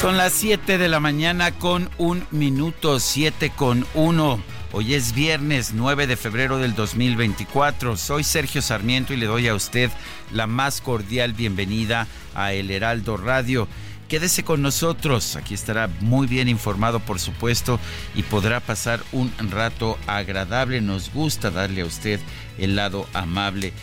[0.00, 4.42] Son las 7 de la mañana con un minuto, 7 con 1.
[4.72, 7.98] Hoy es viernes 9 de febrero del 2024.
[7.98, 9.90] Soy Sergio Sarmiento y le doy a usted
[10.32, 13.68] la más cordial bienvenida a El Heraldo Radio.
[14.08, 17.78] Quédese con nosotros, aquí estará muy bien informado por supuesto
[18.14, 20.80] y podrá pasar un rato agradable.
[20.80, 22.20] Nos gusta darle a usted
[22.56, 23.74] el lado amable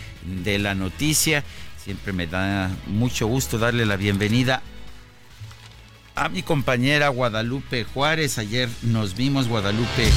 [0.44, 1.44] de la noticia.
[1.78, 4.64] Siempre me da mucho gusto darle la bienvenida
[6.18, 8.38] a mi compañera Guadalupe Juárez.
[8.40, 10.10] Ayer nos vimos Guadalupe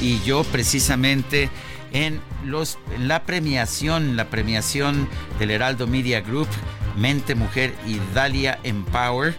[0.00, 1.50] y yo precisamente
[1.92, 6.48] en los la premiación, la premiación del Heraldo Media Group,
[6.96, 9.36] Mente Mujer y Dalia Empower,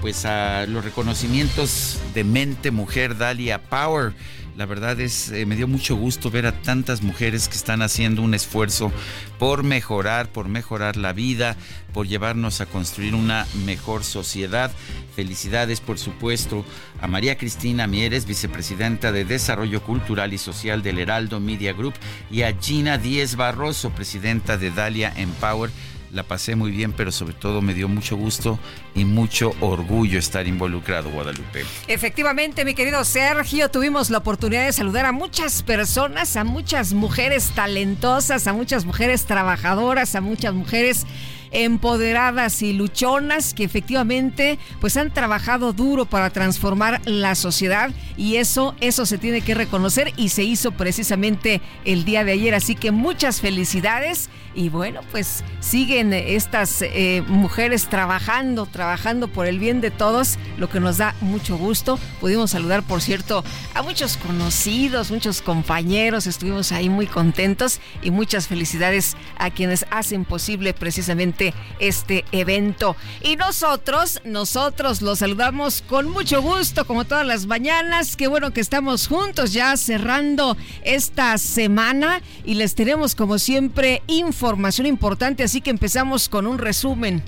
[0.00, 4.14] pues a los reconocimientos de Mente Mujer Dalia Power
[4.56, 8.22] la verdad es, eh, me dio mucho gusto ver a tantas mujeres que están haciendo
[8.22, 8.92] un esfuerzo
[9.38, 11.56] por mejorar, por mejorar la vida,
[11.92, 14.70] por llevarnos a construir una mejor sociedad.
[15.16, 16.64] Felicidades, por supuesto,
[17.00, 21.94] a María Cristina Mieres, vicepresidenta de Desarrollo Cultural y Social del Heraldo Media Group,
[22.30, 25.70] y a Gina Díez Barroso, presidenta de Dalia Empower
[26.12, 28.58] la pasé muy bien, pero sobre todo me dio mucho gusto
[28.94, 31.64] y mucho orgullo estar involucrado, Guadalupe.
[31.88, 37.50] Efectivamente, mi querido Sergio, tuvimos la oportunidad de saludar a muchas personas, a muchas mujeres
[37.54, 41.06] talentosas, a muchas mujeres trabajadoras, a muchas mujeres
[41.52, 48.74] empoderadas y luchonas que efectivamente pues han trabajado duro para transformar la sociedad y eso
[48.80, 52.90] eso se tiene que reconocer y se hizo precisamente el día de ayer así que
[52.90, 59.90] muchas felicidades y bueno pues siguen estas eh, mujeres trabajando trabajando por el bien de
[59.90, 65.42] todos lo que nos da mucho gusto pudimos saludar por cierto a muchos conocidos muchos
[65.42, 72.96] compañeros estuvimos ahí muy contentos y muchas felicidades a quienes hacen posible precisamente este evento.
[73.22, 78.16] Y nosotros, nosotros los saludamos con mucho gusto, como todas las mañanas.
[78.16, 84.41] Qué bueno que estamos juntos ya cerrando esta semana y les tenemos como siempre información
[84.86, 87.22] importante, así que empezamos con un resumen.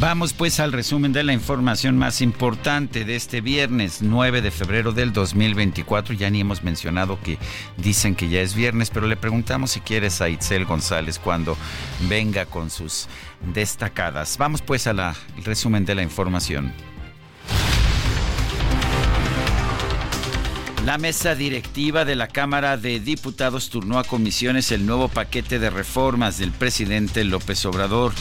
[0.00, 4.92] Vamos pues al resumen de la información más importante de este viernes 9 de febrero
[4.92, 6.14] del 2024.
[6.14, 7.38] Ya ni hemos mencionado que
[7.76, 11.56] dicen que ya es viernes, pero le preguntamos si quieres a Itzel González cuando
[12.08, 13.08] venga con sus
[13.54, 14.36] destacadas.
[14.36, 16.72] Vamos pues al resumen de la información.
[20.84, 25.70] La mesa directiva de la Cámara de Diputados turnó a comisiones el nuevo paquete de
[25.70, 28.12] reformas del presidente López Obrador.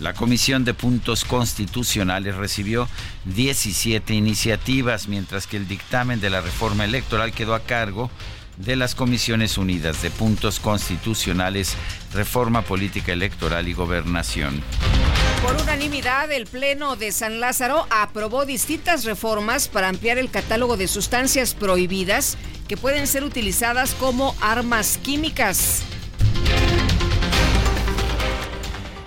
[0.00, 2.88] La Comisión de Puntos Constitucionales recibió
[3.26, 8.10] 17 iniciativas, mientras que el dictamen de la reforma electoral quedó a cargo
[8.56, 11.76] de las Comisiones Unidas de Puntos Constitucionales,
[12.12, 14.60] Reforma Política Electoral y Gobernación.
[15.42, 20.88] Por unanimidad, el Pleno de San Lázaro aprobó distintas reformas para ampliar el catálogo de
[20.88, 22.36] sustancias prohibidas
[22.66, 25.82] que pueden ser utilizadas como armas químicas.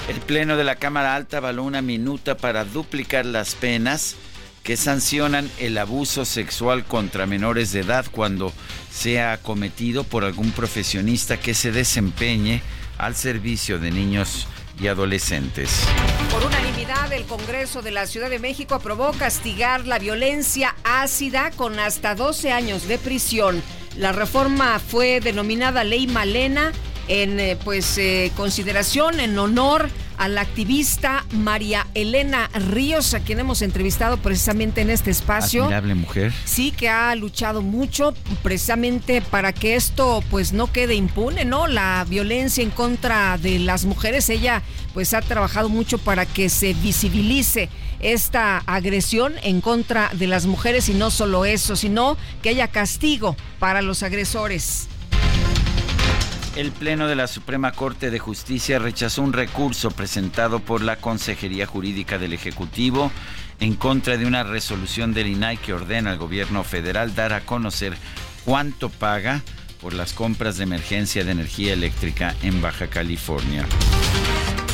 [0.07, 4.15] El Pleno de la Cámara Alta avaló una minuta para duplicar las penas
[4.63, 8.53] que sancionan el abuso sexual contra menores de edad cuando
[8.91, 12.61] sea cometido por algún profesionista que se desempeñe
[12.97, 14.47] al servicio de niños
[14.81, 15.85] y adolescentes.
[16.31, 21.79] Por unanimidad, el Congreso de la Ciudad de México aprobó castigar la violencia ácida con
[21.79, 23.61] hasta 12 años de prisión.
[23.97, 26.71] La reforma fue denominada Ley Malena
[27.07, 33.39] en eh, pues eh, consideración, en honor a la activista María Elena Ríos, a quien
[33.39, 35.63] hemos entrevistado precisamente en este espacio.
[35.63, 36.31] Admirable mujer.
[36.45, 38.13] Sí, que ha luchado mucho
[38.43, 41.65] precisamente para que esto pues no quede impune, ¿no?
[41.65, 44.61] La violencia en contra de las mujeres, ella
[44.93, 47.69] pues ha trabajado mucho para que se visibilice
[47.99, 53.35] esta agresión en contra de las mujeres y no solo eso, sino que haya castigo
[53.59, 54.87] para los agresores.
[56.55, 61.65] El Pleno de la Suprema Corte de Justicia rechazó un recurso presentado por la Consejería
[61.65, 63.09] Jurídica del Ejecutivo
[63.61, 67.95] en contra de una resolución del INAI que ordena al gobierno federal dar a conocer
[68.43, 69.43] cuánto paga
[69.79, 73.65] por las compras de emergencia de energía eléctrica en Baja California.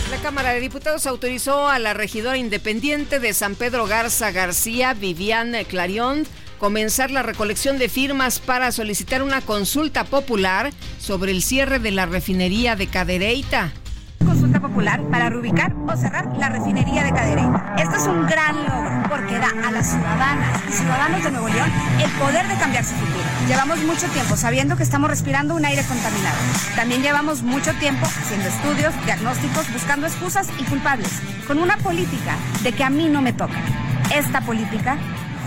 [0.09, 5.65] La Cámara de Diputados autorizó a la regidora independiente de San Pedro Garza García, Viviane
[5.65, 6.25] Clarion,
[6.57, 12.05] comenzar la recolección de firmas para solicitar una consulta popular sobre el cierre de la
[12.05, 13.71] refinería de Cadereyta
[14.27, 17.75] consulta popular para reubicar o cerrar la refinería de Cadereyta.
[17.77, 21.71] Esto es un gran logro porque da a las ciudadanas y ciudadanos de Nuevo León
[22.03, 23.23] el poder de cambiar su futuro.
[23.47, 26.37] Llevamos mucho tiempo sabiendo que estamos respirando un aire contaminado.
[26.75, 31.11] También llevamos mucho tiempo haciendo estudios, diagnósticos, buscando excusas y culpables,
[31.47, 33.57] con una política de que a mí no me toca.
[34.13, 34.97] Esta política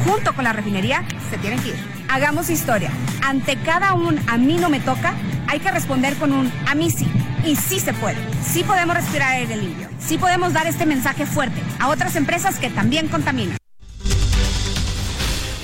[0.05, 1.77] junto con la refinería, se tienen que ir.
[2.09, 2.91] Hagamos historia.
[3.23, 5.15] Ante cada un a mí no me toca,
[5.47, 7.07] hay que responder con un a mí sí.
[7.45, 8.19] Y sí se puede.
[8.43, 9.89] Sí podemos respirar aire limpio.
[9.99, 13.57] Sí podemos dar este mensaje fuerte a otras empresas que también contaminan.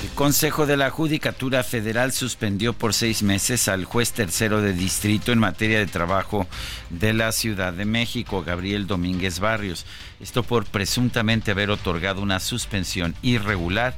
[0.01, 5.31] El Consejo de la Judicatura Federal suspendió por seis meses al juez tercero de distrito
[5.31, 6.47] en materia de trabajo
[6.89, 9.85] de la Ciudad de México, Gabriel Domínguez Barrios.
[10.19, 13.95] Esto por presuntamente haber otorgado una suspensión irregular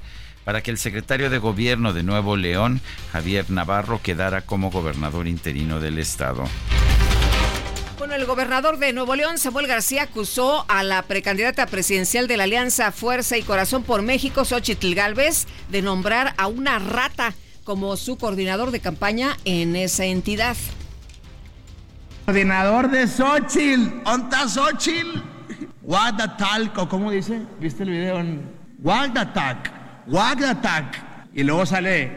[0.50, 2.82] para que el secretario de Gobierno de Nuevo León,
[3.12, 6.44] Javier Navarro, quedara como gobernador interino del estado.
[8.00, 12.46] Bueno, el gobernador de Nuevo León, Samuel García, acusó a la precandidata presidencial de la
[12.46, 18.18] Alianza Fuerza y Corazón por México, Xochitl Galvez, de nombrar a una rata como su
[18.18, 20.58] coordinador de campaña en esa entidad.
[22.26, 25.22] Coordinador de Xochitl, ¿onta Xochitl?
[26.40, 27.40] Talco, ¿cómo dice?
[27.60, 28.52] ¿Viste el video en
[30.18, 31.30] Attack.
[31.34, 32.12] Y luego sale,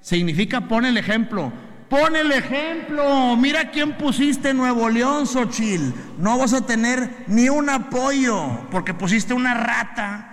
[0.00, 1.52] significa pon el ejemplo.
[1.88, 3.36] Pon el ejemplo.
[3.36, 5.92] Mira quién pusiste en Nuevo León, Xochil.
[6.18, 10.26] No vas a tener ni un apoyo porque pusiste una rata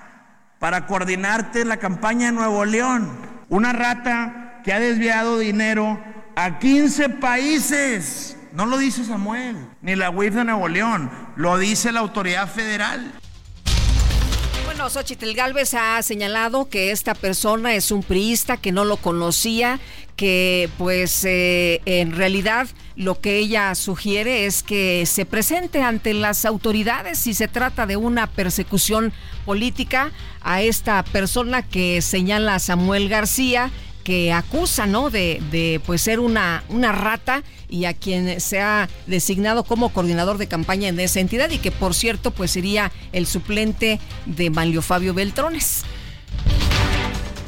[0.59, 3.11] para coordinarte la campaña de Nuevo León.
[3.49, 5.99] Una rata que ha desviado dinero
[6.35, 8.37] a 15 países.
[8.53, 13.11] No lo dice Samuel, ni la UIF de Nuevo León, lo dice la autoridad federal.
[14.77, 19.79] Bueno, Xochitl Galvez ha señalado que esta persona es un priista, que no lo conocía,
[20.15, 26.45] que pues eh, en realidad lo que ella sugiere es que se presente ante las
[26.45, 29.13] autoridades si se trata de una persecución
[29.47, 33.71] política a esta persona que señala Samuel García
[34.07, 35.09] que acusa, ¿no?
[35.09, 40.37] De, de, pues ser una, una rata y a quien se ha designado como coordinador
[40.37, 44.81] de campaña en esa entidad y que por cierto pues sería el suplente de Manlio
[44.81, 45.83] Fabio Beltrones.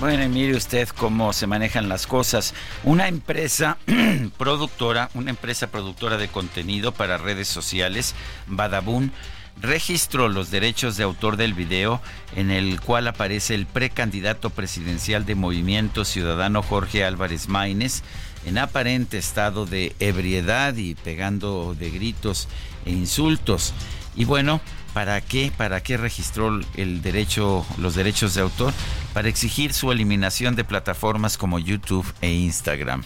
[0.02, 2.54] Bueno, mire usted cómo se manejan las cosas.
[2.84, 3.78] Una empresa
[4.38, 8.16] productora, una empresa productora de contenido para redes sociales,
[8.48, 9.14] Badabun,
[9.62, 12.02] registró los derechos de autor del video
[12.36, 18.04] en el cual aparece el precandidato presidencial de Movimiento Ciudadano Jorge Álvarez Maínez
[18.46, 22.48] en aparente estado de ebriedad y pegando de gritos
[22.86, 23.74] e insultos.
[24.16, 24.62] Y bueno,
[24.94, 25.51] ¿para qué?
[25.56, 28.74] ¿Para qué registró el derecho, los derechos de autor?
[29.13, 33.04] Para exigir su eliminación de plataformas como YouTube e Instagram.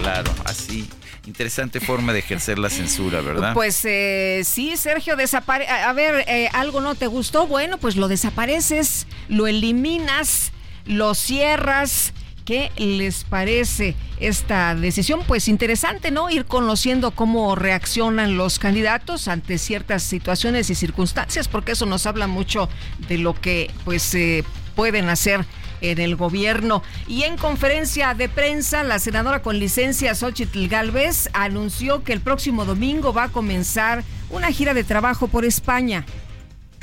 [0.00, 0.88] Claro, así
[1.26, 3.54] Interesante forma de ejercer la censura, ¿verdad?
[3.54, 5.70] Pues eh, sí, Sergio, desaparece.
[5.70, 10.52] A ver, eh, algo no te gustó, bueno, pues lo desapareces, lo eliminas,
[10.84, 12.12] lo cierras.
[12.44, 15.22] ¿Qué les parece esta decisión?
[15.26, 16.28] Pues interesante, ¿no?
[16.28, 22.26] Ir conociendo cómo reaccionan los candidatos ante ciertas situaciones y circunstancias, porque eso nos habla
[22.26, 22.68] mucho
[23.08, 25.46] de lo que pues eh, pueden hacer
[25.90, 26.82] en el gobierno.
[27.06, 32.64] Y en conferencia de prensa, la senadora con licencia Xochitl Galvez anunció que el próximo
[32.64, 36.04] domingo va a comenzar una gira de trabajo por España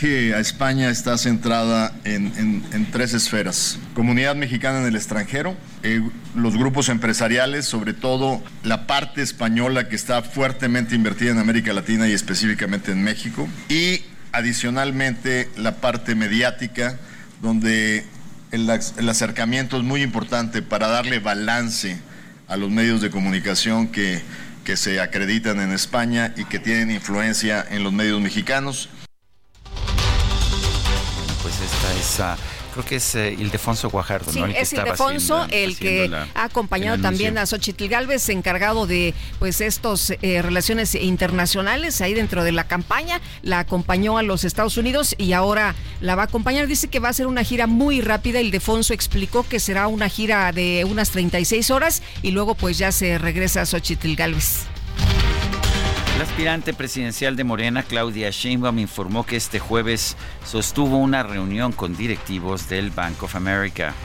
[0.03, 3.77] a España está centrada en, tres esferas.
[3.93, 6.01] Comunidad mexicana en el extranjero, eh,
[6.36, 12.08] los grupos empresariales, sobre todo la parte española que está fuertemente invertida en América Latina
[12.08, 16.98] y específicamente en México, y adicionalmente la parte mediática,
[17.41, 18.03] donde
[18.51, 18.70] el,
[19.10, 22.00] acercamiento es muy importante para darle balance
[22.48, 24.22] a los medios de comunicación que,
[24.65, 28.89] que se acreditan en España y que tienen influencia en los medios mexicanos.
[31.41, 34.45] Pues esta es creo que es eh, Ildefonso Guajardo, sí, ¿no?
[34.45, 40.11] El es Ildefonso el que ha acompañado también a Xochitl Galvez, encargado de pues estos
[40.21, 43.21] eh, relaciones internacionales ahí dentro de la campaña.
[43.43, 46.67] La acompañó a los Estados Unidos y ahora la va a acompañar.
[46.67, 48.41] Dice que va a ser una gira muy rápida.
[48.41, 53.17] Ildefonso explicó que será una gira de unas 36 horas y luego pues ya se
[53.17, 54.65] regresa a Xochitl Galvez.
[56.21, 61.97] El aspirante presidencial de Morena, Claudia Sheinbaum, informó que este jueves sostuvo una reunión con
[61.97, 63.95] directivos del Bank of America.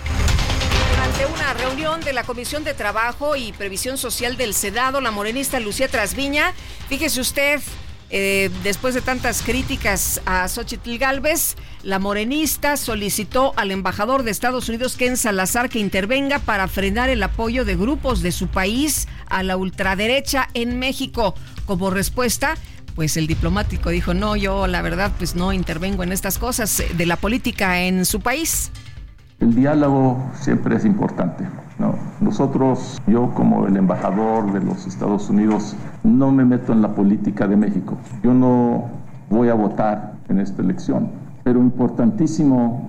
[0.92, 5.60] Durante una reunión de la Comisión de Trabajo y Previsión Social del Senado, la morenista
[5.60, 6.54] Lucía Trasviña,
[6.88, 7.60] fíjese usted,
[8.08, 14.70] eh, después de tantas críticas a Xochitl Galvez, la morenista solicitó al embajador de Estados
[14.70, 19.42] Unidos, Ken Salazar, que intervenga para frenar el apoyo de grupos de su país a
[19.42, 21.34] la ultraderecha en México.
[21.66, 22.54] Como respuesta,
[22.94, 27.06] pues el diplomático dijo, no, yo la verdad pues no intervengo en estas cosas de
[27.06, 28.70] la política en su país.
[29.40, 31.44] El diálogo siempre es importante.
[32.20, 37.46] Nosotros, yo como el embajador de los Estados Unidos, no me meto en la política
[37.46, 37.98] de México.
[38.22, 38.86] Yo no
[39.28, 41.10] voy a votar en esta elección,
[41.44, 42.88] pero importantísimo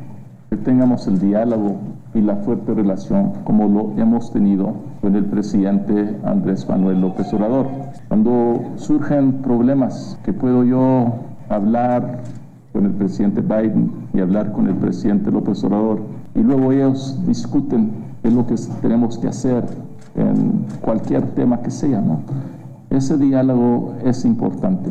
[0.49, 1.79] que tengamos el diálogo
[2.13, 7.67] y la fuerte relación como lo hemos tenido con el presidente Andrés Manuel López Obrador.
[8.07, 11.13] Cuando surgen problemas que puedo yo
[11.49, 12.21] hablar
[12.71, 16.01] con el presidente Biden y hablar con el presidente López Obrador
[16.33, 19.65] y luego ellos discuten qué es lo que tenemos que hacer
[20.15, 22.01] en cualquier tema que sea.
[22.89, 24.89] Ese diálogo es importante.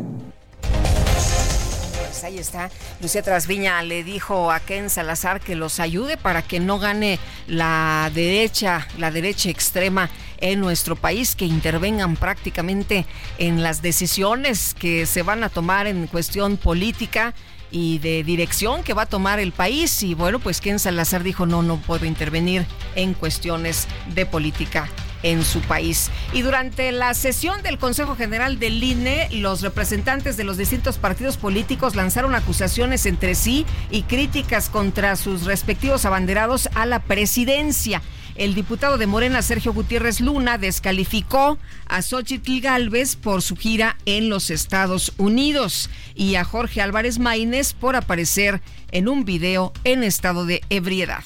[2.17, 2.71] Pues ahí está.
[2.99, 8.09] Lucía Trasviña le dijo a Ken Salazar que los ayude para que no gane la
[8.11, 10.09] derecha, la derecha extrema
[10.39, 13.05] en nuestro país, que intervengan prácticamente
[13.37, 17.35] en las decisiones que se van a tomar en cuestión política
[17.69, 20.01] y de dirección que va a tomar el país.
[20.01, 24.89] Y bueno, pues Ken Salazar dijo, no, no puedo intervenir en cuestiones de política
[25.23, 26.11] en su país.
[26.33, 31.37] Y durante la sesión del Consejo General del INE, los representantes de los distintos partidos
[31.37, 38.01] políticos lanzaron acusaciones entre sí y críticas contra sus respectivos abanderados a la presidencia.
[38.37, 41.57] El diputado de Morena, Sergio Gutiérrez Luna, descalificó
[41.87, 47.73] a Xochitl Galvez por su gira en los Estados Unidos y a Jorge Álvarez Maínez
[47.73, 51.23] por aparecer en un video en estado de ebriedad.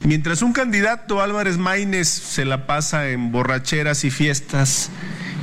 [0.00, 4.90] Mientras un candidato, Álvarez Maínez, se la pasa en borracheras y fiestas,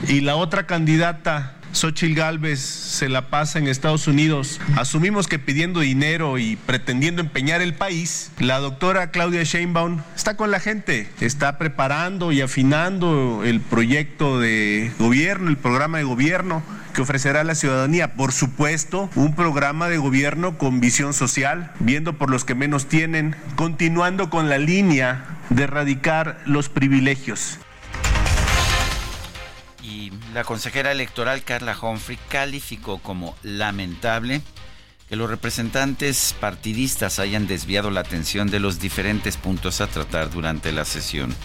[0.07, 5.79] y la otra candidata, Xochitl Galvez se la pasa en Estados Unidos, asumimos que pidiendo
[5.79, 11.57] dinero y pretendiendo empeñar el país, la doctora Claudia Sheinbaum está con la gente, está
[11.57, 17.55] preparando y afinando el proyecto de gobierno, el programa de gobierno que ofrecerá a la
[17.55, 18.13] ciudadanía.
[18.13, 23.35] Por supuesto, un programa de gobierno con visión social, viendo por los que menos tienen,
[23.55, 27.59] continuando con la línea de erradicar los privilegios.
[30.33, 34.41] La consejera electoral Carla Humphrey calificó como lamentable
[35.09, 40.71] que los representantes partidistas hayan desviado la atención de los diferentes puntos a tratar durante
[40.71, 41.35] la sesión.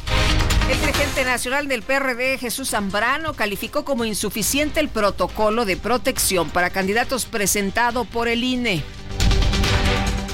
[0.69, 6.71] El dirigente nacional del PRD, Jesús Zambrano, calificó como insuficiente el protocolo de protección para
[6.71, 8.83] candidatos presentado por el INE.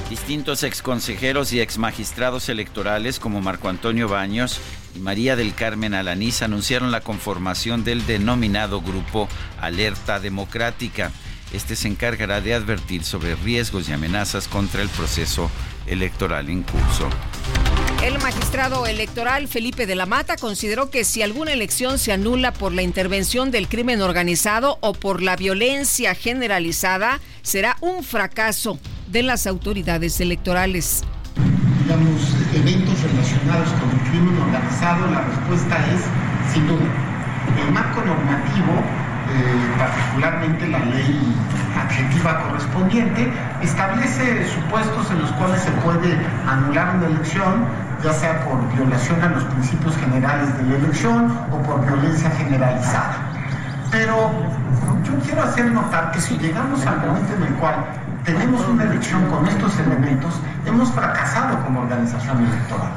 [0.08, 4.58] Distintos exconsejeros y exmagistrados electorales como Marco Antonio Baños
[4.96, 9.28] y María del Carmen Alanís anunciaron la conformación del denominado Grupo
[9.60, 11.12] Alerta Democrática.
[11.52, 15.50] Este se encargará de advertir sobre riesgos y amenazas contra el proceso
[15.86, 17.08] electoral en curso.
[18.02, 22.72] El magistrado electoral Felipe de la Mata consideró que si alguna elección se anula por
[22.72, 29.46] la intervención del crimen organizado o por la violencia generalizada, será un fracaso de las
[29.46, 31.04] autoridades electorales
[31.82, 32.22] digamos,
[32.54, 36.00] eventos relacionados con el crimen organizado, la respuesta es
[36.52, 36.86] sin duda.
[37.60, 38.82] El marco normativo,
[39.78, 41.36] particularmente la ley
[41.78, 47.64] adjetiva correspondiente, establece supuestos en los cuales se puede anular una elección,
[48.02, 53.16] ya sea por violación a los principios generales de la elección o por violencia generalizada.
[53.90, 54.30] Pero
[55.04, 57.74] yo quiero hacer notar que si llegamos al momento en el cual
[58.24, 60.34] tenemos una elección con estos elementos,
[60.66, 62.92] hemos fracasado como organización electoral.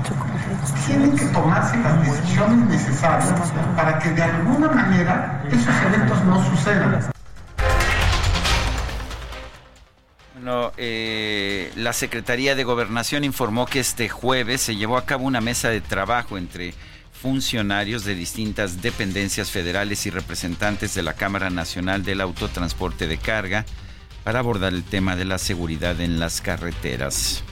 [0.86, 7.12] Tienen que tomarse las decisiones necesarias para que de alguna manera esos eventos no sucedan.
[10.36, 15.42] Bueno, eh, la Secretaría de Gobernación informó que este jueves se llevó a cabo una
[15.42, 16.76] mesa de trabajo entre
[17.12, 23.66] funcionarios de distintas dependencias federales y representantes de la Cámara Nacional del Autotransporte de Carga
[24.24, 27.44] para abordar el tema de la seguridad en las carreteras.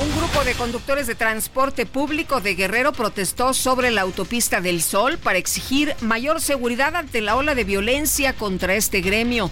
[0.00, 5.18] Un grupo de conductores de transporte público de Guerrero protestó sobre la autopista del Sol
[5.18, 9.50] para exigir mayor seguridad ante la ola de violencia contra este gremio.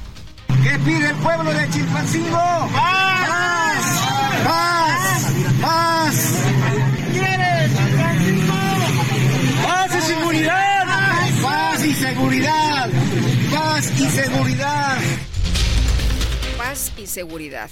[0.62, 2.38] ¿Qué pide el pueblo de Chilpancingo?
[2.72, 4.00] ¡Paz!
[4.44, 5.24] ¡Paz!
[5.60, 6.34] ¡Paz!
[7.12, 7.70] ¿Quieres?
[9.62, 10.86] ¡Paz y seguridad!
[11.42, 12.90] ¡Paz y seguridad!
[13.52, 14.98] ¡Paz y seguridad!
[16.56, 17.70] Paz y seguridad.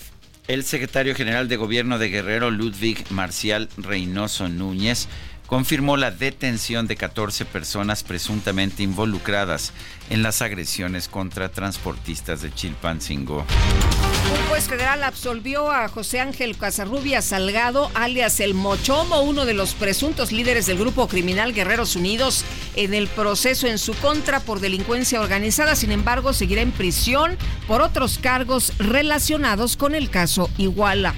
[0.48, 5.08] El secretario general de Gobierno de Guerrero, Ludwig Marcial Reynoso Núñez,
[5.52, 9.74] confirmó la detención de 14 personas presuntamente involucradas
[10.08, 13.40] en las agresiones contra transportistas de Chilpancingo.
[13.40, 19.74] Un juez federal absolvió a José Ángel Casarrubia Salgado, alias El Mochomo, uno de los
[19.74, 25.20] presuntos líderes del grupo criminal Guerreros Unidos, en el proceso en su contra por delincuencia
[25.20, 25.76] organizada.
[25.76, 27.36] Sin embargo, seguirá en prisión
[27.68, 31.14] por otros cargos relacionados con el caso Iguala.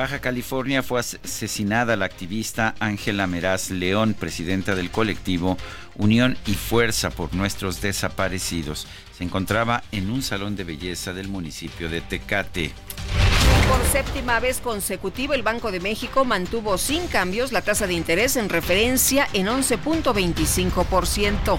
[0.00, 5.58] Baja California fue asesinada la activista Ángela Meraz León, presidenta del colectivo
[5.94, 8.86] Unión y Fuerza por Nuestros Desaparecidos.
[9.14, 12.72] Se encontraba en un salón de belleza del municipio de Tecate.
[13.68, 18.36] Por séptima vez consecutiva, el Banco de México mantuvo sin cambios la tasa de interés
[18.36, 21.58] en referencia en 11.25%.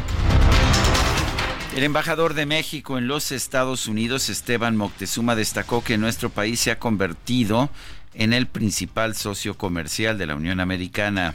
[1.75, 6.71] El embajador de México en los Estados Unidos, Esteban Moctezuma, destacó que nuestro país se
[6.71, 7.69] ha convertido
[8.13, 11.34] en el principal socio comercial de la Unión Americana.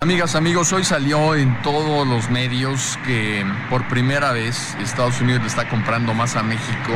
[0.00, 5.48] Amigas, amigos, hoy salió en todos los medios que por primera vez Estados Unidos le
[5.48, 6.92] está comprando más a México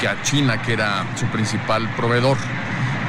[0.00, 2.36] que a China, que era su principal proveedor.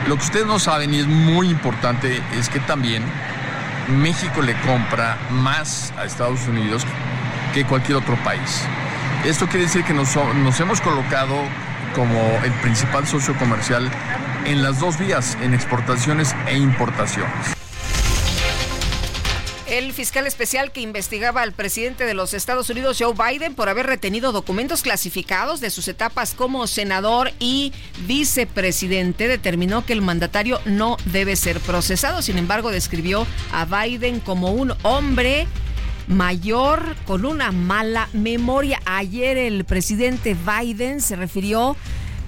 [0.08, 3.04] Lo que ustedes no saben y es muy importante es que también
[3.90, 6.84] México le compra más a Estados Unidos
[7.54, 8.64] que cualquier otro país.
[9.26, 11.36] Esto quiere decir que nos, nos hemos colocado
[11.94, 13.90] como el principal socio comercial
[14.48, 17.54] en las dos vías, en exportaciones e importaciones.
[19.68, 23.86] El fiscal especial que investigaba al presidente de los Estados Unidos, Joe Biden, por haber
[23.86, 27.74] retenido documentos clasificados de sus etapas como senador y
[28.08, 32.22] vicepresidente, determinó que el mandatario no debe ser procesado.
[32.22, 35.48] Sin embargo, describió a Biden como un hombre
[36.08, 38.80] mayor con una mala memoria.
[38.86, 41.76] Ayer el presidente Biden se refirió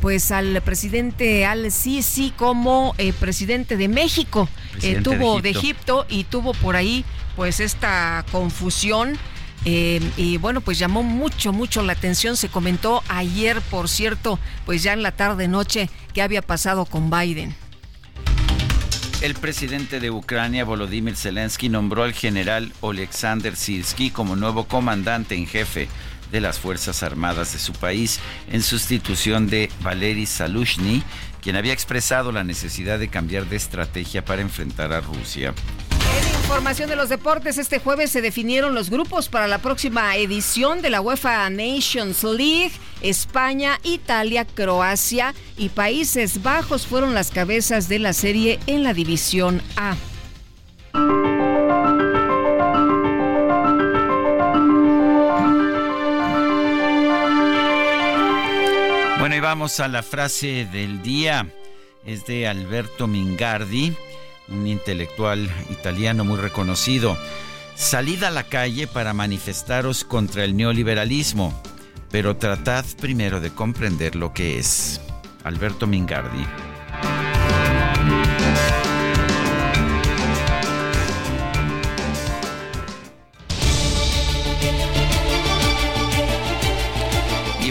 [0.01, 4.49] pues al presidente Al Sisi como eh, presidente de México.
[4.81, 6.05] Eh, tuvo de Egipto.
[6.09, 9.17] y tuvo por ahí pues esta confusión.
[9.65, 12.38] Eh, y bueno, pues llamó mucho, mucho la atención.
[12.38, 17.09] Se comentó ayer, por cierto, pues ya en la tarde noche, qué había pasado con
[17.09, 17.55] Biden.
[19.21, 25.45] El presidente de Ucrania, Volodymyr Zelensky, nombró al general Oleksandr Sirski como nuevo comandante en
[25.45, 25.89] jefe
[26.32, 28.20] de las Fuerzas Armadas de su país
[28.52, 31.04] en sustitución de Valery Salushny,
[31.42, 35.54] quien había expresado la necesidad de cambiar de estrategia para enfrentar a Rusia.
[36.18, 40.82] En información de los deportes, este jueves se definieron los grupos para la próxima edición
[40.82, 42.72] de la UEFA Nations League.
[43.02, 49.62] España, Italia, Croacia y Países Bajos fueron las cabezas de la serie en la División
[49.78, 49.96] A.
[59.41, 61.47] Vamos a la frase del día.
[62.06, 63.95] Es de Alberto Mingardi,
[64.49, 67.17] un intelectual italiano muy reconocido.
[67.75, 71.62] Salid a la calle para manifestaros contra el neoliberalismo,
[72.12, 74.99] pero tratad primero de comprender lo que es.
[75.43, 76.45] Alberto Mingardi.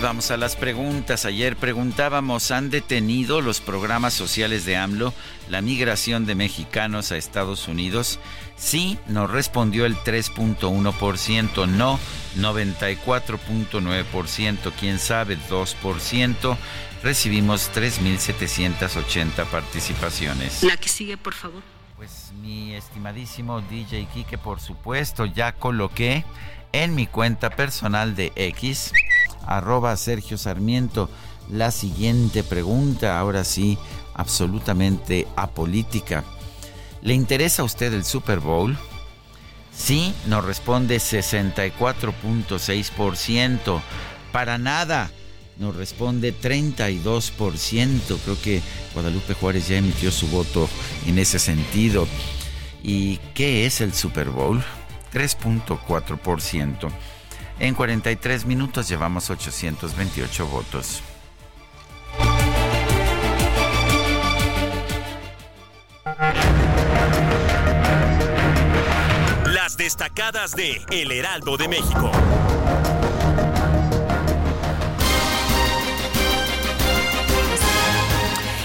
[0.01, 1.25] Vamos a las preguntas.
[1.25, 5.15] Ayer preguntábamos, ¿han detenido los programas sociales de AMLO
[5.49, 8.19] la migración de mexicanos a Estados Unidos?
[8.57, 11.99] Sí, nos respondió el 3.1%, no
[12.37, 16.57] 94.9%, quién sabe 2%.
[17.03, 20.63] Recibimos 3.780 participaciones.
[20.63, 21.63] La que sigue, por favor.
[21.97, 26.25] Pues mi estimadísimo DJ Kike, por supuesto, ya coloqué
[26.73, 28.93] en mi cuenta personal de X
[29.49, 31.11] arroba Sergio Sarmiento.
[31.51, 33.79] La siguiente pregunta, ahora sí,
[34.15, 36.25] absolutamente apolítica.
[37.01, 38.77] ¿Le interesa a usted el Super Bowl?
[39.73, 43.81] Sí, nos responde 64.6%.
[44.33, 45.11] Para nada,
[45.57, 48.19] nos responde 32%.
[48.25, 48.61] Creo que
[48.93, 50.69] Guadalupe Juárez ya emitió su voto
[51.07, 52.09] en ese sentido.
[52.83, 54.61] ¿Y qué es el Super Bowl?
[55.13, 56.91] 3.4%.
[57.61, 61.03] En 43 minutos llevamos 828 votos.
[69.47, 72.13] Las destacadas de El Heraldo de México.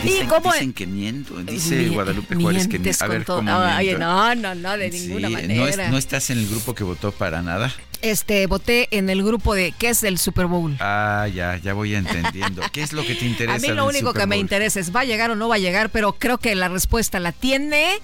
[0.03, 3.99] ¿Y cómo dicen que miento, dice Guadalupe Juárez que a ver cómo no, miento.
[3.99, 5.89] no, no, no, de ninguna manera.
[5.89, 7.73] No estás en el grupo que votó para nada.
[8.03, 10.75] Este, voté en el grupo de ¿qué es el Super Bowl?
[10.81, 12.61] Ah, ya, ya voy entendiendo.
[12.73, 13.55] ¿Qué es lo que te interesa?
[13.55, 15.55] A mí lo único Super que me interesa es va a llegar o no va
[15.55, 17.99] a llegar, pero creo que la respuesta la tiene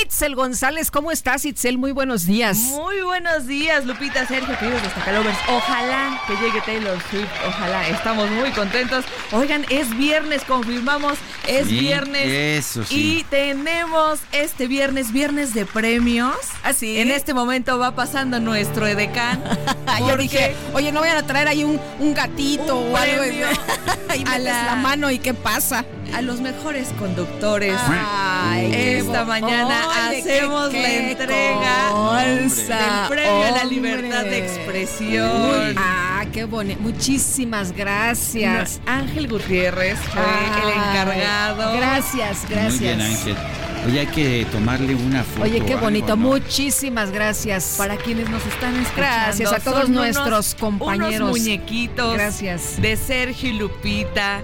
[0.00, 0.90] Itzel González.
[0.90, 1.76] ¿Cómo estás, Itzel?
[1.78, 2.56] Muy buenos días.
[2.56, 5.36] Muy buenos días, Lupita, Sergio, queridos destacalovers.
[5.48, 7.88] Ojalá que llegue Taylor Swift, ojalá.
[7.88, 9.04] Estamos muy contentos.
[9.32, 12.26] Oigan, es viernes, confirmamos, es Sí, viernes.
[12.26, 13.18] eso sí.
[13.20, 16.36] Y tenemos este viernes, viernes de premios.
[16.62, 16.98] Así.
[16.98, 19.42] En este momento va pasando nuestro edecán.
[19.98, 23.24] Yo porque dije, oye, no vayan a traer ahí un, un gatito un o algo.
[23.26, 23.48] y a
[24.08, 25.84] metes la- la mano y qué pasa.
[26.14, 27.74] A los mejores conductores.
[27.88, 34.24] Ay, qué Esta mañana Oye, hacemos qué- la entrega cosa, del premio a la libertad
[34.24, 35.30] de expresión.
[35.68, 36.80] Uy, ah, qué bonito.
[36.82, 38.80] Muchísimas gracias.
[38.86, 41.76] Ángel Gutiérrez fue Ay, el encargado.
[41.76, 42.72] Gracias, gracias.
[42.72, 43.36] Muy bien, Ángel.
[43.84, 45.42] Oye, hay que tomarle una foto.
[45.42, 46.08] Oye, qué algo, bonito.
[46.14, 46.28] ¿no?
[46.28, 47.74] Muchísimas gracias.
[47.76, 48.96] Para quienes nos están escuchando.
[48.96, 51.16] Gracias a todos son nuestros unos- compañeros.
[51.20, 52.14] Unos muñequitos.
[52.14, 52.80] Gracias.
[52.80, 54.42] De Sergio y Lupita.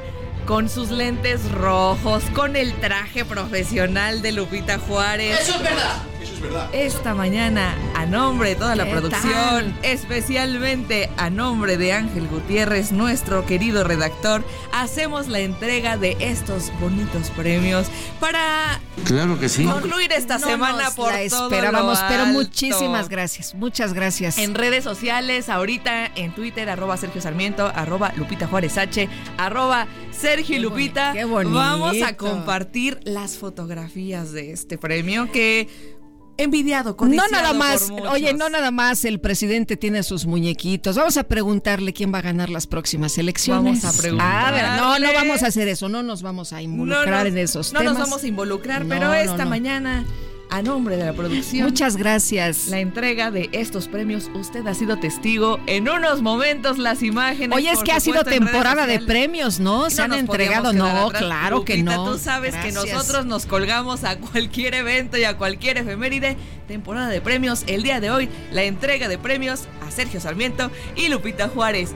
[0.49, 5.39] Con sus lentes rojos, con el traje profesional de Lupita Juárez.
[5.43, 6.03] Eso es verdad.
[6.29, 6.69] Eso es verdad.
[6.75, 9.75] Esta mañana, a nombre de toda la ¿Qué producción, tal?
[9.83, 17.31] especialmente a nombre de Ángel Gutiérrez, nuestro querido redactor, hacemos la entrega de estos bonitos
[17.31, 17.87] premios
[18.21, 19.65] para Claro que sí.
[19.65, 22.33] concluir esta No semana nos por la todo esperábamos, lo pero alto.
[22.35, 23.55] muchísimas gracias.
[23.55, 24.39] Muchas gracias.
[24.39, 30.57] En redes sociales, ahorita en Twitter, arroba Sergio Sarmiento, arroba Lupita Juárez H, arroba Sergio
[30.57, 31.13] y Lupita.
[31.15, 31.57] qué bonito.
[31.57, 35.97] Vamos a compartir las fotografías de este premio que
[36.39, 40.97] envidiado, no codiciado nada más, oye, no nada más el presidente tiene sus muñequitos.
[40.97, 43.83] Vamos a preguntarle quién va a ganar las próximas elecciones.
[43.83, 44.63] Vamos a Ah, preguntarle.
[44.63, 47.73] ver, no, no vamos a hacer eso, no nos vamos a involucrar No en esos
[47.73, 47.99] no temas.
[47.99, 49.51] nos vamos a involucrar, No, pero no, esta no.
[49.51, 50.05] mañana,
[50.51, 52.69] a nombre de la producción, Muchas gracias.
[52.69, 57.57] la entrega de estos premios, usted ha sido testigo en unos momentos las imágenes.
[57.57, 59.91] Oye, es que ha sido temporada de premios, ¿no?
[59.91, 61.23] Se han entregado, no, atrás.
[61.23, 62.13] claro que Lupita, no.
[62.13, 66.37] Tú sabes que nosotros nos colgamos a cualquier evento y a cualquier efeméride.
[66.67, 71.09] Temporada de premios, el día de hoy, la entrega de premios a Sergio Sarmiento y
[71.09, 71.95] Lupita Juárez.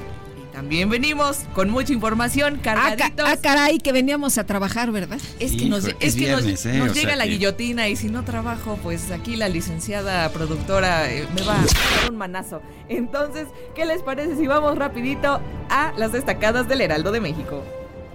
[0.53, 3.27] También venimos con mucha información, Ah, ca- cargaditos.
[3.27, 5.19] ah, caray, que veníamos a trabajar, ¿verdad?
[5.41, 6.79] Es que nos, Hijo, es es que nos- viernes, ¿eh?
[6.79, 10.29] nos O sea llega la que- guillotina y si no trabajo, pues aquí la licenciada
[10.31, 12.61] productora eh, me va a dar un manazo.
[12.91, 17.65] Entonces, ¿qué les parece si vamos rapidito a las destacadas del Heraldo de México?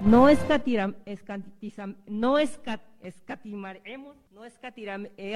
[0.06, 5.34] No escatiram, escatizam- no esca- escatimaremos, no escatiram, eh,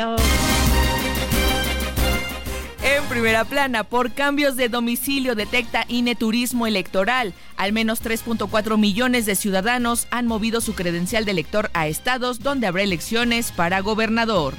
[2.83, 7.33] En primera plana, por cambios de domicilio detecta INE Turismo Electoral.
[7.55, 12.65] Al menos 3.4 millones de ciudadanos han movido su credencial de elector a estados donde
[12.65, 14.55] habrá elecciones para gobernador.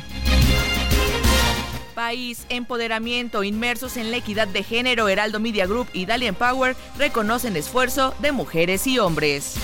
[1.96, 7.56] País, empoderamiento, inmersos en la equidad de género, Heraldo Media Group y Dalian Power reconocen
[7.56, 9.56] esfuerzo de mujeres y hombres.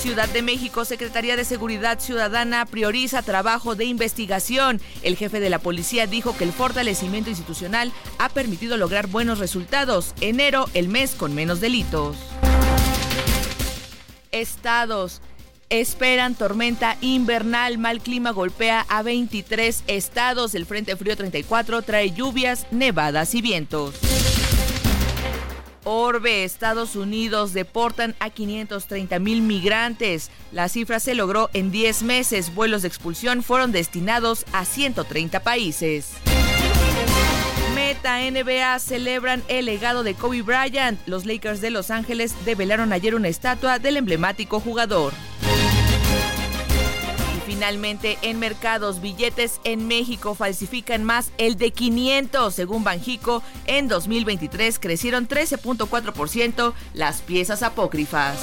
[0.00, 4.80] Ciudad de México, Secretaría de Seguridad Ciudadana prioriza trabajo de investigación.
[5.02, 10.14] El jefe de la policía dijo que el fortalecimiento institucional ha permitido lograr buenos resultados.
[10.22, 12.16] Enero, el mes con menos delitos.
[14.32, 15.20] Estados.
[15.68, 20.54] Esperan tormenta invernal, mal clima golpea a 23 estados.
[20.54, 23.96] El Frente Frío 34 trae lluvias, nevadas y vientos.
[25.92, 30.30] Orbe, Estados Unidos deportan a 530 mil migrantes.
[30.52, 32.54] La cifra se logró en 10 meses.
[32.54, 36.12] Vuelos de expulsión fueron destinados a 130 países.
[37.74, 41.00] Meta NBA celebran el legado de Kobe Bryant.
[41.08, 45.12] Los Lakers de Los Ángeles develaron ayer una estatua del emblemático jugador.
[47.60, 52.54] Finalmente, en mercados, billetes en México falsifican más el de 500.
[52.54, 58.38] Según Banjico, en 2023 crecieron 13.4% las piezas apócrifas.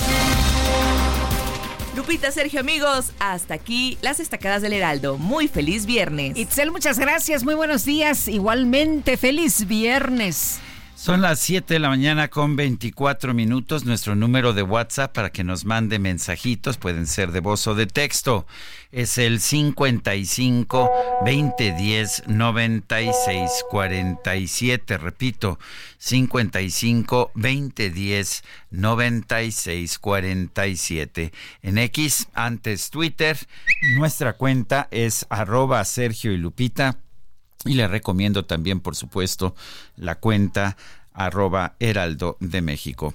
[1.95, 5.17] Lupita, Sergio, amigos, hasta aquí las destacadas del Heraldo.
[5.17, 6.37] Muy feliz viernes.
[6.37, 7.43] Itzel, muchas gracias.
[7.43, 8.27] Muy buenos días.
[8.27, 10.59] Igualmente, feliz viernes.
[10.97, 13.85] Son las 7 de la mañana con 24 minutos.
[13.85, 17.85] Nuestro número de WhatsApp para que nos mande mensajitos, pueden ser de voz o de
[17.85, 18.47] texto,
[18.91, 20.89] es el 55
[21.23, 24.97] 2010 96 47.
[24.97, 25.59] Repito,
[25.99, 31.31] 55 2010 96 47.
[31.61, 33.37] En X, antes Twitter,
[33.97, 36.97] nuestra cuenta es arroba Sergio y Lupita.
[37.65, 39.55] Y le recomiendo también, por supuesto,
[39.95, 40.77] la cuenta
[41.13, 43.13] arroba Heraldo de México.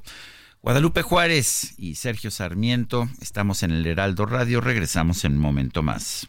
[0.63, 6.29] Guadalupe Juárez y Sergio Sarmiento, estamos en el Heraldo Radio, regresamos en un momento más.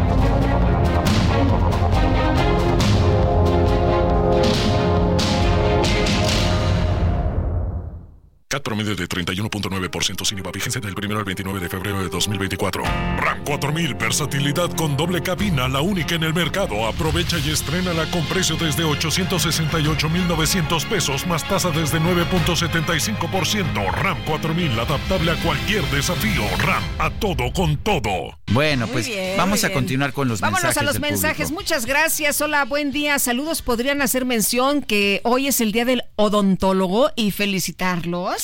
[8.51, 10.51] CAT promedio de 31.9% sin IVA.
[10.51, 12.83] Vigencia del 1 al 29 de febrero de 2024.
[12.83, 16.85] RAM 4000, versatilidad con doble cabina, la única en el mercado.
[16.85, 23.89] Aprovecha y estrénala con precio desde 868,900 pesos, más tasa desde 9.75%.
[23.93, 26.43] RAM 4000, adaptable a cualquier desafío.
[26.57, 28.37] RAM, a todo con todo.
[28.51, 30.61] Bueno, pues vamos a continuar con los mensajes.
[30.61, 31.51] Vámonos a los mensajes.
[31.51, 32.41] Muchas gracias.
[32.41, 33.17] Hola, buen día.
[33.17, 33.61] Saludos.
[33.61, 38.40] Podrían hacer mención que hoy es el día del odontólogo y felicitarlos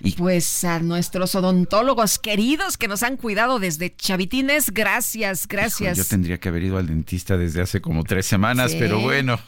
[0.00, 5.96] y pues a nuestros odontólogos queridos que nos han cuidado desde chavitines, gracias, gracias.
[5.96, 9.38] yo tendría que haber ido al dentista desde hace como tres semanas, pero bueno.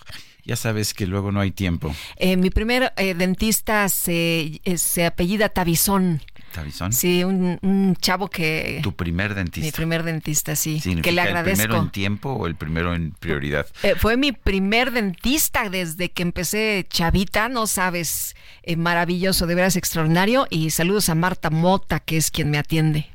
[0.44, 1.94] Ya sabes que luego no hay tiempo.
[2.16, 6.22] Eh, mi primer eh, dentista se, eh, se apellida Tabizón.
[6.52, 6.92] ¿Tabizón?
[6.92, 8.80] Sí, un, chavo que...
[8.82, 9.66] ¿Tu primer dentista?
[9.66, 10.80] Mi primer dentista, sí.
[11.02, 11.62] Que le agradezco.
[11.62, 13.66] ¿El primero en tiempo o el primero en prioridad?
[13.82, 19.76] Eh, fue mi primer dentista desde que empecé chavita, no sabes, eh, maravilloso, de veras
[19.76, 20.46] extraordinario.
[20.50, 23.08] Y saludos a Marta Mota, que es quien me atiende.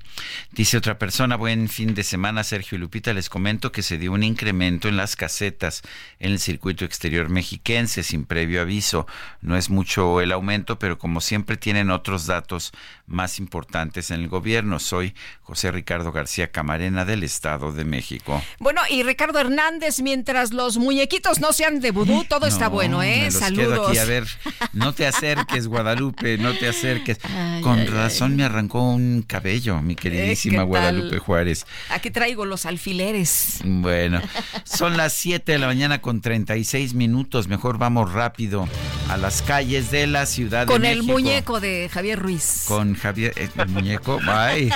[0.51, 3.13] Dice otra persona, buen fin de semana, Sergio Lupita.
[3.13, 5.81] Les comento que se dio un incremento en las casetas
[6.19, 9.05] en el circuito exterior mexiquense sin previo aviso.
[9.41, 12.71] No es mucho el aumento, pero como siempre tienen otros datos
[13.07, 14.79] más importantes en el gobierno.
[14.79, 18.41] Soy José Ricardo García Camarena del Estado de México.
[18.59, 23.29] Bueno, y Ricardo Hernández, mientras los muñequitos no sean de vudú, todo está bueno, ¿eh?
[23.31, 23.89] Saludos.
[23.89, 23.97] Aquí.
[23.97, 24.25] A ver,
[24.73, 27.19] no te acerques, Guadalupe, no te acerques.
[27.61, 31.65] Con razón me arrancó un cabello, mi queridísima Guadalupe Juárez.
[31.89, 33.59] Aquí traigo los alfileres.
[33.63, 34.21] Bueno,
[34.63, 37.47] son las 7 de la mañana con 36 minutos.
[37.47, 38.67] Mejor vamos rápido
[39.09, 40.73] a las calles de la Ciudad de México.
[40.73, 42.65] Con el muñeco de Javier Ruiz.
[42.67, 44.19] Con Javier, eh, el muñeco.
[44.27, 44.71] Ay.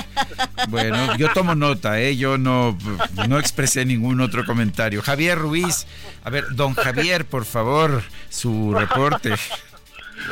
[0.69, 2.15] Bueno, yo tomo nota, ¿eh?
[2.15, 2.77] Yo no,
[3.27, 5.01] no expresé ningún otro comentario.
[5.01, 5.85] Javier Ruiz.
[6.23, 9.35] A ver, don Javier, por favor, su reporte.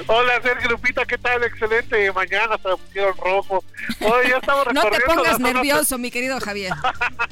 [0.07, 1.43] Hola Sergio Lupita, ¿qué tal?
[1.43, 3.63] Excelente mañana, se pusieron rojo.
[4.01, 6.73] Oye, ya estamos No te pongas nervioso, mi querido Javier.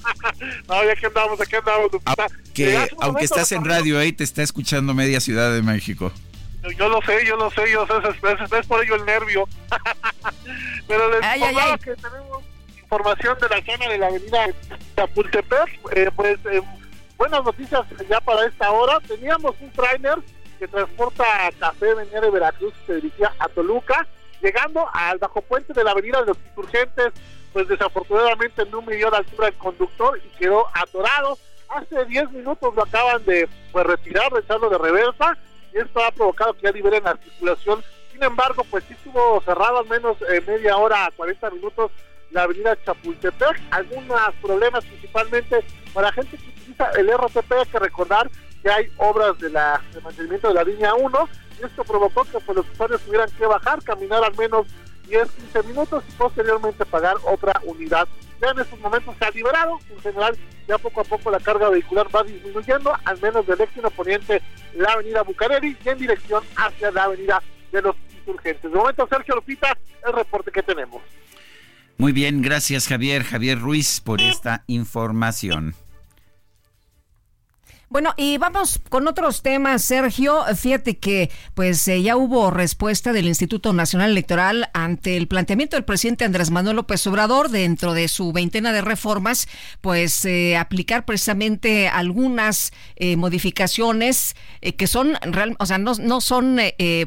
[0.67, 2.27] no, ya que andamos, aquí andamos, Lupita.
[2.53, 6.11] Que, aunque estás en radio ahí, te está escuchando media Ciudad de México.
[6.77, 9.47] Yo, lo sé, yo lo sé, yo sé, es, es, por ello el nervio.
[10.87, 11.41] Pero les ay,
[11.83, 12.43] que tenemos
[12.81, 14.47] información de la zona de la avenida
[14.95, 16.61] Chapultepec, eh, pues eh,
[17.17, 18.99] buenas noticias ya para esta hora.
[19.07, 20.17] Teníamos un trainer
[20.59, 21.23] que transporta
[21.59, 24.07] café venía de Veracruz y se dirigía a Toluca,
[24.41, 27.13] llegando al bajo puente de la avenida de los insurgentes,
[27.53, 31.37] pues desafortunadamente no midió la altura el conductor y quedó atorado.
[31.69, 35.37] Hace 10 minutos lo acaban de pues, retirar, echarlo de reversa,
[35.79, 37.83] esto ha provocado que ya liberen la circulación.
[38.11, 41.91] Sin embargo, pues sí estuvo cerrado al menos eh, media hora a 40 minutos
[42.31, 43.61] la avenida Chapultepec.
[43.71, 48.29] Algunos problemas principalmente para gente que utiliza el RTP, hay que recordar
[48.61, 52.39] que hay obras de, la, de mantenimiento de la línea 1 y esto provocó que
[52.39, 54.67] pues, los usuarios tuvieran que bajar, caminar al menos
[55.07, 58.07] 10, 15 minutos y posteriormente pagar otra unidad.
[58.41, 61.69] Ya en estos momentos se ha liberado, en general ya poco a poco la carga
[61.69, 64.41] vehicular va disminuyendo, al menos del éxito poniente
[64.75, 68.71] la avenida Bucareli y en dirección hacia la avenida de los insurgentes.
[68.71, 71.01] De momento, Sergio Lupita, el reporte que tenemos.
[71.97, 75.75] Muy bien, gracias Javier, Javier Ruiz, por esta información.
[77.87, 80.43] Bueno, y vamos con otros temas, Sergio.
[80.55, 85.85] Fíjate que pues eh, ya hubo respuesta del Instituto Nacional Electoral ante el planteamiento del
[85.85, 89.47] presidente Andrés Manuel López Obrador dentro de su veintena de reformas,
[89.81, 94.35] pues eh, aplicar precisamente algunas eh, modificaciones
[94.77, 96.59] que son real, o sea, no, no son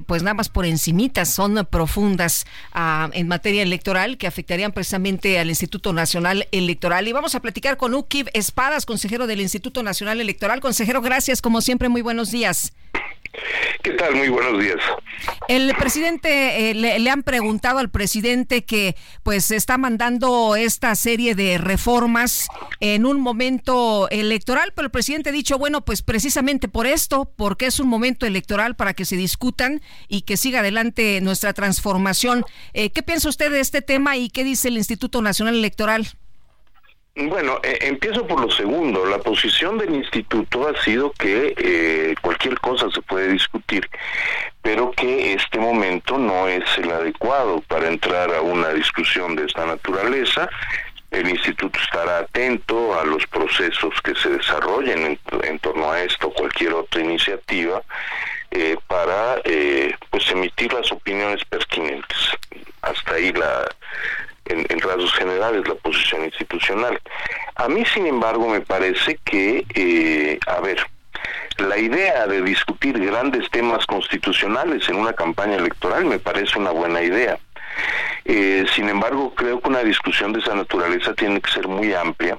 [0.06, 5.48] pues nada más por encimitas, son profundas ah, en materia electoral que afectarían precisamente al
[5.48, 7.08] Instituto Nacional Electoral.
[7.08, 10.60] Y vamos a platicar con Ukib Espadas, consejero del Instituto Nacional Electoral.
[10.78, 11.42] Consejero, gracias.
[11.42, 12.72] Como siempre, muy buenos días.
[13.82, 14.14] ¿Qué tal?
[14.14, 14.76] Muy buenos días.
[15.48, 21.58] El presidente, eh, le, han preguntado al presidente que pues está mandando esta serie de
[21.58, 22.46] reformas
[22.78, 27.66] en un momento electoral, pero el presidente ha dicho, bueno, pues precisamente por esto, porque
[27.66, 32.44] es un momento electoral para que se discutan y que siga adelante nuestra transformación.
[32.72, 36.06] Eh, ¿Qué piensa usted de este tema y qué dice el Instituto Nacional Electoral?
[37.20, 39.04] Bueno, eh, empiezo por lo segundo.
[39.04, 43.90] La posición del instituto ha sido que eh, cualquier cosa se puede discutir,
[44.62, 49.66] pero que este momento no es el adecuado para entrar a una discusión de esta
[49.66, 50.48] naturaleza.
[51.10, 56.74] El instituto estará atento a los procesos que se desarrollen en, torno a esto, cualquier
[56.74, 57.82] otra iniciativa,
[58.52, 59.42] eh, para
[60.10, 62.18] pues emitir las opiniones pertinentes.
[62.82, 63.66] Hasta ahí la
[64.48, 67.00] en, rasgos generales la posición institucional.
[67.56, 70.78] A mí, sin embargo, me parece que, eh, a ver,
[71.58, 77.02] la idea de discutir grandes temas constitucionales en una campaña electoral me parece una buena
[77.02, 77.38] idea.
[78.24, 82.38] Eh, sin embargo, creo que una discusión de esa naturaleza tiene que ser muy amplia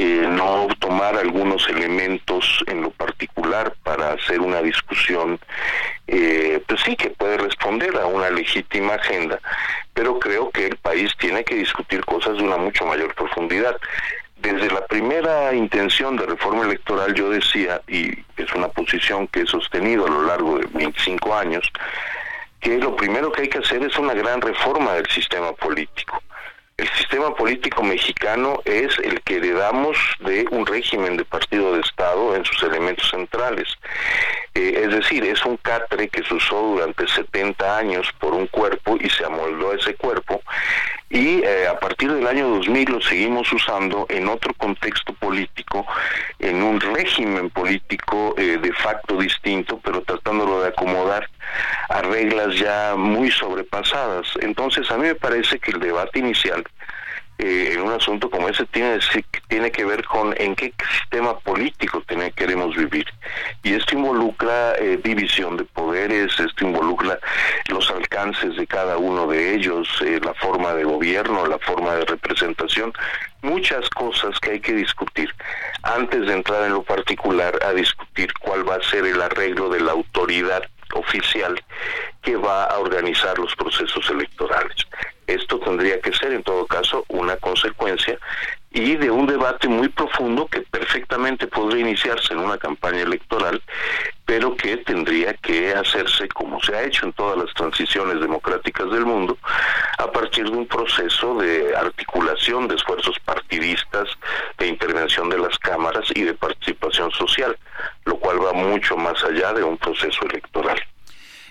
[0.00, 5.40] eh, no tomar algunos elementos en lo particular para hacer una discusión,
[6.06, 9.40] eh, pues sí, que puede responder a una legítima agenda,
[9.94, 13.76] pero creo que el país tiene que discutir cosas de una mucho mayor profundidad.
[14.36, 19.46] Desde la primera intención de reforma electoral yo decía, y es una posición que he
[19.46, 21.68] sostenido a lo largo de 25 años,
[22.60, 26.22] que lo primero que hay que hacer es una gran reforma del sistema político
[26.78, 32.36] el sistema político mexicano es el que heredamos de un régimen de partido de Estado
[32.36, 33.66] en sus elementos centrales.
[34.54, 38.96] Eh, es decir, es un catre que se usó durante 70 años por un cuerpo
[39.00, 40.40] y se amoldó ese cuerpo
[41.10, 45.86] y eh, a partir del año 2000 lo seguimos usando en otro contexto político,
[46.38, 51.28] en un régimen político eh, de facto distinto, pero tratándolo de acomodar
[51.88, 54.26] a reglas ya muy sobrepasadas.
[54.40, 56.64] Entonces a mí me parece que el debate inicial
[57.38, 62.02] eh, en un asunto como ese tiene, que ver con en qué sistema político
[62.34, 63.06] queremos vivir.
[63.62, 67.18] Y esto involucra eh, división de poderes, esto involucra
[67.68, 72.04] los alcances de cada uno de ellos, eh, la forma de gobierno, la forma de
[72.06, 72.92] representación,
[73.42, 75.32] muchas cosas que hay que discutir
[75.82, 79.80] antes de entrar en lo particular a discutir cuál va a ser el arreglo de
[79.80, 80.62] la autoridad
[80.94, 81.60] oficial
[82.22, 84.86] que va a organizar los procesos electorales.
[85.26, 88.18] Esto tendría que ser, en todo caso, una consecuencia
[88.78, 93.60] y de un debate muy profundo que perfectamente podría iniciarse en una campaña electoral,
[94.24, 99.04] pero que tendría que hacerse como se ha hecho en todas las transiciones democráticas del
[99.04, 99.36] mundo,
[99.98, 104.08] a partir de un proceso de articulación de esfuerzos partidistas,
[104.58, 107.58] de intervención de las cámaras y de participación social,
[108.04, 110.80] lo cual va mucho más allá de un proceso electoral.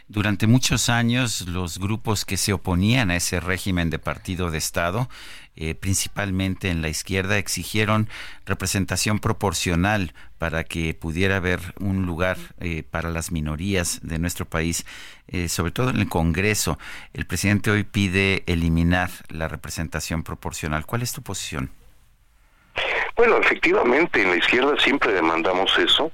[0.09, 5.09] Durante muchos años los grupos que se oponían a ese régimen de partido de Estado,
[5.59, 8.07] eh, principalmente en la izquierda, exigieron
[8.45, 14.85] representación proporcional para que pudiera haber un lugar eh, para las minorías de nuestro país,
[15.27, 16.77] eh, sobre todo en el Congreso.
[17.13, 20.85] El presidente hoy pide eliminar la representación proporcional.
[20.85, 21.71] ¿Cuál es tu posición?
[23.15, 26.11] Bueno, efectivamente, en la izquierda siempre demandamos eso.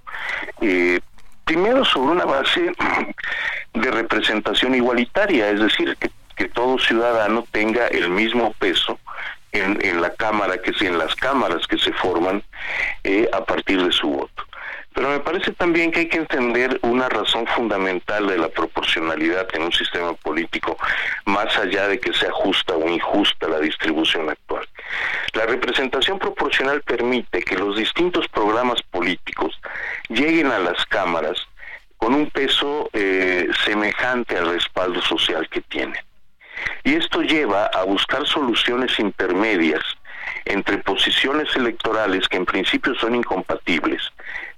[1.43, 2.71] primero sobre una base
[3.73, 6.09] de representación igualitaria, es decir, que,
[6.53, 8.99] todo ciudadano tenga el mismo peso
[9.51, 12.43] en, la cámara que en las cámaras que se forman
[13.03, 14.43] eh, a partir de su voto.
[14.93, 19.63] Pero me parece también que hay que entender una razón fundamental de la proporcionalidad en
[19.63, 20.77] un sistema político,
[21.25, 24.67] más allá de que sea justa o injusta la distribución actual.
[25.33, 29.59] La representación proporcional permite que los distintos programas políticos
[30.09, 31.39] lleguen a las cámaras
[31.97, 36.03] con un peso eh, semejante al respaldo social que tiene.
[36.83, 39.83] Y esto lleva a buscar soluciones intermedias
[40.45, 44.01] entre posiciones electorales que en principio son incompatibles,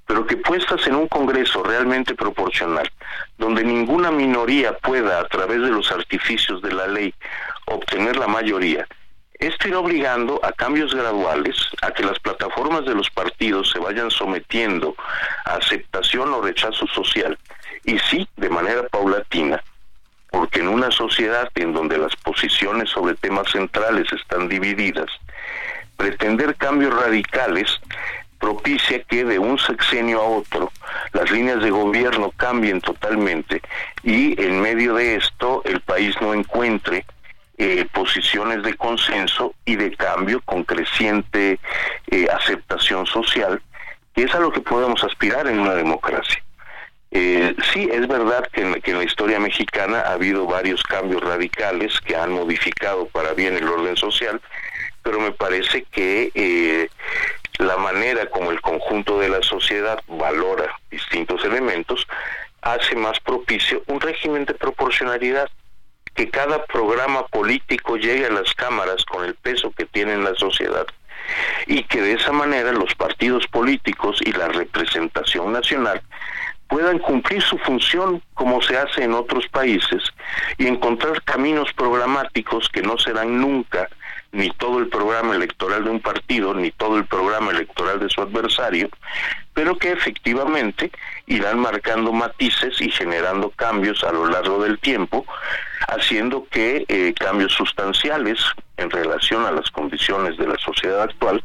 [0.06, 2.90] pero que puestas en un Congreso realmente proporcional,
[3.38, 7.14] donde ninguna minoría pueda, a través de los artificios de la ley,
[7.66, 8.88] obtener la mayoría,
[9.40, 14.10] esto irá obligando a cambios graduales, a que las plataformas de los partidos se vayan
[14.10, 14.96] sometiendo
[15.44, 17.38] a aceptación o rechazo social,
[17.84, 19.62] y sí, de manera paulatina,
[20.36, 25.10] porque en una sociedad en donde las posiciones sobre temas centrales están divididas,
[25.96, 27.80] pretender cambios radicales
[28.38, 30.74] propicia que de un sexenio a otro
[31.14, 33.62] las líneas de gobierno cambien totalmente
[34.04, 37.06] y en medio de esto el país no encuentre
[37.58, 41.62] eh, posiciones de consenso y de cambio con creciente
[42.12, 43.62] eh, aceptación social,
[44.14, 46.45] que es a lo que podemos aspirar en una democracia.
[47.18, 52.14] Eh, sí, es verdad que en, la historia mexicana ha habido varios cambios radicales que
[52.14, 54.42] han modificado para bien el orden social,
[55.02, 56.90] pero me parece que eh,
[57.58, 62.06] la manera como el conjunto de la sociedad valora distintos elementos
[62.62, 65.50] hace más propicio un régimen de proporcionalidad
[66.16, 70.36] que cada programa político llegue a las cámaras con el peso que tiene en la
[70.36, 70.86] sociedad
[71.66, 76.02] y que de esa manera los partidos políticos y la representación nacional
[76.68, 80.04] puedan cumplir su función como se hace en otros países
[80.58, 83.88] y encontrar caminos programáticos que no serán nunca
[84.36, 88.22] ni todo el programa electoral de un partido, ni todo el programa electoral de su
[88.22, 88.90] adversario,
[89.54, 90.92] pero que efectivamente
[91.28, 95.26] irán marcando matices y generando cambios a lo largo del tiempo,
[95.88, 98.40] haciendo que eh, cambios sustanciales
[98.76, 101.42] en relación a las condiciones de la sociedad actual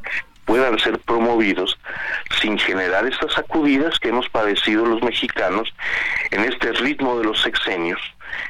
[0.50, 1.78] puedan ser promovidos
[2.40, 5.72] sin generar estas sacudidas que hemos padecido los mexicanos
[6.32, 8.00] en este ritmo de los sexenios,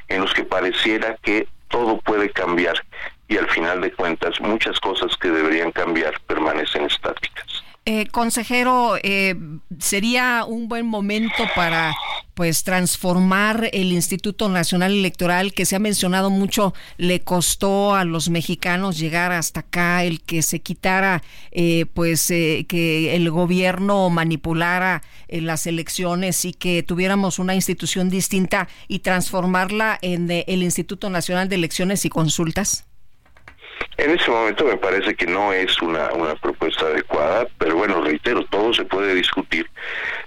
[0.08, 2.82] en los que pareciera que todo puede cambiar
[3.28, 7.64] y al final de cuentas muchas cosas que deberían cambiar permanecen estáticas.
[7.84, 9.34] Eh, consejero, eh,
[9.78, 11.94] sería un buen momento para
[12.40, 18.30] pues transformar el Instituto Nacional Electoral que se ha mencionado mucho le costó a los
[18.30, 25.66] mexicanos llegar hasta acá el que se quitara eh, pues que el gobierno manipulara las
[25.66, 32.06] elecciones y que tuviéramos una institución distinta y transformarla en el Instituto Nacional de Elecciones
[32.06, 32.86] y Consultas
[33.96, 38.44] en ese momento me parece que no es una, una propuesta adecuada, pero bueno, reitero,
[38.46, 39.68] todo se puede discutir.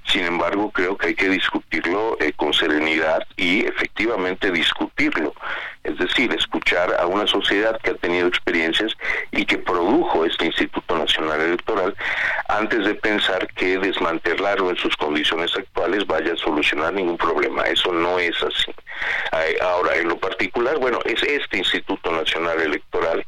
[0.05, 5.33] Sin embargo, creo que hay que discutirlo eh, con serenidad y efectivamente discutirlo.
[5.83, 8.93] Es decir, escuchar a una sociedad que ha tenido experiencias
[9.31, 11.95] y que produjo este Instituto Nacional Electoral
[12.47, 17.63] antes de pensar que desmantelarlo en sus condiciones actuales vaya a solucionar ningún problema.
[17.63, 18.73] Eso no es así.
[19.61, 23.25] Ahora, en lo particular, bueno, es este Instituto Nacional Electoral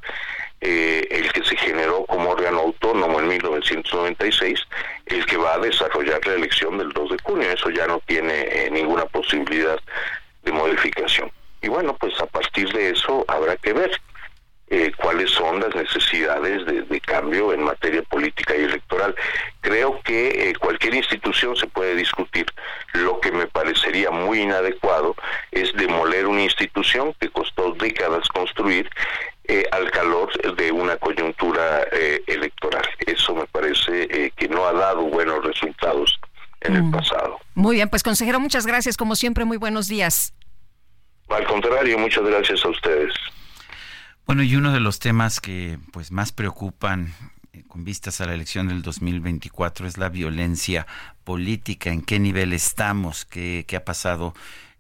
[0.61, 4.59] eh, el que se generó como órgano autónomo en 1996,
[5.05, 7.51] el que va a desarrollar la elección del 2 de junio.
[7.51, 9.79] Eso ya no tiene eh, ninguna posibilidad
[10.43, 11.31] de modificación.
[11.61, 13.91] Y bueno, pues a partir de eso habrá que ver
[14.67, 19.15] eh, cuáles son las necesidades de, cambio en materia política y electoral.
[19.61, 22.45] Creo que cualquier institución se puede discutir.
[22.93, 25.15] Lo que me parecería muy inadecuado
[25.51, 28.89] es demoler una institución que costó décadas construir
[29.47, 32.83] eh, al calor de una coyuntura eh, electoral.
[33.05, 36.19] Eso me parece eh, que no ha dado buenos resultados
[36.61, 36.91] en el mm.
[36.91, 37.39] pasado.
[37.53, 38.97] Muy bien, pues consejero, muchas gracias.
[38.97, 40.33] Como siempre, muy buenos días.
[41.29, 43.13] Al contrario, muchas gracias a ustedes.
[44.25, 47.13] Bueno, y uno de los temas que pues más preocupan
[47.67, 50.87] con vistas a la elección del 2024 es la violencia
[51.23, 54.33] política, en qué nivel estamos, qué, qué ha pasado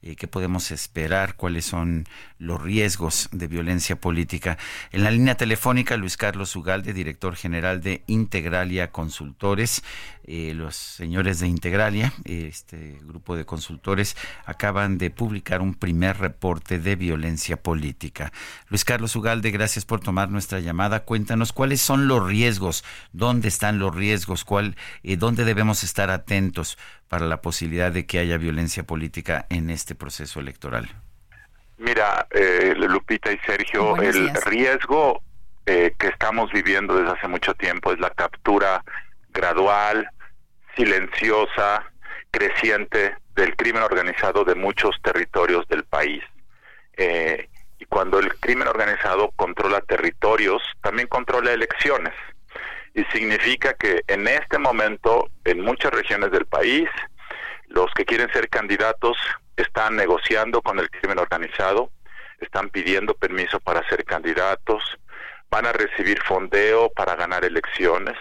[0.05, 2.05] eh, qué podemos esperar, cuáles son
[2.37, 4.57] los riesgos de violencia política.
[4.91, 9.83] En la línea telefónica, Luis Carlos Ugalde, director general de Integralia Consultores.
[10.27, 16.79] Eh, los señores de Integralia, este grupo de consultores, acaban de publicar un primer reporte
[16.79, 18.33] de violencia política.
[18.69, 21.05] Luis Carlos Ugalde, gracias por tomar nuestra llamada.
[21.05, 22.83] Cuéntanos cuáles son los riesgos,
[23.13, 26.77] dónde están los riesgos, cuál, eh, dónde debemos estar atentos
[27.07, 30.89] para la posibilidad de que haya violencia política en este proceso electoral?
[31.77, 35.21] Mira, eh, Lupita y Sergio, el riesgo
[35.65, 38.83] eh, que estamos viviendo desde hace mucho tiempo es la captura
[39.29, 40.09] gradual,
[40.75, 41.83] silenciosa,
[42.31, 46.23] creciente del crimen organizado de muchos territorios del país.
[46.97, 52.13] Eh, y cuando el crimen organizado controla territorios, también controla elecciones
[52.93, 56.87] y significa que en este momento en muchas regiones del país
[57.67, 59.17] los que quieren ser candidatos
[59.55, 61.91] están negociando con el crimen organizado,
[62.39, 64.83] están pidiendo permiso para ser candidatos,
[65.49, 68.17] van a recibir fondeo para ganar elecciones.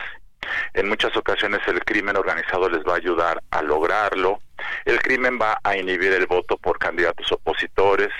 [0.75, 4.39] En muchas ocasiones el crimen organizado les va a ayudar a lograrlo.
[4.85, 8.11] El crimen va a inhibir el voto por candidatos opositores.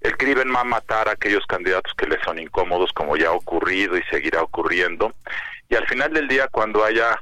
[0.00, 3.32] El crimen va a matar a aquellos candidatos que les son incómodos, como ya ha
[3.32, 5.12] ocurrido y seguirá ocurriendo.
[5.68, 7.20] Y al final del día, cuando haya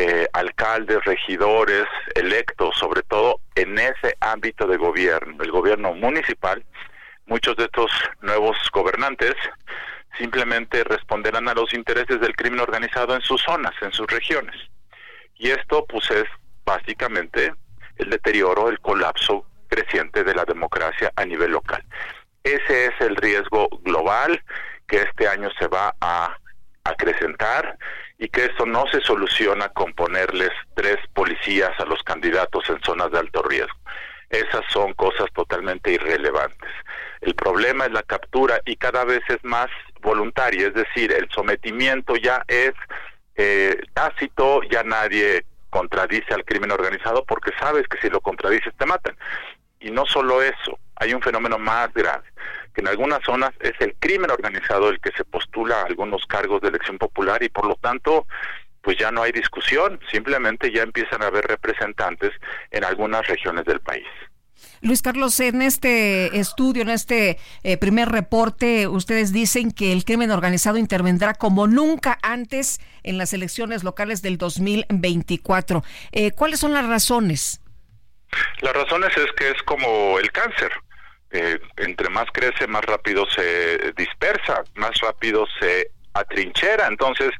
[0.00, 1.84] eh, alcaldes, regidores
[2.14, 6.64] electos, sobre todo en ese ámbito de gobierno, el gobierno municipal,
[7.26, 7.90] muchos de estos
[8.20, 9.34] nuevos gobernantes
[10.16, 14.54] simplemente responderán a los intereses del crimen organizado en sus zonas, en sus regiones.
[15.34, 16.26] Y esto pues es
[16.64, 17.52] básicamente
[17.96, 21.84] el deterioro, el colapso creciente de la democracia a nivel local.
[22.44, 24.44] Ese es el riesgo global
[24.86, 26.38] que este año se va a
[26.84, 27.76] acrecentar
[28.18, 33.12] y que esto no se soluciona con ponerles tres policías a los candidatos en zonas
[33.12, 33.78] de alto riesgo.
[34.28, 36.70] Esas son cosas totalmente irrelevantes.
[37.20, 39.68] El problema es la captura y cada vez es más
[40.02, 42.72] voluntaria, es decir, el sometimiento ya es
[43.36, 48.86] eh, tácito, ya nadie contradice al crimen organizado porque sabes que si lo contradices te
[48.86, 49.16] matan.
[49.80, 52.24] Y no solo eso, hay un fenómeno más grave,
[52.74, 56.60] que en algunas zonas es el crimen organizado el que se postula a algunos cargos
[56.60, 58.26] de elección popular y por lo tanto
[58.82, 62.32] pues ya no hay discusión, simplemente ya empiezan a haber representantes
[62.70, 64.06] en algunas regiones del país.
[64.80, 70.30] Luis Carlos, en este estudio, en este eh, primer reporte, ustedes dicen que el crimen
[70.30, 75.82] organizado intervendrá como nunca antes en las elecciones locales del 2024.
[76.12, 77.60] Eh, ¿Cuáles son las razones?
[78.60, 80.70] Las razones es que es como el cáncer.
[81.30, 86.86] Eh, entre más crece, más rápido se dispersa, más rápido se atrinchera.
[86.86, 87.30] Entonces,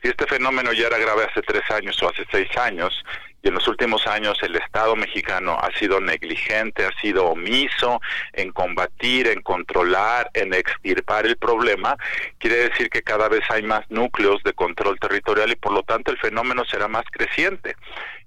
[0.00, 3.04] si este fenómeno ya era grave hace tres años o hace seis años,
[3.42, 8.00] y en los últimos años el Estado mexicano ha sido negligente, ha sido omiso
[8.32, 11.96] en combatir, en controlar, en extirpar el problema,
[12.38, 16.12] quiere decir que cada vez hay más núcleos de control territorial y por lo tanto
[16.12, 17.74] el fenómeno será más creciente.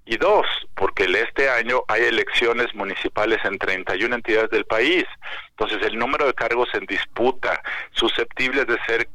[0.08, 0.46] Y dos,
[0.76, 5.04] porque este año hay elecciones municipales en 31 entidades del país.
[5.50, 7.60] Entonces el número de cargos en disputa,
[7.92, 9.10] susceptibles de ser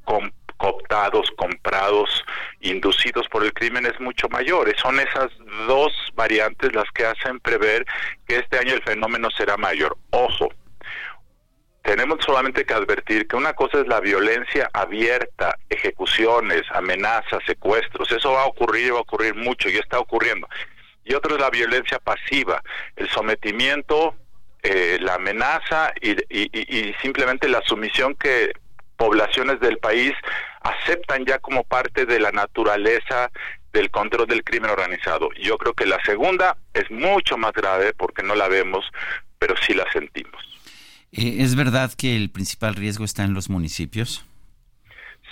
[0.57, 2.25] cooptados, comprados,
[2.61, 4.75] inducidos por el crimen es mucho mayor.
[4.79, 5.31] Son esas
[5.69, 7.87] dos variantes las que hacen prever
[8.27, 9.97] que este año el fenómeno será mayor.
[10.11, 10.49] Ojo,
[11.83, 18.11] tenemos solamente que advertir que una cosa es la violencia abierta, ejecuciones, amenazas, secuestros.
[18.11, 20.49] Eso va a ocurrir y va a ocurrir mucho y está ocurriendo
[21.05, 22.63] y otro es la violencia pasiva,
[22.97, 24.15] el sometimiento,
[24.63, 26.15] eh, la amenaza y,
[27.01, 28.53] simplemente la sumisión que
[28.97, 30.13] poblaciones del país
[30.61, 33.31] aceptan ya como parte de la naturaleza
[33.73, 35.31] del control del crimen organizado.
[35.41, 38.85] Yo creo que la segunda es mucho más grave porque no la vemos,
[39.39, 40.45] pero sí la sentimos.
[41.13, 44.27] Eh, ¿Es verdad que el principal riesgo está en los municipios?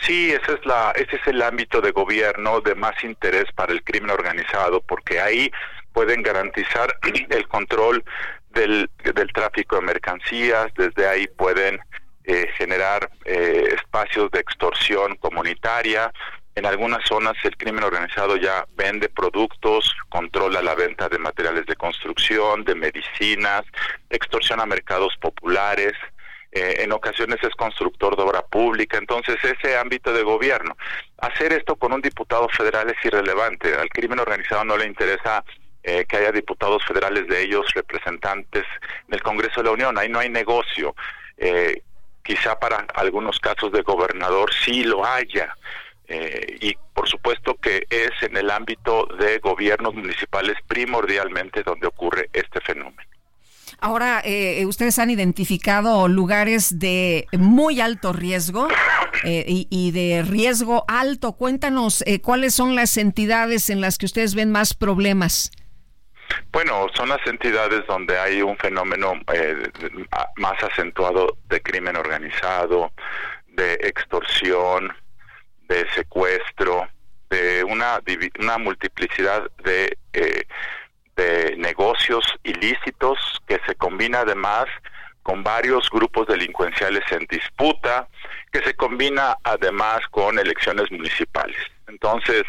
[0.00, 3.82] Sí, ese es, la, ese es el ámbito de gobierno de más interés para el
[3.82, 5.50] crimen organizado, porque ahí
[5.92, 6.96] pueden garantizar
[7.30, 8.04] el control
[8.50, 11.80] del, del tráfico de mercancías, desde ahí pueden
[12.24, 16.12] eh, generar eh, espacios de extorsión comunitaria.
[16.54, 21.76] En algunas zonas el crimen organizado ya vende productos, controla la venta de materiales de
[21.76, 23.62] construcción, de medicinas,
[24.10, 25.94] extorsiona mercados populares,
[26.50, 30.76] eh, en ocasiones es constructor de obra pública, entonces ese ámbito de gobierno.
[31.18, 35.44] Hacer esto con un diputado federal es irrelevante, al crimen organizado no le interesa
[35.82, 38.64] eh, que haya diputados federales de ellos representantes
[39.08, 40.94] en el Congreso de la Unión, ahí no hay negocio.
[41.36, 41.82] Eh,
[42.22, 45.54] quizá para algunos casos de gobernador sí lo haya.
[46.60, 52.60] y por supuesto que es en el ámbito de gobiernos municipales primordialmente donde ocurre este
[52.62, 53.07] fenómeno.
[53.80, 58.66] Ahora, eh, ustedes han identificado lugares de muy alto riesgo
[59.22, 61.34] eh, y, de riesgo alto.
[61.34, 65.52] Cuéntanos eh, cuáles son las entidades en las que ustedes ven más problemas.
[66.50, 69.14] Bueno, son las entidades donde hay un fenómeno
[70.36, 72.92] más acentuado de crimen organizado,
[73.46, 74.92] de extorsión,
[75.68, 76.88] de secuestro,
[77.30, 78.00] de una,
[78.40, 79.96] una multiplicidad de
[81.18, 84.66] de negocios ilícitos que se combina además
[85.24, 88.08] con varios grupos delincuenciales en disputa,
[88.52, 91.58] que se combina además con elecciones municipales.
[91.88, 92.44] Entonces,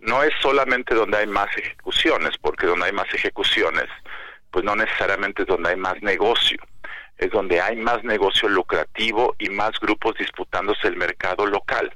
[0.00, 3.86] no es solamente donde hay más ejecuciones, porque donde hay más ejecuciones,
[4.50, 6.58] pues no necesariamente es donde hay más negocio,
[7.18, 11.92] es donde hay más negocio lucrativo y más grupos disputándose el mercado local.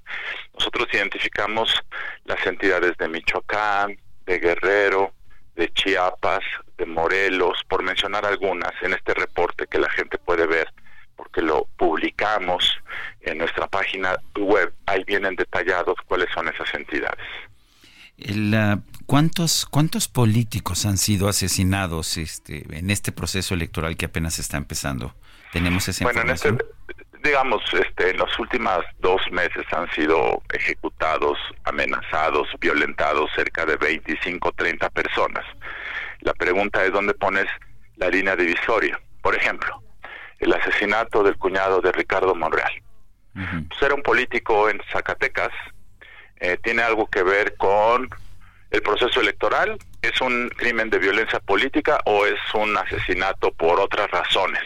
[0.52, 1.82] Nosotros identificamos
[2.24, 5.14] las entidades de Michoacán, de Guerrero,
[5.61, 6.40] de Chiapas,
[6.78, 10.72] de Morelos, por mencionar algunas en este reporte que la gente puede ver,
[11.16, 12.64] porque lo publicamos
[13.20, 17.26] en nuestra página web, ahí vienen detallados cuáles son esas entidades.
[19.04, 25.14] ¿cuántos, ¿Cuántos políticos han sido asesinados este, en este proceso electoral que apenas está empezando?
[25.52, 26.56] ¿Tenemos esa bueno, En este,
[27.22, 34.52] digamos, este, en los últimos dos meses han sido ejecutados, amenazados, violentados cerca de 25,
[34.52, 35.44] 30 personas.
[36.20, 37.46] La pregunta es dónde pones
[37.96, 39.00] la línea divisoria.
[39.22, 39.82] Por ejemplo,
[40.38, 42.72] el asesinato del cuñado de Ricardo Monreal.
[43.78, 45.50] Ser un político en Zacatecas
[46.40, 48.08] eh, tiene algo que ver con
[48.70, 49.78] el proceso electoral.
[50.02, 54.62] ¿Es un crimen de violencia política o es un asesinato por otras razones?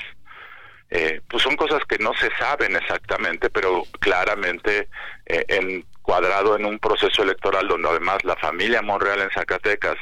[0.96, 4.88] Eh, pues son cosas que no se saben exactamente, pero claramente
[5.26, 9.96] eh, en cuadrado en un proceso electoral donde además la familia Monreal en Zacatecas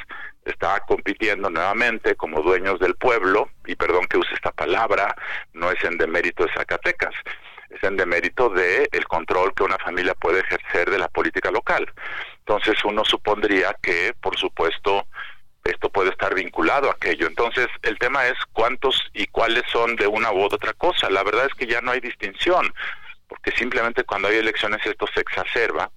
[0.45, 5.15] está compitiendo nuevamente como dueños del pueblo, y perdón que use esta palabra,
[5.53, 7.15] no es en demérito de Zacatecas,
[7.71, 11.91] es en demérito de el control que una familia puede ejercer de la política local.
[12.37, 15.07] Entonces uno supondría que, por supuesto,
[15.63, 17.27] esto puede estar vinculado a aquello.
[17.27, 21.09] Entonces, el tema es cuántos y cuáles son de una u otra cosa.
[21.09, 22.73] La verdad es que ya no hay distinción,
[23.27, 25.89] porque simplemente cuando hay elecciones esto se exacerba,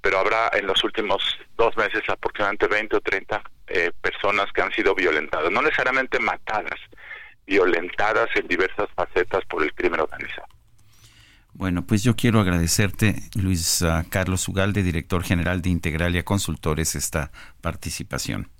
[0.00, 4.72] pero habrá en los últimos dos meses aproximadamente 20 o 30 eh, personas que han
[4.72, 6.78] sido violentadas, no necesariamente matadas,
[7.46, 10.48] violentadas en diversas facetas por el crimen organizado.
[11.54, 17.30] Bueno, pues yo quiero agradecerte, Luis ah, Carlos Ugalde, director general de Integralia Consultores, esta
[17.60, 18.50] participación.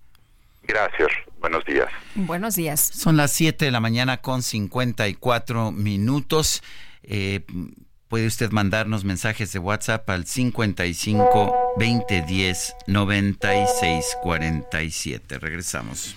[0.67, 1.09] Gracias,
[1.41, 1.89] buenos días.
[2.15, 2.81] Buenos días.
[2.81, 6.63] Son las 7 de la mañana con 54 minutos.
[7.03, 7.45] Eh,
[8.09, 15.39] puede usted mandarnos mensajes de WhatsApp al 55 2010 96 47.
[15.39, 16.17] Regresamos.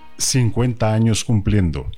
[0.23, 1.89] 50 años cumpliendo.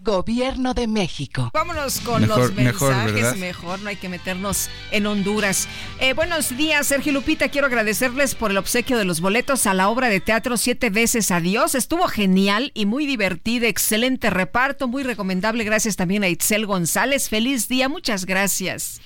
[0.00, 1.50] Gobierno de México.
[1.52, 3.36] Vámonos con los mensajes.
[3.36, 5.68] Mejor, no hay que meternos en Honduras.
[6.00, 7.48] Eh, buenos días, Sergio Lupita.
[7.48, 11.32] Quiero agradecerles por el obsequio de los boletos a la obra de teatro Siete veces
[11.32, 11.74] Adiós.
[11.74, 13.66] Estuvo genial y muy divertida.
[13.66, 15.64] Excelente reparto, muy recomendable.
[15.64, 17.28] Gracias también a Itzel González.
[17.28, 19.00] Feliz día, muchas gracias.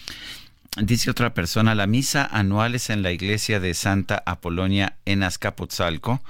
[0.76, 6.22] Dice otra persona, la misa anual es en la iglesia de Santa Apolonia en Azcapotzalco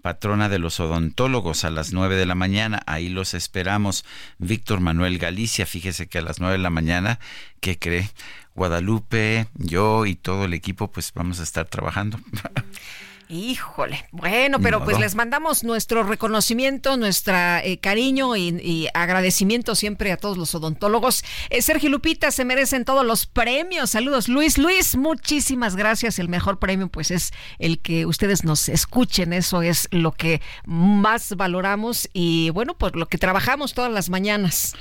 [0.00, 2.82] patrona de los odontólogos a las 9 de la mañana.
[2.86, 4.04] Ahí los esperamos.
[4.38, 7.18] Víctor Manuel Galicia, fíjese que a las 9 de la mañana,
[7.60, 8.10] ¿qué cree?
[8.54, 12.18] Guadalupe, yo y todo el equipo, pues vamos a estar trabajando.
[13.32, 20.16] Híjole, bueno, pero pues les mandamos nuestro reconocimiento, nuestro eh, cariño y, agradecimiento siempre a
[20.16, 21.22] todos los odontólogos.
[21.48, 23.90] Eh, Sergio Lupita se merecen todos los premios.
[23.90, 24.58] Saludos, Luis.
[24.58, 26.18] Luis, muchísimas gracias.
[26.18, 29.32] El mejor premio pues es el que ustedes nos escuchen.
[29.32, 34.74] Eso es lo que más valoramos y bueno, pues lo que trabajamos todas las mañanas.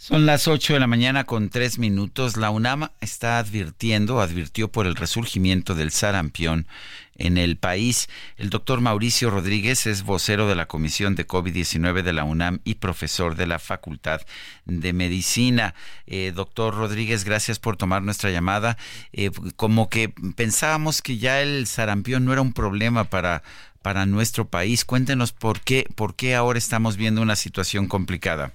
[0.00, 2.36] Son las 8 de la mañana con 3 minutos.
[2.36, 6.68] La UNAM está advirtiendo, advirtió por el resurgimiento del sarampión
[7.16, 8.08] en el país.
[8.36, 12.76] El doctor Mauricio Rodríguez es vocero de la Comisión de COVID-19 de la UNAM y
[12.76, 14.20] profesor de la Facultad
[14.66, 15.74] de Medicina.
[16.06, 18.78] Eh, doctor Rodríguez, gracias por tomar nuestra llamada.
[19.12, 23.42] Eh, como que pensábamos que ya el sarampión no era un problema para
[23.82, 24.84] para nuestro país.
[24.84, 28.52] Cuéntenos por qué, por qué ahora estamos viendo una situación complicada.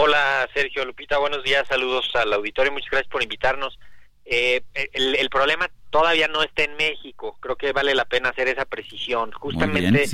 [0.00, 3.80] Hola Sergio Lupita, buenos días, saludos al auditorio, muchas gracias por invitarnos.
[4.24, 7.36] Eh, el, problema todavía no está en México.
[7.40, 9.32] Creo que vale la pena hacer esa precisión.
[9.32, 10.04] Justamente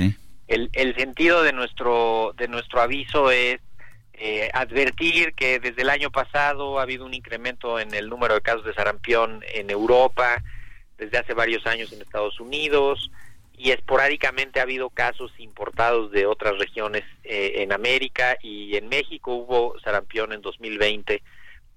[0.47, 3.59] el, el, sentido de nuestro de nuestro aviso es
[4.13, 8.41] eh, advertir que desde el año pasado ha habido un incremento en el número de
[8.41, 10.41] casos de sarampión en Europa,
[10.97, 13.11] desde hace varios años en Estados Unidos
[13.57, 19.33] y esporádicamente ha habido casos importados de otras regiones eh, en América y en México
[19.33, 21.21] hubo sarampión en 2020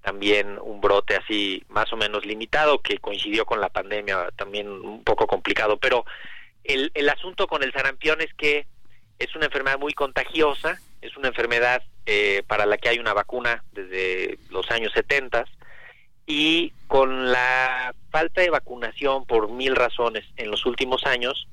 [0.02, 5.02] también un brote así más o menos limitado que coincidió con la pandemia, también un
[5.04, 5.76] poco complicado.
[5.76, 6.04] Pero
[6.64, 8.66] el, el asunto con el sarampión es que
[9.18, 13.64] es una enfermedad muy contagiosa, es una enfermedad eh, para la que hay una vacuna
[13.72, 15.44] desde los años 70
[16.26, 21.48] y con la falta de vacunación por mil razones en los últimos años,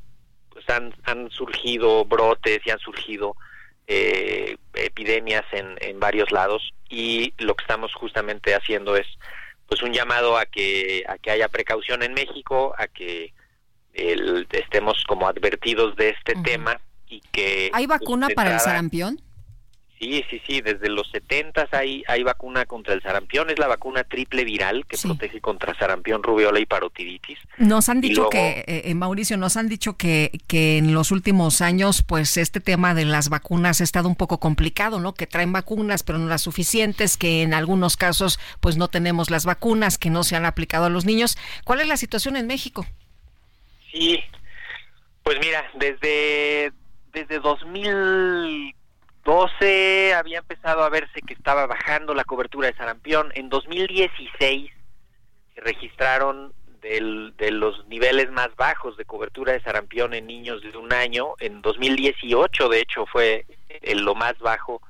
[0.56, 3.36] pues han, han surgido brotes y han surgido
[3.88, 9.06] eh, epidemias en, en varios lados y lo que estamos justamente haciendo es
[9.68, 13.34] pues un llamado a que a que haya precaución en México a que
[13.94, 19.20] estemos como advertidos de este tema y que hay vacuna para el sarampión
[20.00, 24.04] Sí, sí, sí, desde los 70 hay, hay vacuna contra el sarampión, es la vacuna
[24.04, 27.40] triple viral que protege contra sarampión, rubiola y parotiditis.
[27.58, 31.62] Nos han dicho que, eh, eh, Mauricio, nos han dicho que, que en los últimos
[31.62, 35.14] años, pues este tema de las vacunas ha estado un poco complicado, ¿no?
[35.14, 39.46] Que traen vacunas, pero no las suficientes, que en algunos casos, pues no tenemos las
[39.46, 41.38] vacunas, que no se han aplicado a los niños.
[41.64, 42.86] ¿Cuál es la situación en México?
[43.94, 44.20] Sí,
[45.24, 46.74] pues mira, desde,
[47.14, 48.76] desde 2000
[49.26, 53.32] 12 había empezado a verse que estaba bajando la cobertura de sarampión.
[53.34, 54.72] En 2016
[55.56, 60.94] se registraron de los niveles más bajos de cobertura de sarampión en niños de un
[60.94, 61.34] año.
[61.40, 63.48] En 2018, de hecho, fue
[63.96, 64.82] lo más bajo.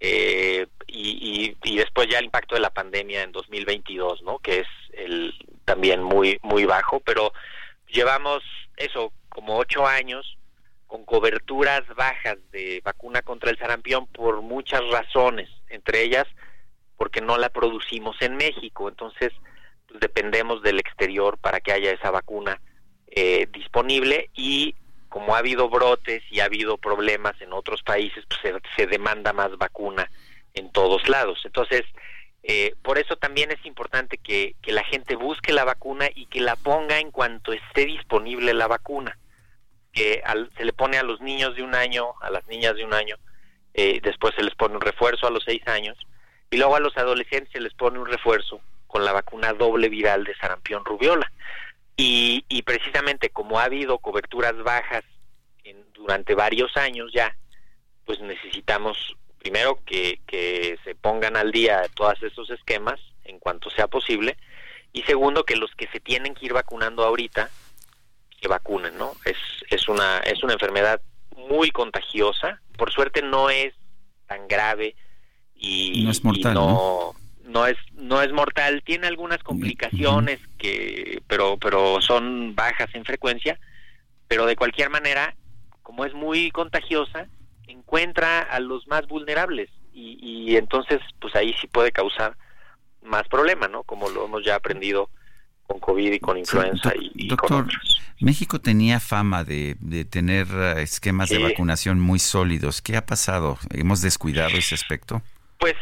[0.00, 4.38] Eh, y, y, después ya el impacto de la pandemia en 2022, ¿no?
[4.38, 5.34] Que es el
[5.66, 7.32] también muy muy bajo, pero
[7.88, 8.42] llevamos
[8.76, 10.35] eso como ocho años
[10.96, 16.24] con coberturas bajas de vacuna contra el sarampión por muchas razones, entre ellas
[16.96, 19.30] porque no la producimos en México, entonces
[19.86, 22.62] pues, dependemos del exterior para que haya esa vacuna
[23.08, 24.74] eh, disponible y
[25.10, 29.54] como ha habido brotes y ha habido problemas en otros países, pues se, demanda más
[29.58, 30.10] vacuna
[30.54, 31.42] en todos lados.
[31.44, 31.82] Entonces,
[32.42, 36.40] eh, por eso también es importante que, que la gente busque la vacuna y que
[36.40, 39.18] la ponga en cuanto esté disponible la vacuna
[39.96, 40.22] que
[40.56, 43.16] se le pone a los niños de un año, a las niñas de un año,
[43.72, 45.96] eh, después se les pone un refuerzo a los seis años,
[46.50, 50.24] y luego a los adolescentes se les pone un refuerzo con la vacuna doble viral
[50.24, 51.32] de sarampión rubiola.
[51.96, 55.02] Y, y precisamente como ha habido coberturas bajas
[55.64, 57.34] en, durante varios años ya,
[58.04, 63.86] pues necesitamos primero que, que se pongan al día todos esos esquemas en cuanto sea
[63.88, 64.36] posible,
[64.92, 67.48] y segundo que los que se tienen que ir vacunando ahorita,
[68.46, 69.12] vacunen, ¿no?
[69.24, 69.36] Es,
[69.70, 71.00] es, una, es una enfermedad
[71.48, 73.74] muy contagiosa, por suerte no es
[74.26, 74.96] tan grave
[75.54, 77.66] y no es mortal, no, ¿no?
[77.66, 83.58] es no es mortal, tiene algunas complicaciones que pero pero son bajas en frecuencia,
[84.28, 85.34] pero de cualquier manera,
[85.82, 87.28] como es muy contagiosa,
[87.66, 92.36] encuentra a los más vulnerables y, y entonces pues ahí sí puede causar
[93.02, 93.84] más problema, ¿no?
[93.84, 95.08] Como lo hemos ya aprendido
[95.66, 97.66] con COVID y con influenza y, doctor,
[98.20, 102.80] México tenía fama de, de tener eh, esquemas de vacunación muy sólidos.
[102.80, 103.58] ¿Qué ha pasado?
[103.70, 105.22] ¿Hemos descuidado ese aspecto?
[105.58, 105.74] Pues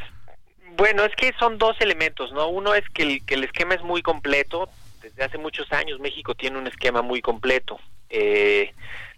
[0.77, 2.49] bueno, es que son dos elementos, ¿no?
[2.49, 4.69] Uno es que el, que el esquema es muy completo.
[5.01, 7.79] Desde hace muchos años México tiene un esquema muy completo.
[8.11, 8.73] Eh,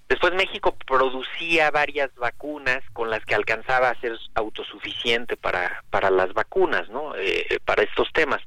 [0.08, 6.34] después México producía varias vacunas con las que alcanzaba a ser autosuficiente para, para las
[6.34, 7.14] vacunas, ¿no?
[7.16, 8.42] Eh, para estos temas.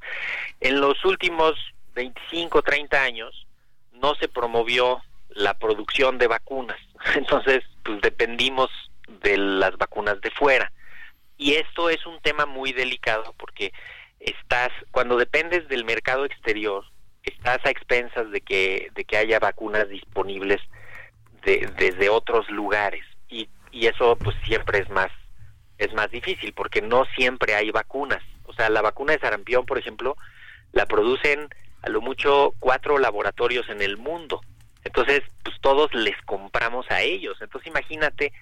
[0.59, 1.55] En los últimos
[1.99, 3.45] 25, 30 años
[3.91, 6.77] no se promovió la producción de vacunas.
[7.15, 8.69] Entonces, pues dependimos
[9.21, 10.71] de las vacunas de fuera.
[11.37, 13.73] Y esto es un tema muy delicado porque
[14.19, 16.85] estás cuando dependes del mercado exterior,
[17.23, 20.61] estás a expensas de que de que haya vacunas disponibles
[21.43, 25.11] de, desde otros lugares y, y eso pues siempre es más
[25.77, 28.23] es más difícil porque no siempre hay vacunas.
[28.45, 30.17] O sea, la vacuna de sarampión, por ejemplo,
[30.71, 31.49] la producen
[31.81, 34.41] a lo mucho cuatro laboratorios en el mundo.
[34.83, 37.37] Entonces, pues todos les compramos a ellos.
[37.41, 38.33] Entonces, imagínate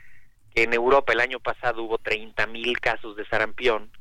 [0.53, 3.91] que en Europa el año pasado hubo 30 mil casos de sarampión.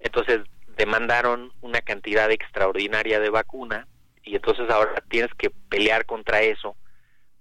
[0.00, 0.40] Entonces,
[0.76, 3.86] demandaron una cantidad extraordinaria de vacuna
[4.24, 6.76] y entonces ahora tienes que pelear contra eso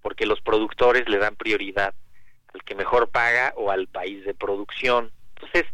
[0.01, 1.93] porque los productores le dan prioridad
[2.53, 5.11] al que mejor paga o al país de producción.
[5.35, 5.65] Entonces,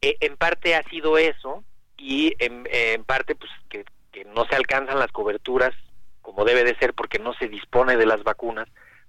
[0.00, 1.62] eh, en parte ha sido eso
[1.96, 3.84] y en, en parte pues que
[4.16, 5.74] que no se alcanzan las coberturas
[6.22, 8.66] como debe de ser porque no se dispone de las vacunas,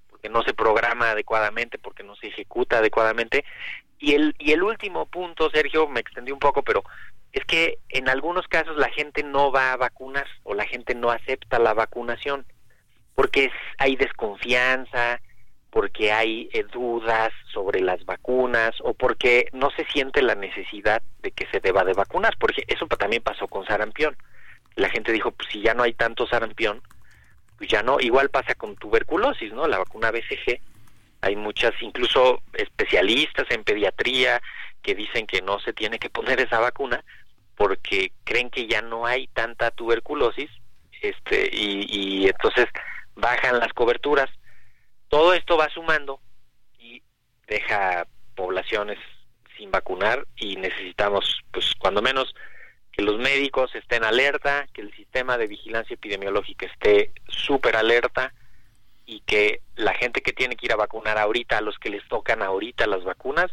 [0.10, 3.46] porque no se programa adecuadamente, porque no se ejecuta adecuadamente.
[4.00, 6.84] Y el, y el último punto, Sergio, me extendí un poco, pero
[7.32, 11.10] es que en algunos casos la gente no va a vacunar o la gente no
[11.10, 12.46] acepta la vacunación
[13.16, 15.22] porque hay desconfianza,
[15.70, 21.32] porque hay eh, dudas sobre las vacunas o porque no se siente la necesidad de
[21.32, 24.18] que se deba de vacunar, porque eso también pasó con sarampión
[24.78, 26.82] la gente dijo, pues si ya no hay tanto sarampión,
[27.58, 29.68] pues ya no, igual pasa con tuberculosis, ¿no?
[29.68, 30.62] La vacuna BCG,
[31.22, 34.42] hay muchas, incluso especialistas en pediatría
[34.84, 37.04] que dicen que no se tiene que poner esa vacuna
[37.56, 40.50] porque creen que ya no hay tanta tuberculosis,
[41.02, 42.68] este, y, y entonces
[43.16, 44.30] bajan las coberturas.
[45.10, 46.22] Todo esto va sumando
[46.78, 47.02] y
[47.48, 48.06] deja
[48.36, 49.00] poblaciones
[49.58, 52.36] sin vacunar y necesitamos, pues, cuando menos
[52.98, 58.34] que los médicos estén alerta, que el sistema de vigilancia epidemiológica esté súper alerta
[59.06, 62.06] y que la gente que tiene que ir a vacunar ahorita, a los que les
[62.08, 63.52] tocan ahorita las vacunas,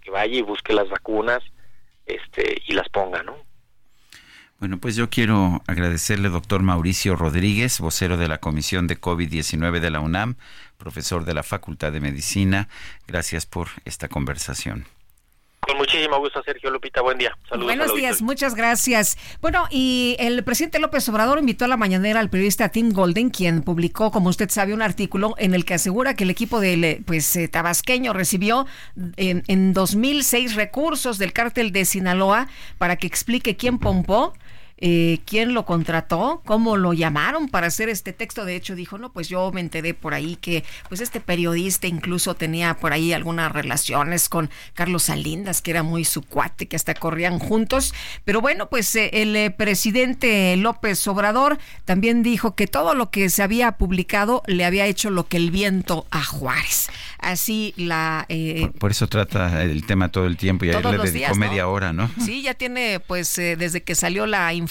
[0.00, 1.42] que vaya y busque las vacunas
[2.06, 3.36] este y las ponga, ¿no?
[4.60, 9.90] Bueno, pues yo quiero agradecerle, doctor Mauricio Rodríguez, vocero de la Comisión de COVID-19 de
[9.90, 10.36] la UNAM,
[10.78, 12.68] profesor de la Facultad de Medicina.
[13.08, 14.86] Gracias por esta conversación.
[15.66, 17.02] Con muchísimo gusto, Sergio Lupita.
[17.02, 17.36] Buen día.
[17.48, 17.66] Saludos.
[17.66, 19.18] Buenos días, muchas gracias.
[19.40, 23.62] Bueno, y el presidente López Obrador invitó a la mañanera al periodista Tim Golden, quien
[23.62, 27.34] publicó, como usted sabe, un artículo en el que asegura que el equipo del pues,
[27.34, 28.66] eh, tabasqueño recibió
[29.16, 32.46] en, en 2006 recursos del cártel de Sinaloa
[32.78, 34.34] para que explique quién pompó
[34.78, 38.44] eh, quién lo contrató, cómo lo llamaron para hacer este texto.
[38.44, 42.34] De hecho, dijo, no, pues yo me enteré por ahí que pues este periodista incluso
[42.34, 46.92] tenía por ahí algunas relaciones con Carlos Salindas, que era muy su cuate, que hasta
[46.92, 47.94] corrían juntos.
[48.24, 53.30] Pero bueno, pues eh, el eh, presidente López Obrador también dijo que todo lo que
[53.30, 56.88] se había publicado le había hecho lo que el viento a Juárez.
[57.18, 58.26] Así la...
[58.78, 62.10] Por, eso trata el tema todo el tiempo y ahí le dedicó media hora, ¿no?
[62.22, 64.65] Sí, ya tiene pues desde que salió la información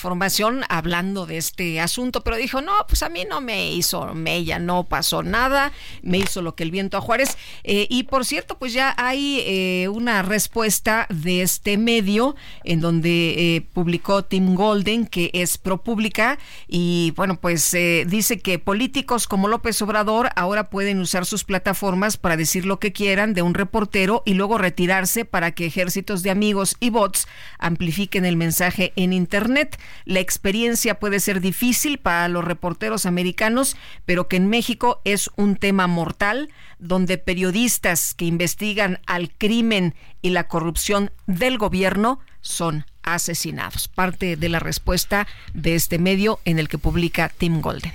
[0.70, 4.84] hablando de este asunto, pero dijo, no, pues a mí no me hizo mella, no
[4.84, 5.72] pasó nada,
[6.02, 7.38] me hizo lo que el viento a Juárez.
[7.64, 13.56] Eh, y por cierto, pues ya hay eh, una respuesta de este medio en donde
[13.56, 16.38] eh, publicó Tim Golden, que es ProPública,
[16.68, 17.76] y bueno, pues
[18.08, 22.94] dice que políticos como López Obrador ahora pueden usar sus plataformas para decir lo que
[22.94, 27.28] quieran de un reportero y luego retirarse para que ejércitos de amigos y bots
[27.60, 29.78] amplifiquen el mensaje en Internet.
[30.06, 35.56] La experiencia puede ser difícil para los reporteros americanos, pero que en México es un
[35.56, 43.88] tema mortal, donde periodistas que investigan al crimen y la corrupción del gobierno son asesinados.
[43.88, 47.94] Parte de la respuesta de este medio en el que publica Tim Golden.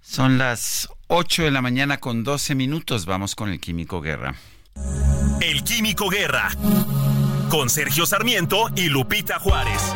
[0.00, 3.06] Son las 8 de la mañana con 12 minutos.
[3.06, 4.34] Vamos con el Químico Guerra.
[5.40, 6.50] El Químico Guerra.
[7.50, 9.94] Con Sergio Sarmiento y Lupita Juárez.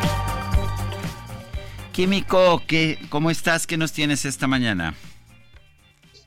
[1.97, 3.65] Químico, ¿qué, ¿cómo estás?
[3.65, 4.93] ¿Qué nos tienes esta mañana?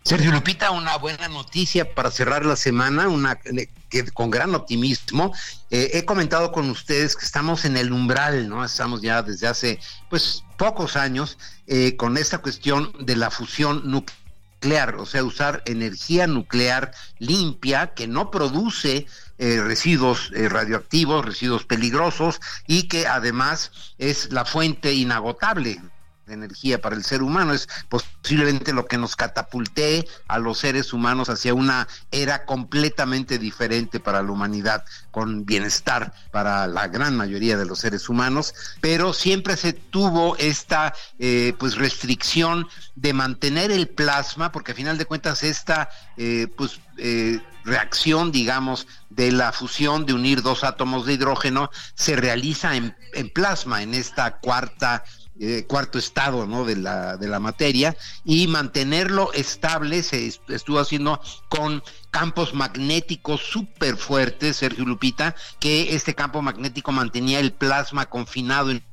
[0.03, 5.33] Sergio Lupita, una buena noticia para cerrar la semana, una que con gran optimismo.
[5.71, 8.65] Eh, he comentado con ustedes que estamos en el umbral, ¿no?
[8.65, 14.97] Estamos ya desde hace, pues, pocos años eh, con esta cuestión de la fusión nuclear,
[14.97, 16.91] o sea, usar energía nuclear
[17.21, 19.07] limpia que no produce
[19.43, 25.81] eh, residuos eh, radioactivos, residuos peligrosos y que además es la fuente inagotable
[26.27, 27.55] de energía para el ser humano.
[27.55, 33.99] Es posiblemente lo que nos catapultee a los seres humanos hacia una era completamente diferente
[33.99, 39.57] para la humanidad, con bienestar para la gran mayoría de los seres humanos, pero siempre
[39.57, 45.43] se tuvo esta eh, pues restricción de mantener el plasma, porque a final de cuentas
[45.43, 45.89] esta
[46.19, 52.17] eh, pues eh, reacción, digamos, de la fusión de unir dos átomos de hidrógeno se
[52.17, 52.95] realiza en,
[53.33, 55.05] plasma, en esta cuarta
[55.43, 56.67] eh, cuarto estado ¿no?
[56.67, 57.97] de, la, de la materia
[58.27, 66.15] y mantenerlo estable se estuvo haciendo con campos magnéticos súper fuertes, Sergio Lupita, que este
[66.15, 68.85] campo magnético mantenía el plasma confinado en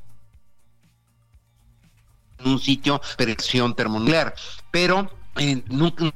[2.45, 4.33] un sitio de presión termonuclear,
[4.71, 6.13] pero eh, nunca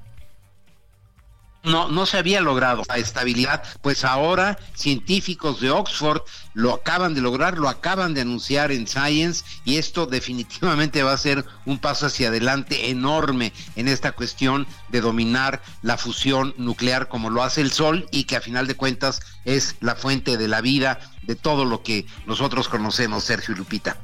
[1.64, 6.22] no, no se había logrado la estabilidad, pues ahora científicos de Oxford
[6.54, 11.18] lo acaban de lograr, lo acaban de anunciar en Science y esto definitivamente va a
[11.18, 17.30] ser un paso hacia adelante enorme en esta cuestión de dominar la fusión nuclear como
[17.30, 20.62] lo hace el Sol y que a final de cuentas es la fuente de la
[20.62, 23.98] vida de todo lo que nosotros conocemos, Sergio Lupita.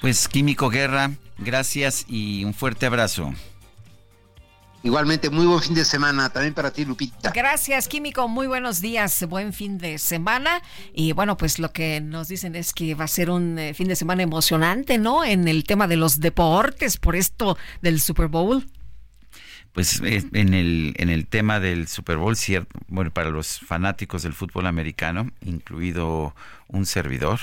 [0.00, 3.34] Pues Químico Guerra, gracias y un fuerte abrazo.
[4.82, 7.30] Igualmente, muy buen fin de semana también para ti, Lupita.
[7.32, 8.28] Gracias, Químico.
[8.28, 9.26] Muy buenos días.
[9.28, 10.62] Buen fin de semana.
[10.94, 13.88] Y bueno, pues lo que nos dicen es que va a ser un eh, fin
[13.88, 15.22] de semana emocionante, ¿no?
[15.22, 18.64] En el tema de los deportes, por esto del Super Bowl
[19.72, 24.22] pues eh, en el en el tema del Super Bowl cierto bueno para los fanáticos
[24.22, 26.34] del fútbol americano incluido
[26.68, 27.40] un servidor.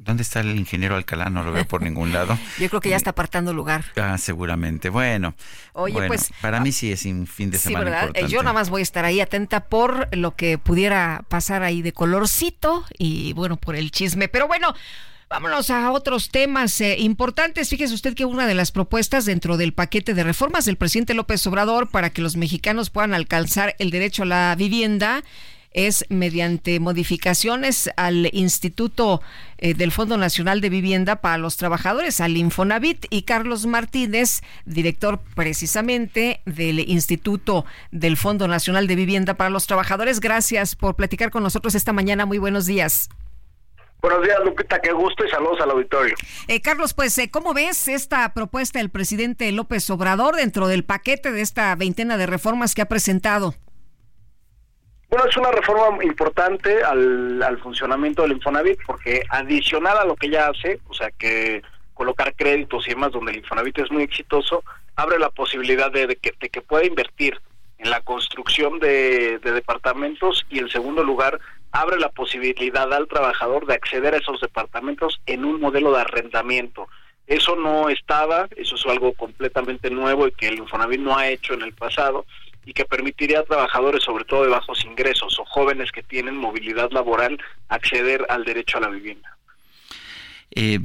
[0.00, 2.38] Dónde está el ingeniero Alcalá no lo veo por ningún lado.
[2.60, 3.84] Yo creo que ya está apartando lugar.
[3.96, 4.88] Ah seguramente.
[4.88, 5.34] Bueno
[5.72, 8.06] oye pues para mí sí es un fin de semana ¿verdad?
[8.06, 8.32] importante.
[8.32, 11.92] yo nada más voy a estar ahí atenta por lo que pudiera pasar ahí de
[11.92, 14.28] colorcito y bueno por el chisme.
[14.28, 14.74] Pero bueno
[15.28, 17.68] Vámonos a otros temas eh, importantes.
[17.68, 21.44] Fíjese usted que una de las propuestas dentro del paquete de reformas del presidente López
[21.48, 25.24] Obrador para que los mexicanos puedan alcanzar el derecho a la vivienda
[25.72, 29.20] es mediante modificaciones al Instituto
[29.58, 35.20] eh, del Fondo Nacional de Vivienda para los Trabajadores, al Infonavit, y Carlos Martínez, director
[35.34, 40.20] precisamente del Instituto del Fondo Nacional de Vivienda para los Trabajadores.
[40.20, 42.26] Gracias por platicar con nosotros esta mañana.
[42.26, 43.10] Muy buenos días.
[44.00, 46.14] Buenos días, Lupita, qué gusto y saludos al auditorio.
[46.48, 51.32] Eh, Carlos, pues, eh, ¿cómo ves esta propuesta del presidente López Obrador dentro del paquete
[51.32, 53.54] de esta veintena de reformas que ha presentado?
[55.08, 60.28] Bueno, es una reforma importante al, al funcionamiento del Infonavit porque adicional a lo que
[60.28, 61.62] ya hace, o sea que
[61.94, 64.62] colocar créditos y demás donde el Infonavit es muy exitoso,
[64.96, 67.40] abre la posibilidad de, que, de que pueda invertir
[67.78, 71.38] en la construcción de, de, departamentos y en segundo lugar
[71.72, 76.88] abre la posibilidad al trabajador de acceder a esos departamentos en un modelo de arrendamiento.
[77.26, 81.54] Eso no estaba, eso es algo completamente nuevo y que el Infonavit no ha hecho
[81.54, 82.24] en el pasado
[82.64, 86.90] y que permitiría a trabajadores, sobre todo de bajos ingresos o jóvenes que tienen movilidad
[86.90, 87.38] laboral,
[87.68, 89.36] acceder al derecho a la vivienda.
[90.50, 90.78] Eh,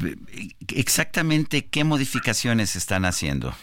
[0.76, 3.54] exactamente qué modificaciones están haciendo.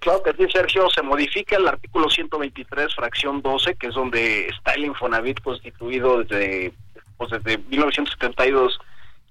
[0.00, 4.72] Claro que sí, Sergio, se modifica el artículo 123, fracción 12, que es donde está
[4.72, 6.72] el Infonavit constituido desde,
[7.16, 8.78] pues desde 1972,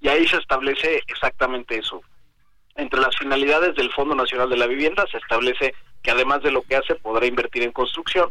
[0.02, 2.02] y ahí se establece exactamente eso.
[2.76, 6.62] Entre las finalidades del Fondo Nacional de la Vivienda se establece que además de lo
[6.62, 8.30] que hace podrá invertir en construcción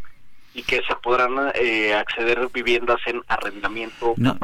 [0.57, 4.15] y que se podrán eh, acceder viviendas en arrendamiento.
[4.17, 4.35] No,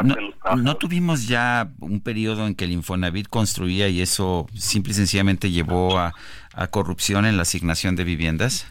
[0.57, 5.49] no, tuvimos ya un periodo en que el Infonavit construía y eso simple y sencillamente
[5.49, 6.13] llevó a,
[6.53, 8.67] a corrupción en la asignación de viviendas?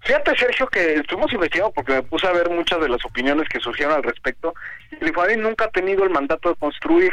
[0.00, 3.60] Fíjate, Sergio, que estuvimos investigando porque me puse a ver muchas de las opiniones que
[3.60, 4.52] surgieron al respecto.
[5.00, 7.12] El Infonavit nunca ha tenido el mandato de construir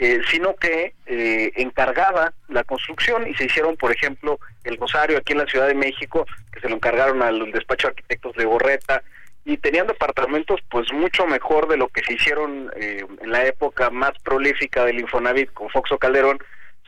[0.00, 5.32] eh, sino que eh, encargaba la construcción y se hicieron, por ejemplo, el Rosario aquí
[5.32, 9.02] en la Ciudad de México, que se lo encargaron al despacho de arquitectos de Borreta,
[9.44, 13.90] y tenían departamentos pues mucho mejor de lo que se hicieron eh, en la época
[13.90, 16.38] más prolífica del Infonavit con Foxo Calderón,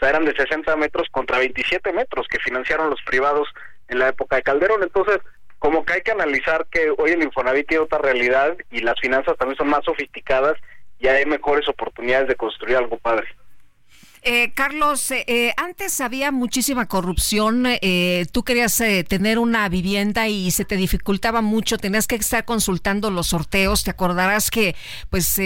[0.01, 3.49] sea, eran de 60 metros contra 27 metros que financiaron los privados
[3.89, 5.19] en la época de Calderón, entonces
[5.59, 9.37] como que hay que analizar que hoy el Infonavit tiene otra realidad y las finanzas
[9.37, 10.57] también son más sofisticadas
[10.99, 13.27] y hay mejores oportunidades de construir algo padre.
[14.23, 17.67] Eh, Carlos, eh, eh, antes había muchísima corrupción.
[18.33, 21.79] tú querías tener una vivienda y se te dificultaba mucho.
[21.79, 23.85] Tenías que estar consultando los sorteos.
[23.85, 24.77] Te acordarás que,
[25.09, 25.41] pues,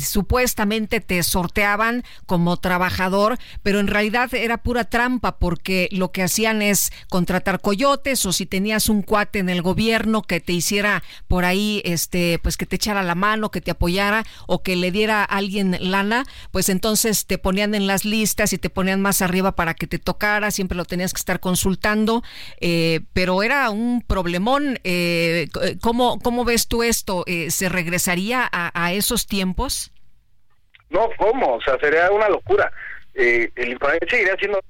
[0.00, 6.62] supuestamente te sorteaban como trabajador, pero en realidad era pura trampa porque lo que hacían
[6.62, 11.44] es contratar coyotes o si tenías un cuate en el gobierno que te hiciera por
[11.44, 15.22] ahí, este, pues, que te echara la mano, que te apoyara o que le diera
[15.22, 19.52] a alguien lana, pues entonces te ponían en las listas y te ponían más arriba
[19.52, 22.22] para que te tocara, siempre lo tenías que estar consultando,
[22.60, 24.78] eh, pero era un problemón.
[24.84, 25.48] Eh,
[25.80, 27.24] ¿cómo, ¿Cómo ves tú esto?
[27.26, 29.92] Eh, ¿Se regresaría a, esos tiempos?
[30.90, 31.54] No, ¿cómo?
[31.54, 32.70] O sea, sería una locura.
[33.14, 34.60] el Infonavit seguiría siendo...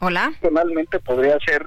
[0.00, 0.32] Hola.
[0.40, 1.66] Personalmente podría ser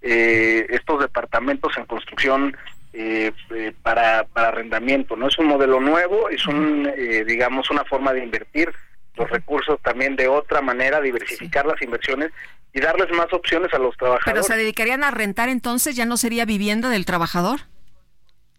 [0.00, 2.56] estos departamentos en construcción
[2.96, 5.16] eh, eh, para, para arrendamiento.
[5.16, 8.72] No es un modelo nuevo, es un, eh, digamos, una forma de invertir
[9.16, 12.30] los recursos también de otra manera, diversificar las inversiones
[12.72, 14.32] y darles más opciones a los trabajadores.
[14.32, 15.96] ¿Pero se dedicarían a rentar entonces?
[15.96, 17.60] ¿Ya no sería vivienda del trabajador?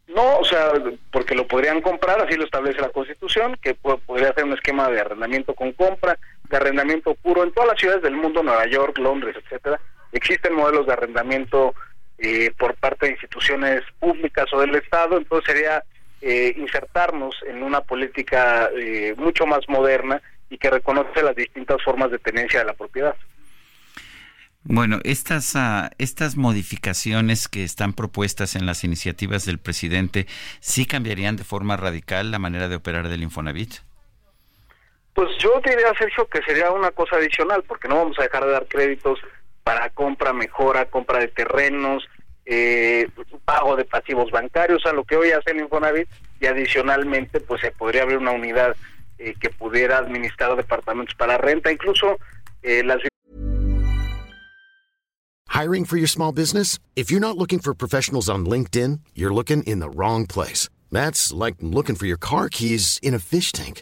[0.08, 0.72] No, o sea,
[1.12, 5.00] porque lo podrían comprar, así lo establece la Constitución, que podría ser un esquema de
[5.00, 6.18] arrendamiento con compra,
[6.50, 7.44] de arrendamiento puro.
[7.44, 9.80] En todas las ciudades del mundo, Nueva York, Londres, etcétera,
[10.12, 11.74] existen modelos de arrendamiento
[12.18, 15.84] eh, por parte de instituciones públicas o del Estado, entonces sería
[16.22, 22.12] eh, insertarnos en una política eh, mucho más moderna y que reconoce las distintas formas
[22.12, 23.16] de tenencia de la propiedad.
[24.68, 30.26] Bueno, estas, uh, estas modificaciones que están propuestas en las iniciativas del presidente,
[30.60, 33.76] ¿sí cambiarían de forma radical la manera de operar del Infonavit?
[35.14, 38.52] Pues yo diría, Sergio, que sería una cosa adicional, porque no vamos a dejar de
[38.52, 39.20] dar créditos
[39.66, 42.08] para compra, mejora, compra de terrenos,
[42.46, 43.10] eh,
[43.46, 46.08] pago de pasivos bancarios, a lo que hoy hace el Infonavit,
[46.40, 48.76] y adicionalmente pues se podría abrir una unidad
[49.18, 52.18] eh, que pudiera administrar departamentos para renta, incluso
[52.62, 53.00] eh, las...
[55.50, 56.78] Hiring for your small business?
[56.96, 60.70] If you're not looking for professionals on LinkedIn, you're looking in the wrong place.
[60.92, 63.82] That's like looking for your car keys in a fish tank.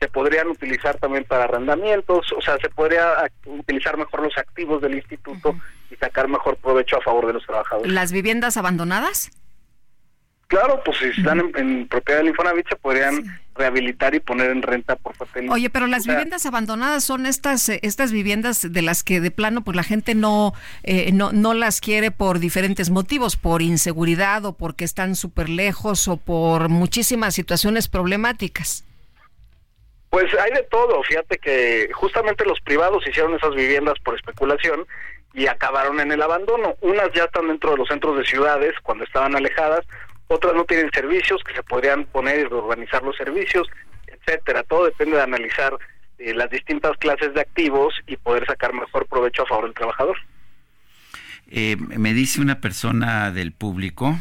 [0.00, 4.94] se podrían utilizar también para arrendamientos, o sea, se podría utilizar mejor los activos del
[4.94, 5.54] instituto
[5.90, 7.92] y sacar mejor provecho a favor de los trabajadores.
[7.92, 9.30] ¿Las viviendas abandonadas?
[10.46, 13.22] Claro, pues si están en, propiedad del Infonavit se podrían
[13.54, 17.78] rehabilitar y poner en renta por parte Oye, pero las viviendas abandonadas son estas eh,
[17.82, 21.80] estas viviendas de las que de plano pues la gente no eh, no no las
[21.80, 27.86] quiere por diferentes motivos, por inseguridad o porque están súper lejos o por muchísimas situaciones
[27.86, 28.84] problemáticas.
[30.10, 34.84] Pues hay de todo, fíjate que justamente los privados hicieron esas viviendas por especulación
[35.32, 36.74] y acabaron en el abandono.
[36.80, 39.86] Unas ya están dentro de los centros de ciudades cuando estaban alejadas,
[40.26, 43.68] otras no tienen servicios que se podrían poner y reorganizar los servicios,
[44.06, 44.64] etcétera.
[44.64, 45.76] Todo depende de analizar
[46.18, 50.16] eh, las distintas clases de activos y poder sacar mejor provecho a favor del trabajador.
[51.48, 54.16] Eh, me dice una persona del público,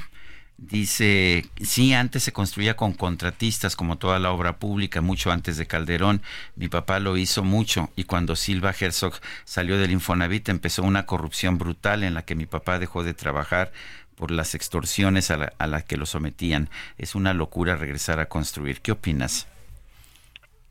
[0.62, 5.68] dice, sí, antes se construía con contratistas como toda la obra pública, mucho antes de
[5.68, 6.22] Calderón.
[6.56, 9.14] Mi papá lo hizo mucho y cuando Silva Herzog
[9.46, 13.72] salió del Infonavit empezó una corrupción brutal en la que mi papá dejó de trabajar
[14.16, 16.70] por las extorsiones a las la que lo sometían.
[16.98, 18.82] Es una locura regresar a construir.
[18.82, 19.48] ¿Qué opinas?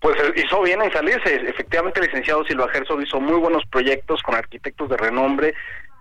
[0.01, 1.34] Pues eh, hizo bien en salirse.
[1.49, 5.55] Efectivamente, el licenciado Silva Herzog hizo muy buenos proyectos con arquitectos de renombre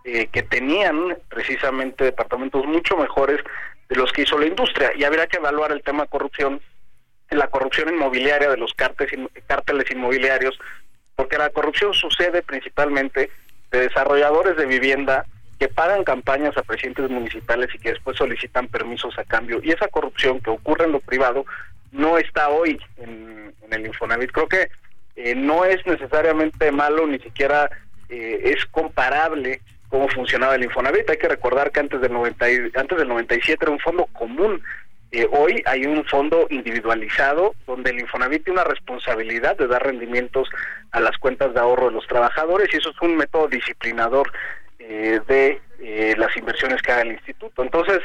[0.10, 3.42] eh, que tenían precisamente departamentos mucho mejores
[3.90, 4.92] de los que hizo la industria.
[4.96, 6.62] Y habría que evaluar el tema de corrupción,
[7.30, 10.58] la corrupción inmobiliaria de los cárteles inmobiliarios,
[11.14, 13.30] porque la corrupción sucede principalmente
[13.70, 15.26] de desarrolladores de vivienda
[15.60, 19.60] que pagan campañas a presidentes municipales y que después solicitan permisos a cambio.
[19.62, 21.46] Y esa corrupción que ocurre en lo privado
[21.92, 24.32] no está hoy en, el Infonavit.
[24.32, 24.70] Creo que
[25.18, 27.70] eh, no es necesariamente malo, ni siquiera
[28.08, 29.60] eh, es comparable
[29.90, 31.10] cómo funcionaba el Infonavit.
[31.10, 34.62] Hay que recordar que antes del, 90 antes del 97 era un fondo común.
[35.12, 40.50] Eh, hoy hay un fondo individualizado donde el Infonavit tiene una responsabilidad de dar rendimientos
[40.92, 44.32] a las cuentas de ahorro de los trabajadores y eso es un método disciplinador
[44.80, 47.64] eh, de eh, las inversiones que haga el instituto.
[47.64, 48.00] Entonces,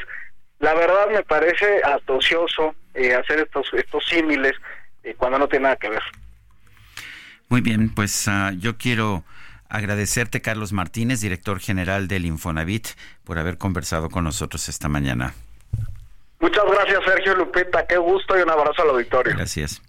[0.59, 4.53] la verdad me parece astocioso eh, hacer estos, estos símiles
[5.17, 6.01] cuando no tiene nada que ver.
[7.49, 9.23] Muy bien, pues ah, yo quiero
[9.73, 12.89] agradecerte, Carlos Martínez, director general del Infonavit,
[13.23, 15.33] por haber conversado con nosotros esta mañana.
[16.39, 17.85] Muchas gracias, Sergio Lupita.
[17.87, 19.33] Qué gusto y un abrazo al auditorio.
[19.35, 19.81] Gracias.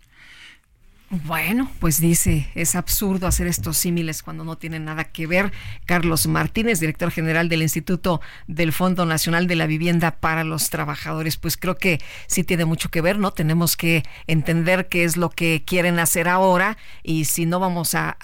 [1.23, 5.53] Bueno, pues dice, es absurdo hacer estos símiles cuando no tienen nada que ver.
[5.87, 11.37] Carlos Martínez, director general del Instituto del Fondo Nacional de la Vivienda para los Trabajadores,
[11.37, 13.31] pues creo que sí tiene mucho que ver, ¿no?
[13.31, 18.17] Tenemos que entender qué es lo que quieren hacer ahora y si no vamos a,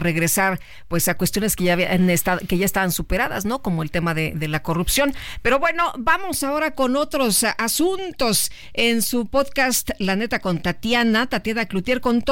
[0.00, 3.62] regresar pues a cuestiones que ya, habían estado, que ya estaban superadas, ¿no?
[3.62, 5.14] Como el tema de, la corrupción.
[5.42, 8.50] Pero bueno, vamos ahora con otros asuntos.
[8.72, 12.31] En su podcast La Neta con Tatiana, Tatiana Cloutier contó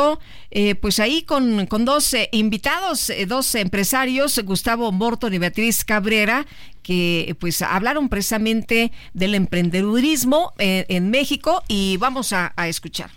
[0.50, 5.84] eh, pues ahí con, con dos eh, invitados, eh, dos empresarios, Gustavo Morton y Beatriz
[5.84, 6.46] Cabrera,
[6.82, 13.10] que pues hablaron precisamente del emprendedurismo en México y vamos a, a escuchar.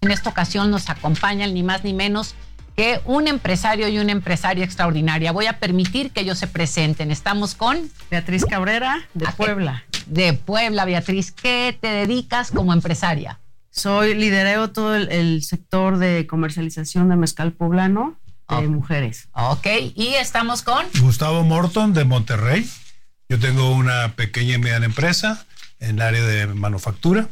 [0.00, 2.34] En esta ocasión nos acompañan ni más ni menos
[2.78, 5.32] que un empresario y una empresaria extraordinaria.
[5.32, 7.10] Voy a permitir que ellos se presenten.
[7.10, 9.82] Estamos con Beatriz Cabrera de Puebla.
[10.06, 11.32] De Puebla, Beatriz.
[11.32, 13.40] ¿Qué te dedicas como empresaria?
[13.78, 18.18] Soy, lidereo todo el, sector de comercialización de mezcal poblano
[18.48, 19.28] de mujeres.
[19.32, 20.84] Ok, y estamos con...
[21.00, 22.68] Gustavo Morton de Monterrey.
[23.28, 25.46] Yo tengo una pequeña y mediana empresa
[25.78, 27.28] en el área de manufactura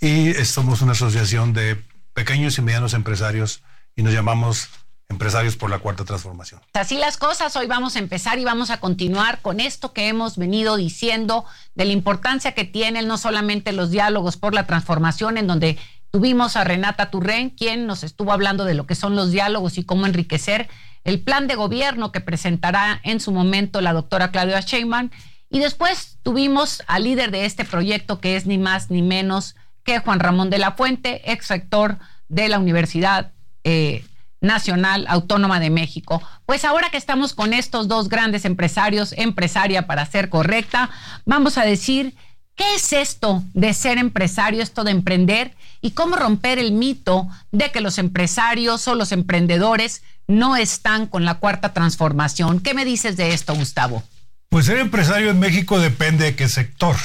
[0.00, 1.80] y somos una asociación de
[2.14, 3.62] pequeños y medianos empresarios
[3.94, 4.68] y nos llamamos
[5.08, 6.60] Empresarios por la Cuarta Transformación.
[6.74, 10.36] Así las cosas, hoy vamos a empezar y vamos a continuar con esto que hemos
[10.36, 11.44] venido diciendo
[11.74, 15.78] de la importancia que tienen no solamente los diálogos por la transformación, en donde
[16.10, 19.84] tuvimos a Renata Turren, quien nos estuvo hablando de lo que son los diálogos y
[19.84, 20.68] cómo enriquecer
[21.04, 25.10] el plan de gobierno que presentará en su momento la doctora Claudia Sheinbaum.
[25.50, 29.54] Y después tuvimos al líder de este proyecto, que es ni más ni menos
[29.84, 31.98] que Juan Ramón de la Fuente, ex rector
[32.28, 33.32] de la Universidad
[33.62, 34.04] eh,
[34.40, 36.22] Nacional Autónoma de México.
[36.44, 40.90] Pues ahora que estamos con estos dos grandes empresarios, empresaria para ser correcta,
[41.24, 42.14] vamos a decir
[42.54, 47.70] qué es esto de ser empresario, esto de emprender y cómo romper el mito de
[47.70, 52.60] que los empresarios o los emprendedores no están con la cuarta transformación.
[52.60, 54.02] ¿Qué me dices de esto, Gustavo?
[54.48, 56.96] Pues ser empresario en México depende de qué sector.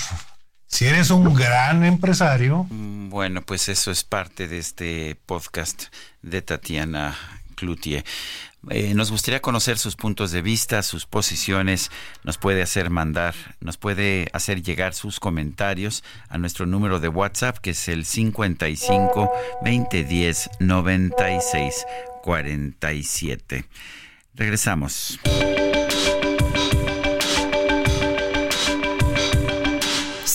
[0.71, 2.65] Si eres un gran empresario.
[2.69, 7.15] Mm, bueno, pues eso es parte de este podcast de Tatiana
[7.55, 8.03] Cloutier.
[8.69, 11.91] Eh, nos gustaría conocer sus puntos de vista, sus posiciones.
[12.23, 17.57] Nos puede hacer mandar, nos puede hacer llegar sus comentarios a nuestro número de WhatsApp,
[17.57, 19.31] que es el 55
[19.63, 21.85] 2010 96
[22.23, 23.65] 47.
[24.35, 25.19] Regresamos.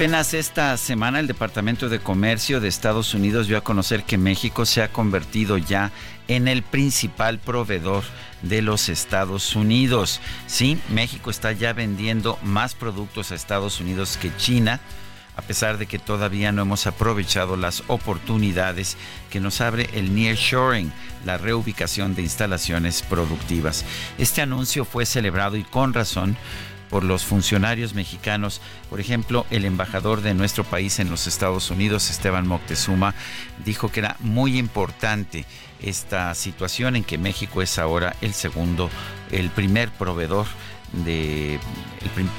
[0.00, 4.64] Apenas esta semana el Departamento de Comercio de Estados Unidos dio a conocer que México
[4.64, 5.92] se ha convertido ya
[6.26, 8.02] en el principal proveedor
[8.40, 10.22] de los Estados Unidos.
[10.46, 14.80] Sí, México está ya vendiendo más productos a Estados Unidos que China
[15.36, 18.98] a pesar de que todavía no hemos aprovechado las oportunidades
[19.30, 20.92] que nos abre el nearshoring,
[21.24, 23.86] la reubicación de instalaciones productivas.
[24.18, 26.36] Este anuncio fue celebrado y con razón
[26.90, 28.60] por los funcionarios mexicanos.
[28.90, 33.14] Por ejemplo, el embajador de nuestro país en los Estados Unidos, Esteban Moctezuma,
[33.64, 35.46] dijo que era muy importante
[35.80, 38.90] esta situación en que México es ahora el segundo,
[39.30, 40.46] el primer proveedor
[40.92, 41.60] de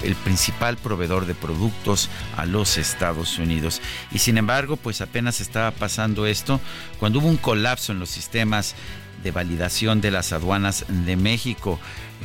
[0.04, 3.82] el, principal proveedor de productos a los Estados Unidos.
[4.12, 6.60] Y sin embargo, pues apenas estaba pasando esto
[7.00, 8.76] cuando hubo un colapso en los sistemas
[9.24, 11.80] de validación de las aduanas de México.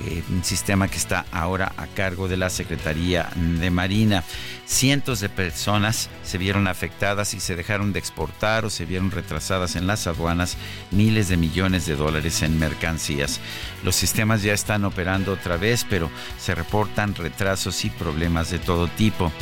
[0.04, 4.24] Eh, un sistema que está ahora a cargo de la Secretaría de Marina.
[4.66, 9.74] Cientos de personas se vieron afectadas y se dejaron de exportar o se vieron retrasadas
[9.74, 10.58] en las aduanas
[10.90, 13.40] miles de millones de dólares en mercancías.
[13.84, 18.88] Los sistemas ya están operando otra vez, pero se reportan retrasos y problemas de todo
[18.88, 19.32] tipo.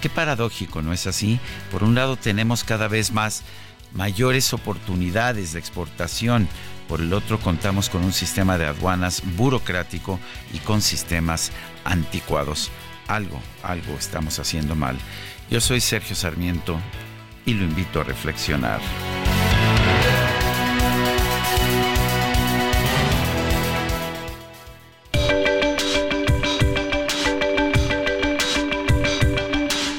[0.00, 1.38] Qué paradójico, ¿no es así?
[1.70, 3.44] Por un lado tenemos cada vez más
[3.92, 6.48] mayores oportunidades de exportación,
[6.90, 10.18] por el otro, contamos con un sistema de aduanas burocrático
[10.52, 11.52] y con sistemas
[11.84, 12.72] anticuados.
[13.06, 14.98] Algo, algo estamos haciendo mal.
[15.48, 16.80] Yo soy Sergio Sarmiento
[17.46, 18.80] y lo invito a reflexionar.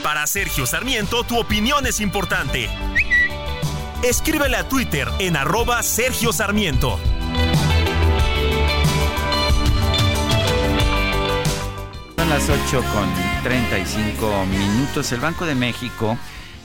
[0.03, 2.69] Para Sergio Sarmiento, tu opinión es importante.
[4.03, 6.99] Escríbele a Twitter en arroba Sergio Sarmiento.
[12.17, 13.07] Son las 8 con
[13.43, 15.11] 35 minutos.
[15.11, 16.17] El Banco de México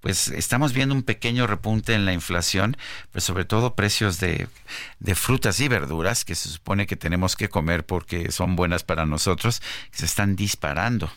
[0.00, 2.76] pues estamos viendo un pequeño repunte en la inflación,
[3.10, 4.48] pero sobre todo precios de,
[5.00, 9.06] de, frutas y verduras que se supone que tenemos que comer porque son buenas para
[9.06, 9.60] nosotros,
[9.90, 11.10] que se están disparando.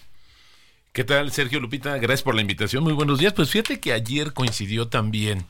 [0.94, 1.98] ¿Qué tal, Sergio Lupita?
[1.98, 2.84] Gracias por la invitación.
[2.84, 3.34] Muy buenos días.
[3.34, 5.46] Pues fíjate que ayer coincidió también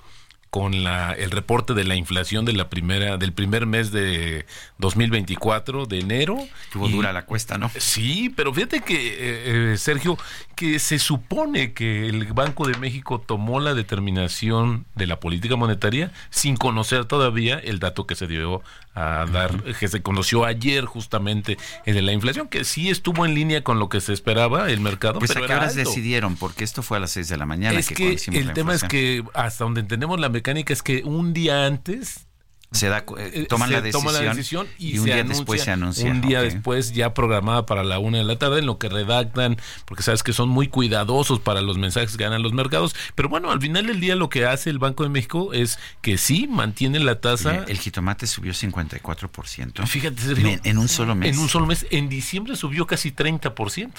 [0.52, 4.46] con la, el reporte de la inflación de la primera del primer mes de
[4.80, 6.38] 2024 de enero.
[6.66, 7.72] Estuvo dura la cuesta, ¿no?
[7.78, 10.18] Sí, pero fíjate que eh, eh, Sergio
[10.56, 16.12] que se supone que el Banco de México tomó la determinación de la política monetaria
[16.30, 18.62] sin conocer todavía el dato que se dio
[18.94, 23.34] a dar, que se conoció ayer justamente el de la inflación, que sí estuvo en
[23.34, 25.20] línea con lo que se esperaba el mercado.
[25.20, 27.80] Pues pero a qué horas decidieron, porque esto fue a las 6 de la mañana.
[27.80, 31.66] Es que, el tema es que hasta donde entendemos la mecánica es que un día
[31.66, 32.28] antes
[32.72, 36.42] se da eh, eh, toman la, decisión, y, un día después se anuncia un día
[36.42, 40.24] después ya programada para la una de la tarde en lo que redactan porque sabes
[40.24, 42.96] que son muy cuidadosos para los mensajes que ganan los mercados.
[43.16, 46.18] Pero bueno al final del día lo que hace el Banco de México es que
[46.18, 47.66] sí mantiene la tasa.
[47.68, 51.34] El jitomate subió 54% fíjate en, en, un solo mes.
[51.34, 53.92] En un solo mes en diciembre subió casi 30%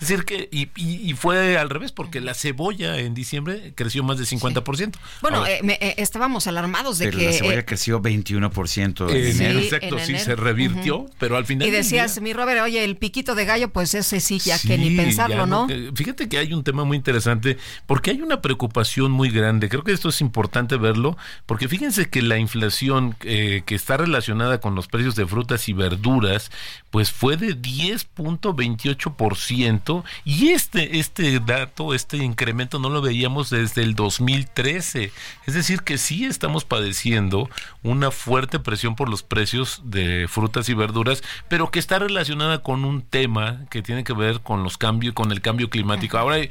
[0.00, 4.18] es decir que y, y, fue al revés porque la cebolla en diciembre creció más
[4.18, 9.16] de 50% bueno eh, estábamos alarmados de pero que la cebolla creció subió 21% en
[9.16, 9.58] en enero.
[9.60, 13.34] exacto, sí, se revirtió, pero al final Y decías, día- mi Robert, oye, el piquito
[13.34, 15.66] de gallo, pues ese sí, ya que ni Sí, pensarlo, ya ¿no?
[15.70, 17.56] eh, Fíjate que hay un tema muy interesante
[17.86, 19.68] porque hay una preocupación muy grande.
[19.68, 21.16] Creo que esto es importante verlo
[21.46, 25.72] porque fíjense que la inflación eh, que está relacionada con los precios de frutas y
[25.72, 26.50] verduras
[26.90, 33.94] pues fue de 10.28% y este este dato, este incremento no lo veíamos desde el
[33.94, 35.12] 2013.
[35.46, 37.48] Es decir, que sí estamos padeciendo
[37.82, 42.84] una fuerte presión por los precios de frutas y verduras, pero que está relacionada con
[42.84, 46.18] un tema que tiene que ver con los cambios, con el cambio climático.
[46.18, 46.50] Ahora eh,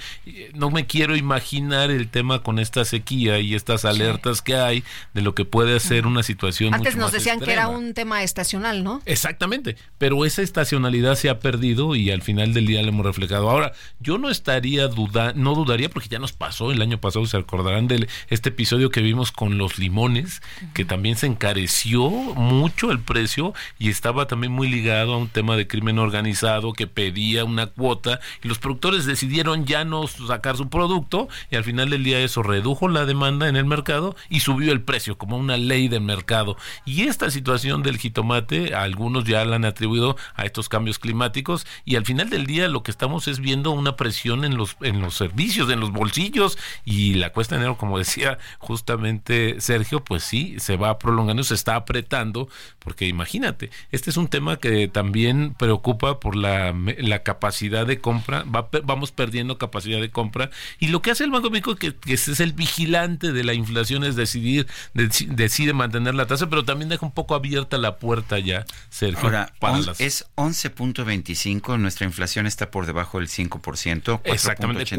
[0.53, 4.83] no me quiero imaginar el tema con esta sequía y estas alertas que hay
[5.13, 7.93] de lo que puede ser una situación Antes mucho nos más decían que era un
[7.93, 9.01] tema estacional, ¿no?
[9.05, 13.49] Exactamente, pero esa estacionalidad se ha perdido y al final del día lo hemos reflejado.
[13.49, 17.35] Ahora, yo no estaría duda, no dudaría porque ya nos pasó el año pasado, se
[17.35, 20.43] acordarán de este episodio que vimos con los limones,
[20.75, 25.57] que también se encareció mucho el precio y estaba también muy ligado a un tema
[25.57, 30.69] de crimen organizado que pedía una cuota y los productores decidieron ya no sacar su
[30.69, 34.71] producto y al final del día eso redujo la demanda en el mercado y subió
[34.71, 36.55] el precio como una ley del mercado.
[36.85, 41.95] Y esta situación del jitomate, algunos ya la han atribuido a estos cambios climáticos y
[41.95, 45.15] al final del día lo que estamos es viendo una presión en los en los
[45.15, 50.55] servicios, en los bolsillos y la cuesta de enero, como decía justamente Sergio, pues sí,
[50.59, 52.47] se va prolongando, se está apretando,
[52.79, 58.43] porque imagínate, este es un tema que también preocupa por la, la capacidad de compra,
[58.43, 61.95] va, vamos perdiendo capacidad de compra y lo que hace el Banco de México, que,
[61.95, 66.63] que es el vigilante de la inflación, es decidir, deci- decide mantener la tasa, pero
[66.63, 69.99] también deja un poco abierta la puerta ya, Sergio, Ahora, para las...
[70.09, 74.21] es 11.25, nuestra inflación está por debajo del 5%.
[74.25, 74.97] Exactamente, 4.88,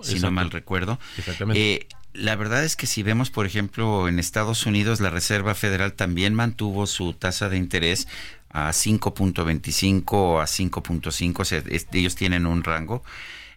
[0.00, 0.98] 4.88, Si no mal recuerdo.
[1.16, 1.74] Exactamente.
[1.74, 5.92] Eh, la verdad es que si vemos, por ejemplo, en Estados Unidos, la Reserva Federal
[5.92, 8.08] también mantuvo su tasa de interés
[8.50, 13.02] a 5.25 o a 5.5, o sea, es- ellos tienen un rango.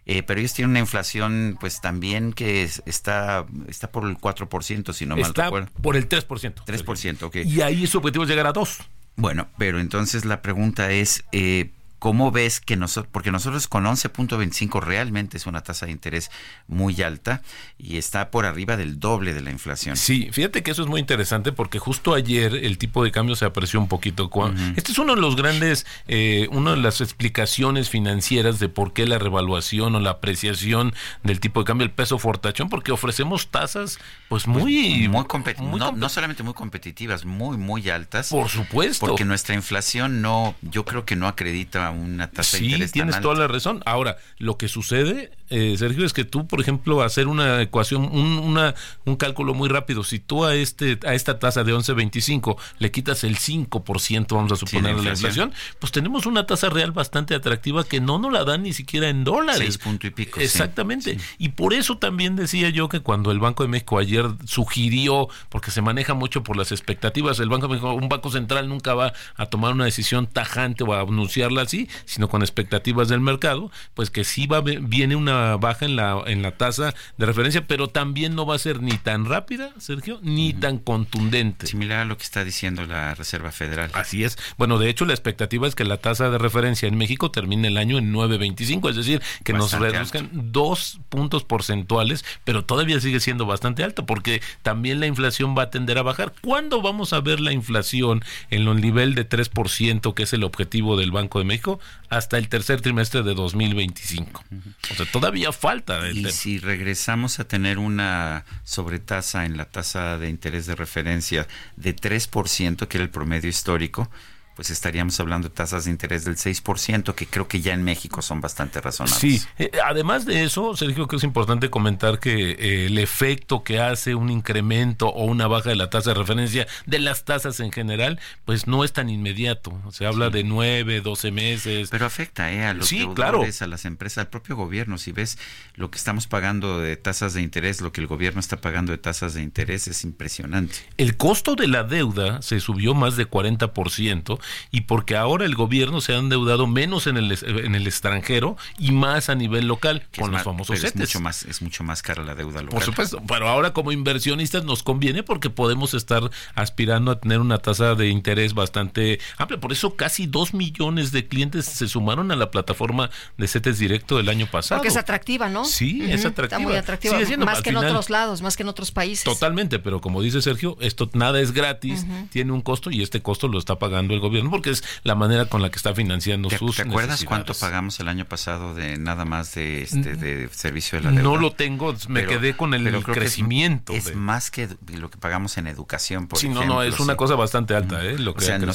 [0.06, 4.92] Eh, pero ellos tienen una inflación, pues también que es- está, está por el 4%,
[4.92, 5.70] si no mal Está recuerdo.
[5.82, 6.62] por el 3%.
[6.66, 7.36] 3%, ok.
[7.36, 8.78] Y ahí su objetivo es llegar a 2.
[9.16, 11.70] Bueno, pero entonces la pregunta es, eh,
[12.04, 16.30] ¿cómo ves que nosotros, porque nosotros con 11.25 realmente es una tasa de interés
[16.68, 17.40] muy alta
[17.78, 19.96] y está por arriba del doble de la inflación?
[19.96, 23.46] Sí, fíjate que eso es muy interesante porque justo ayer el tipo de cambio se
[23.46, 24.30] apreció un poquito.
[24.76, 29.06] Este es uno de los grandes, eh, una de las explicaciones financieras de por qué
[29.06, 33.98] la revaluación o la apreciación del tipo de cambio, el peso fortachón, porque ofrecemos tasas
[34.28, 35.08] pues muy...
[35.08, 38.28] muy, competi- muy no, compet- no solamente muy competitivas, muy, muy altas.
[38.28, 39.06] Por supuesto.
[39.06, 43.14] Porque nuestra inflación no, yo creo que no acredita una tasa de Sí, tan tienes
[43.16, 43.22] alta.
[43.22, 43.82] toda la razón.
[43.86, 48.38] Ahora, lo que sucede, eh, Sergio, es que tú, por ejemplo, hacer una ecuación, un,
[48.38, 52.90] una, un cálculo muy rápido, si tú a este a esta tasa de 11.25 le
[52.90, 55.52] quitas el 5%, vamos a suponer, de la inflación.
[55.78, 59.24] pues tenemos una tasa real bastante atractiva que no nos la dan ni siquiera en
[59.24, 59.58] dólares.
[59.58, 60.44] Seis punto y pico, sí.
[60.44, 61.18] Exactamente.
[61.38, 65.70] Y por eso también decía yo que cuando el Banco de México ayer sugirió, porque
[65.70, 69.12] se maneja mucho por las expectativas, el Banco de México, un banco central nunca va
[69.36, 74.10] a tomar una decisión tajante o a anunciarla así, sino con expectativas del mercado, pues
[74.10, 78.34] que sí va viene una baja en la en la tasa de referencia, pero también
[78.34, 81.66] no va a ser ni tan rápida, Sergio, ni tan contundente.
[81.66, 83.90] Similar a lo que está diciendo la Reserva Federal.
[83.94, 84.38] Así es.
[84.56, 87.76] Bueno, de hecho la expectativa es que la tasa de referencia en México termine el
[87.76, 93.20] año en 9.25, es decir, que Bastante nos reduzcan dos puntos porcentuales, pero todavía sigue
[93.20, 96.32] siendo bastante alto porque también la inflación va a tender a bajar.
[96.42, 100.96] ¿Cuándo vamos a ver la inflación en el nivel de 3%, que es el objetivo
[100.96, 101.80] del Banco de México?
[102.08, 104.44] Hasta el tercer trimestre de 2025.
[104.90, 106.10] O sea, todavía falta.
[106.10, 111.96] Y si regresamos a tener una sobretasa en la tasa de interés de referencia de
[111.96, 114.10] 3%, que era el promedio histórico,
[114.54, 118.22] pues estaríamos hablando de tasas de interés del 6%, que creo que ya en México
[118.22, 119.18] son bastante razonables.
[119.20, 123.80] Sí, eh, además de eso, Sergio, que es importante comentar que eh, el efecto que
[123.80, 127.72] hace un incremento o una baja de la tasa de referencia de las tasas en
[127.72, 129.72] general, pues no es tan inmediato.
[129.90, 131.88] Se habla de nueve, doce meses.
[131.90, 133.44] Pero afecta eh, a los Sí, deudores, claro.
[133.60, 134.98] a las empresas, al propio gobierno.
[134.98, 135.38] Si ves
[135.74, 138.98] lo que estamos pagando de tasas de interés, lo que el gobierno está pagando de
[138.98, 140.74] tasas de interés es impresionante.
[140.96, 144.38] El costo de la deuda se subió más de 40%,
[144.70, 148.92] y porque ahora el gobierno se ha endeudado menos en el, en el extranjero y
[148.92, 152.34] más a nivel local con los famosos es mucho más es mucho más cara la
[152.34, 152.74] deuda local.
[152.74, 157.58] Por supuesto, pero ahora como inversionistas nos conviene porque podemos estar aspirando a tener una
[157.58, 159.60] tasa de interés bastante amplia.
[159.60, 164.16] Por eso casi dos millones de clientes se sumaron a la plataforma de CETES Directo
[164.16, 164.80] del año pasado.
[164.80, 165.64] Porque es atractiva, ¿no?
[165.64, 166.44] Sí, es atractiva.
[166.44, 167.18] Está muy atractiva.
[167.44, 169.24] más que en otros lados, más que en otros países.
[169.24, 173.48] Totalmente, pero como dice Sergio, esto nada es gratis, tiene un costo y este costo
[173.48, 176.76] lo está pagando el gobierno porque es la manera con la que está financiando sus
[176.76, 181.04] ¿Te acuerdas cuánto pagamos el año pasado de nada más de este de servicio de
[181.04, 181.22] la deuda?
[181.22, 183.92] No lo tengo, me quedé con el crecimiento.
[183.92, 186.66] Es, más que lo que pagamos en educación, por sí, ejemplo.
[186.66, 188.18] no, no, es una cosa bastante alta, ¿eh?
[188.18, 188.72] Lo que o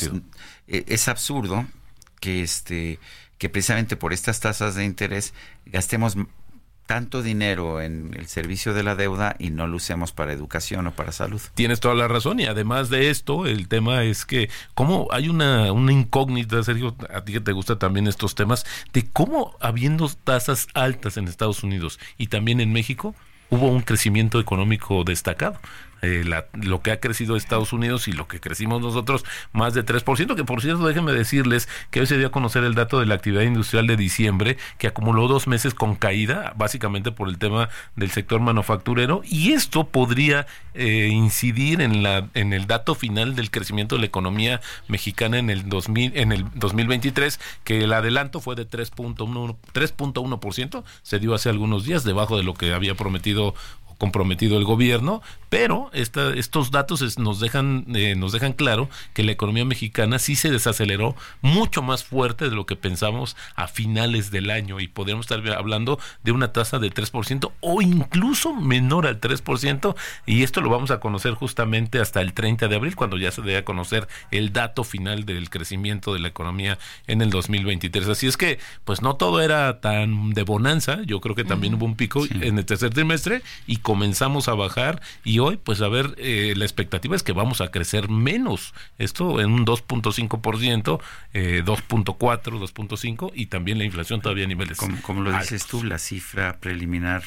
[0.68, 1.66] e, es absurdo
[2.20, 3.00] que este
[3.38, 5.34] que precisamente por estas tasas de interés
[5.66, 6.18] gastemos
[6.90, 10.92] tanto dinero en el servicio de la deuda y no lo usemos para educación o
[10.92, 11.40] para salud.
[11.54, 15.72] Tienes toda la razón y además de esto, el tema es que cómo hay una,
[15.72, 20.68] una incógnita, Sergio, a ti que te gustan también estos temas, de cómo habiendo tasas
[20.74, 23.14] altas en Estados Unidos y también en México,
[23.52, 25.60] hubo un crecimiento económico destacado.
[26.02, 26.24] Eh,
[26.54, 30.44] lo que ha crecido Estados Unidos y lo que crecimos nosotros, más de 3%, que
[30.44, 33.44] por cierto, déjenme decirles que hoy se dio a conocer el dato de la actividad
[33.44, 38.40] industrial de diciembre, que acumuló dos meses con caída, básicamente por el tema del sector
[38.40, 44.02] manufacturero, y esto podría eh, incidir en, la, en el dato final del crecimiento de
[44.02, 50.84] la economía mexicana en el, 2000, en el 2023, que el adelanto fue de 3.1%,
[51.02, 53.54] se dio hace algunos días, debajo de lo que había prometido
[54.00, 59.32] comprometido el gobierno, pero esta, estos datos nos dejan eh, nos dejan claro que la
[59.32, 64.50] economía mexicana sí se desaceleró mucho más fuerte de lo que pensamos a finales del
[64.50, 69.96] año y podríamos estar hablando de una tasa de 3% o incluso menor al 3%
[70.26, 73.42] y esto lo vamos a conocer justamente hasta el 30 de abril cuando ya se
[73.42, 76.78] dé a conocer el dato final del crecimiento de la economía
[77.08, 78.08] en el 2023.
[78.08, 81.86] Así es que pues no todo era tan de bonanza, yo creo que también hubo
[81.86, 86.14] un pico en el tercer trimestre y comenzamos a bajar y hoy, pues a ver,
[86.20, 88.76] eh, la expectativa es que vamos a crecer menos.
[89.00, 91.00] Esto en un 2.5%,
[91.34, 94.78] eh, 2.4, 2.5 y también la inflación todavía a niveles.
[94.78, 97.24] Como, como lo dices tú, la cifra preliminar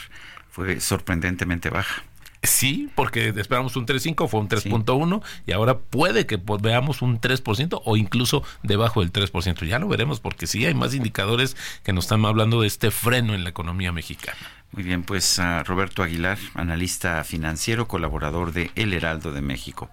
[0.51, 2.05] fue sorprendentemente baja.
[2.45, 7.83] Sí, porque esperamos un 3.5, fue un 3.1 y ahora puede que veamos un 3%
[7.85, 9.65] o incluso debajo del 3%.
[9.65, 13.35] Ya lo veremos porque sí hay más indicadores que nos están hablando de este freno
[13.35, 14.39] en la economía mexicana.
[14.73, 19.89] Muy bien, pues Roberto Aguilar, analista financiero, colaborador de El Heraldo de México.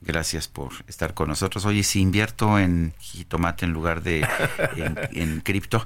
[0.00, 1.64] Gracias por estar con nosotros.
[1.66, 4.24] Oye, si invierto en jitomate en lugar de
[5.12, 5.84] en, cripto.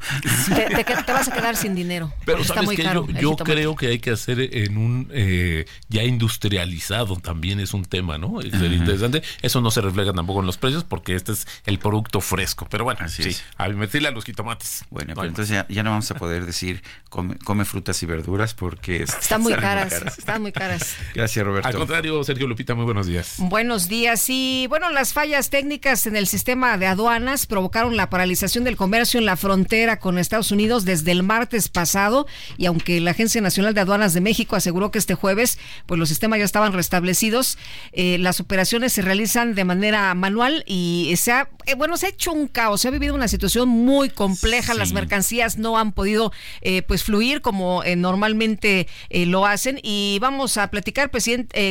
[0.54, 2.12] Te, vas a quedar sin dinero.
[2.26, 7.16] Pero está muy caro yo, creo que hay que hacer en un eh, ya industrializado
[7.16, 8.40] también es un tema, ¿no?
[8.40, 9.22] Es interesante.
[9.40, 12.66] Eso no se refleja tampoco en los precios porque este es el producto fresco.
[12.70, 14.84] Pero bueno, sí, a meterle a los jitomates.
[14.90, 19.40] Bueno, pero entonces ya, no vamos a poder decir come, frutas y verduras porque están
[19.40, 20.96] muy caras, Están muy caras.
[21.14, 21.66] Gracias, Roberto.
[21.66, 23.36] Al contrario, Sergio Lupita, muy buenos días.
[23.38, 24.01] Buenos días.
[24.26, 29.20] Y bueno, las fallas técnicas en el sistema de aduanas provocaron la paralización del comercio
[29.20, 32.26] en la frontera con Estados Unidos desde el martes pasado.
[32.58, 35.56] Y aunque la Agencia Nacional de Aduanas de México aseguró que este jueves,
[35.86, 37.58] pues los sistemas ya estaban restablecidos,
[37.92, 42.08] eh, las operaciones se realizan de manera manual y se ha, eh, bueno, se ha
[42.08, 42.80] hecho un caos.
[42.80, 44.74] Se ha vivido una situación muy compleja.
[44.74, 49.78] Las mercancías no han podido, eh, pues, fluir como normalmente lo hacen.
[49.80, 51.12] Y vamos a platicar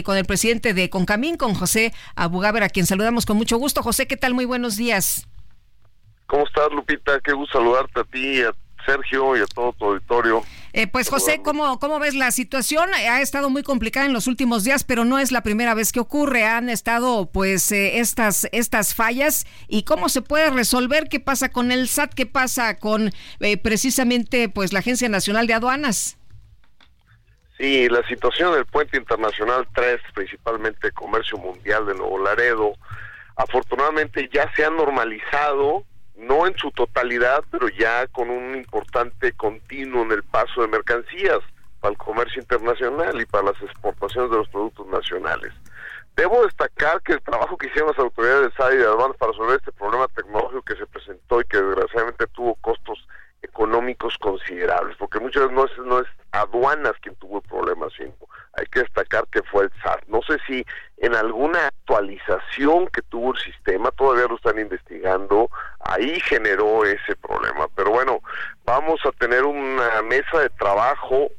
[0.03, 1.91] con el presidente de Concamín, con José
[2.27, 3.84] Bugaber, a quien saludamos con mucho gusto.
[3.84, 4.34] José, ¿qué tal?
[4.34, 5.27] Muy buenos días.
[6.27, 7.19] ¿Cómo estás, Lupita?
[7.19, 8.53] Qué gusto saludarte a ti, a
[8.85, 10.43] Sergio y a todo tu auditorio.
[10.73, 12.89] Eh, pues José, ¿cómo, ¿cómo ves la situación?
[12.93, 15.99] Ha estado muy complicada en los últimos días, pero no es la primera vez que
[15.99, 16.45] ocurre.
[16.45, 21.72] Han estado pues eh, estas, estas fallas y cómo se puede resolver, qué pasa con
[21.72, 23.11] el SAT, qué pasa con
[23.41, 26.18] eh, precisamente pues la Agencia Nacional de Aduanas.
[27.61, 32.73] Sí, la situación del puente internacional 3, principalmente comercio mundial de Nuevo Laredo,
[33.35, 35.83] afortunadamente ya se ha normalizado,
[36.15, 41.38] no en su totalidad, pero ya con un importante continuo en el paso de mercancías
[41.79, 45.53] para el comercio internacional y para las exportaciones de los productos nacionales.
[46.15, 49.33] Debo destacar que el trabajo que hicieron las autoridades de SAD y de aduanas para
[49.33, 53.07] resolver este problema tecnológico que se presentó y que desgraciadamente tuvo costos
[53.41, 58.13] económicos considerables, porque muchas veces no es, no es aduanas quien tuvo el problema, sino
[58.53, 60.03] hay que destacar que fue el SAT.
[60.07, 60.65] No sé si
[60.97, 65.49] en alguna actualización que tuvo el sistema, todavía lo están investigando,
[65.80, 67.68] ahí generó ese problema.
[67.76, 68.19] Pero bueno,
[68.65, 71.30] vamos a tener una mesa de trabajo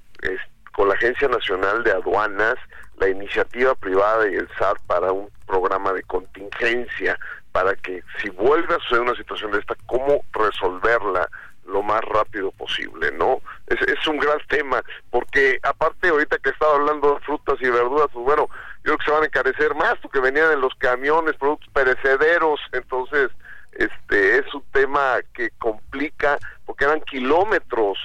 [0.73, 2.55] con la Agencia Nacional de Aduanas,
[2.97, 7.19] la iniciativa privada y el SAT para un programa de contingencia
[7.53, 11.29] para que si vuelve a suceder una situación de esta, cómo resolverla
[11.67, 13.41] lo más rápido posible, ¿no?
[13.67, 18.25] Es, un gran tema, porque aparte ahorita que estaba hablando de frutas y verduras, pues
[18.25, 18.49] bueno,
[18.85, 22.61] yo creo que se van a encarecer más porque venían en los camiones productos perecederos,
[22.73, 23.31] entonces
[23.73, 27.99] este es un tema que complica porque eran kilómetros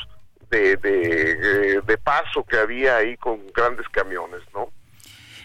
[0.50, 4.70] de, de, de paso que había ahí con grandes camiones, ¿no?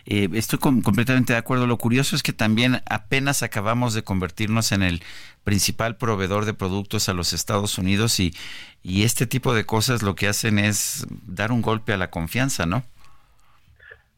[0.06, 1.66] Eh, estoy completamente de acuerdo.
[1.66, 5.02] Lo curioso es que también apenas acabamos de convertirnos en el
[5.44, 8.34] principal proveedor de productos a los Estados Unidos y,
[8.82, 12.66] y este tipo de cosas lo que hacen es dar un golpe a la confianza,
[12.66, 12.82] ¿no?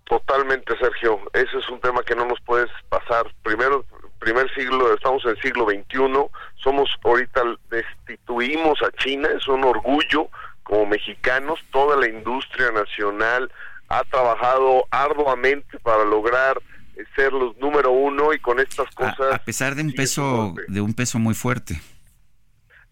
[0.05, 1.19] Totalmente, Sergio.
[1.33, 3.27] Ese es un tema que no nos puedes pasar.
[3.43, 3.85] Primero,
[4.19, 10.29] primer siglo, estamos en el siglo XXI, somos ahorita, destituimos a China, es un orgullo
[10.63, 13.51] como mexicanos, toda la industria nacional
[13.99, 16.61] ha trabajado arduamente para lograr
[16.97, 19.33] eh, ser los número uno y con estas cosas...
[19.33, 21.81] A, pesar de un peso, de un peso muy fuerte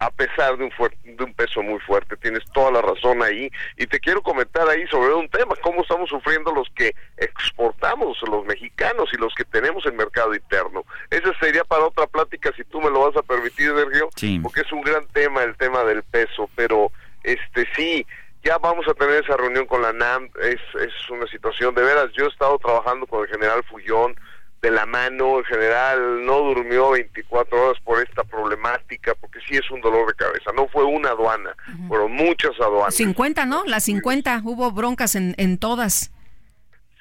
[0.03, 0.73] a pesar de un,
[1.17, 2.17] de un peso muy fuerte.
[2.17, 3.49] Tienes toda la razón ahí.
[3.77, 8.45] Y te quiero comentar ahí sobre un tema, cómo estamos sufriendo los que exportamos, los
[8.45, 10.85] mexicanos y los que tenemos el mercado interno.
[11.09, 14.09] Ese sería para otra plática, si tú me lo vas a permitir, Sergio,
[14.43, 16.91] porque es un gran tema el tema del peso, pero
[17.23, 18.05] este sí,
[18.43, 22.11] ya vamos a tener esa reunión con la NAM, es, es una situación de veras,
[22.17, 24.15] yo he estado trabajando con el general Fullón,
[24.63, 29.69] de la mano, en general no durmió 24 horas por esta problemática, porque sí es
[29.73, 30.53] un dolor de cabeza.
[30.55, 31.57] No fue una aduana,
[31.89, 32.95] fueron muchas aduanas.
[32.95, 33.65] 50, ¿no?
[33.67, 36.13] Las 50, hubo broncas en, en todas.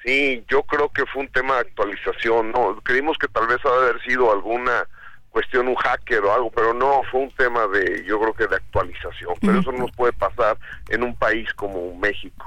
[0.04, 2.80] Sí, yo creo que fue un tema de actualización, ¿no?
[2.82, 4.88] Creímos que tal vez haber sido alguna
[5.32, 8.56] cuestión, un hacker o algo, pero no, fue un tema de, yo creo que de
[8.56, 9.34] actualización.
[9.40, 10.56] Pero eso no nos puede pasar
[10.88, 12.46] en un país como México.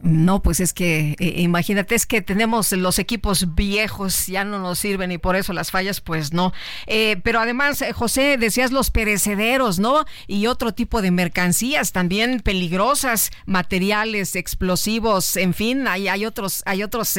[0.00, 4.78] No, pues es que eh, imagínate, es que tenemos los equipos viejos, ya no nos
[4.78, 6.52] sirven y por eso las fallas, pues no.
[6.86, 10.04] Eh, pero además, eh, José, decías los perecederos, ¿no?
[10.28, 16.84] Y otro tipo de mercancías también peligrosas, materiales explosivos, en fin, hay, hay otros, hay
[16.84, 17.18] otros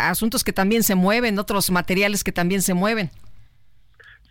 [0.00, 3.10] asuntos que también se mueven, otros materiales que también se mueven.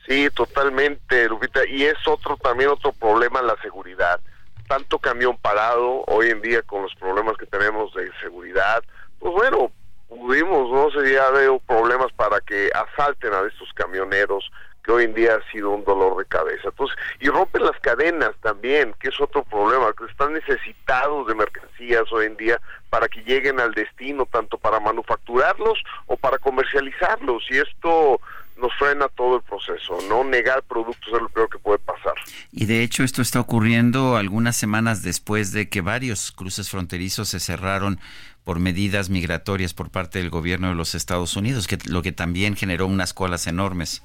[0.08, 1.66] Sí, totalmente, Lupita.
[1.68, 4.20] Y es otro también otro problema la seguridad
[4.68, 8.84] tanto camión parado hoy en día con los problemas que tenemos de seguridad,
[9.20, 9.72] pues bueno,
[10.10, 14.52] pudimos, no sé, ya veo problemas para que asalten a estos camioneros
[14.84, 16.70] que hoy en día ha sido un dolor de cabeza.
[16.70, 22.12] Entonces, y rompen las cadenas también, que es otro problema, que están necesitados de mercancías
[22.12, 22.60] hoy en día
[22.90, 27.46] para que lleguen al destino, tanto para manufacturarlos o para comercializarlos.
[27.50, 28.20] Y esto
[28.70, 29.98] frena todo el proceso.
[30.10, 32.14] No negar productos es lo peor que puede pasar.
[32.52, 37.40] Y de hecho esto está ocurriendo algunas semanas después de que varios cruces fronterizos se
[37.40, 38.00] cerraron
[38.44, 42.56] por medidas migratorias por parte del gobierno de los Estados Unidos, que lo que también
[42.56, 44.04] generó unas colas enormes.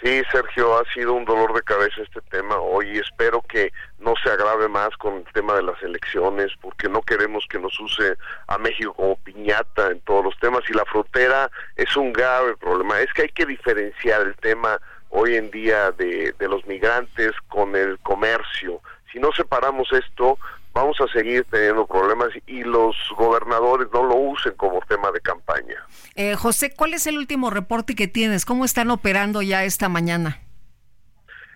[0.00, 4.30] Sí, Sergio, ha sido un dolor de cabeza este tema hoy espero que no se
[4.30, 8.16] agrave más con el tema de las elecciones porque no queremos que nos use
[8.46, 13.00] a México como piñata en todos los temas y la frontera es un grave problema.
[13.00, 14.80] Es que hay que diferenciar el tema
[15.10, 18.80] hoy en día de, de los migrantes con el comercio.
[19.12, 20.38] Si no separamos esto,
[20.78, 25.76] vamos a seguir teniendo problemas y los gobernadores no lo usen como tema de campaña.
[26.14, 28.44] Eh, José, ¿cuál es el último reporte que tienes?
[28.44, 30.40] ¿Cómo están operando ya esta mañana?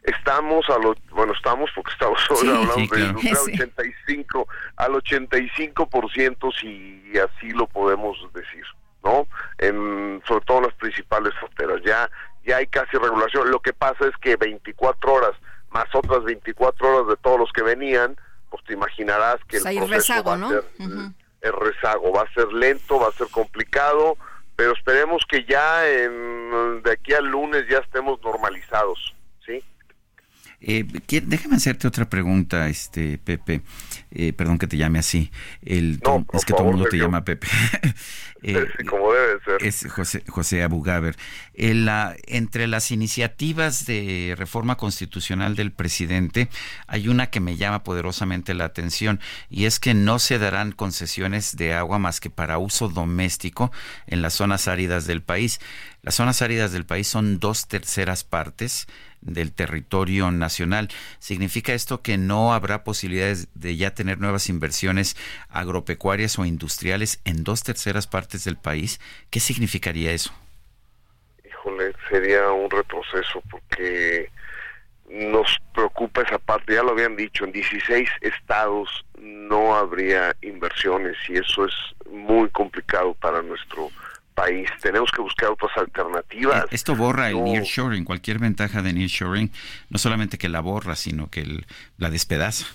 [0.03, 7.69] Estamos a lo, bueno, estamos porque estamos hablando de 85 al 85% si así lo
[7.69, 8.65] podemos decir,
[9.05, 9.28] ¿no?
[9.59, 11.81] En, sobre todo en las principales fronteras.
[11.85, 12.11] Ya
[12.44, 13.53] ya hay casi regulación.
[13.53, 15.32] Lo que pasa es que 24 horas
[15.70, 18.16] más otras 24 horas de todos los que venían,
[18.52, 20.50] pues te imaginarás que el, pues rezago, ¿no?
[20.52, 24.18] el rezago va a ser lento, va a ser complicado,
[24.54, 29.14] pero esperemos que ya en, de aquí al lunes ya estemos normalizados,
[29.46, 29.64] ¿sí?
[30.60, 30.84] Eh,
[31.24, 33.62] déjame hacerte otra pregunta, este Pepe.
[34.12, 35.32] Eh, perdón que te llame así.
[35.62, 35.98] El,
[36.34, 37.48] es que todo el mundo te llama Pepe.
[38.43, 39.66] eh, como debe ser.
[39.66, 41.16] Es José, José Abugaber.
[41.55, 46.48] la, entre las iniciativas de reforma constitucional del presidente,
[46.86, 51.56] hay una que me llama poderosamente la atención y es que no se darán concesiones
[51.56, 53.73] de agua más que para uso doméstico
[54.06, 55.60] en las zonas áridas del país.
[56.02, 58.89] Las zonas áridas del país son dos terceras partes
[59.20, 60.89] del territorio nacional.
[61.20, 65.16] ¿Significa esto que no habrá posibilidades de ya tener nuevas inversiones
[65.48, 69.00] agropecuarias o industriales en dos terceras partes del país?
[69.30, 70.32] ¿Qué significaría eso?
[71.44, 74.30] Híjole, sería un retroceso porque
[75.09, 81.36] nos preocupa esa parte, ya lo habían dicho, en 16 estados no habría inversiones y
[81.36, 81.74] eso es
[82.10, 83.90] muy complicado para nuestro
[84.34, 84.68] país.
[84.80, 86.64] Tenemos que buscar otras alternativas.
[86.64, 89.52] Eh, esto borra el nearshoring, cualquier ventaja de nearshoring,
[89.90, 91.46] no solamente que la borra, sino que
[91.98, 92.66] la despedaza.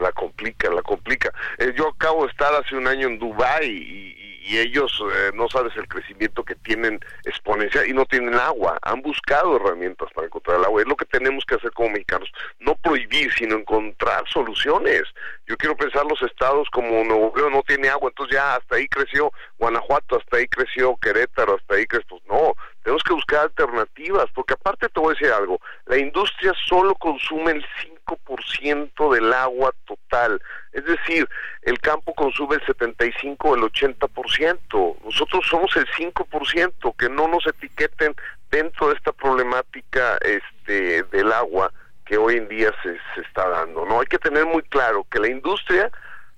[0.00, 1.32] La complica, la complica.
[1.58, 5.48] Eh, yo acabo de estar hace un año en Dubái y, y ellos eh, no
[5.48, 8.78] sabes el crecimiento que tienen exponencial y no tienen agua.
[8.82, 10.82] Han buscado herramientas para encontrar el agua.
[10.82, 12.30] Es lo que tenemos que hacer como mexicanos.
[12.60, 15.02] No prohibir, sino encontrar soluciones.
[15.46, 18.86] Yo quiero pensar los estados como Nuevo León no tiene agua, entonces ya hasta ahí
[18.88, 22.06] creció Guanajuato, hasta ahí creció Querétaro, hasta ahí creció.
[22.08, 22.54] Pues no,
[22.86, 27.50] tenemos que buscar alternativas, porque aparte te voy a decir algo, la industria solo consume
[27.50, 27.66] el
[28.06, 30.40] 5% del agua total,
[30.72, 31.28] es decir,
[31.62, 37.44] el campo consume el 75 o el 80%, nosotros somos el 5%, que no nos
[37.48, 38.14] etiqueten
[38.52, 41.72] dentro de esta problemática este del agua
[42.04, 43.98] que hoy en día se, se está dando, ¿no?
[43.98, 45.90] Hay que tener muy claro que la industria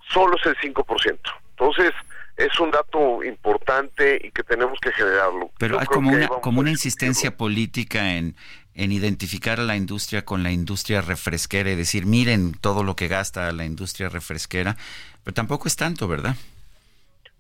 [0.09, 1.19] solo es el 5%.
[1.51, 1.93] Entonces,
[2.39, 5.51] es un dato importante y que tenemos que generarlo.
[5.59, 8.37] Pero hay como una, como una insistencia política en,
[8.75, 13.09] en identificar a la industria con la industria refresquera y decir, miren todo lo que
[13.09, 14.77] gasta la industria refresquera,
[15.25, 16.37] pero tampoco es tanto, ¿verdad?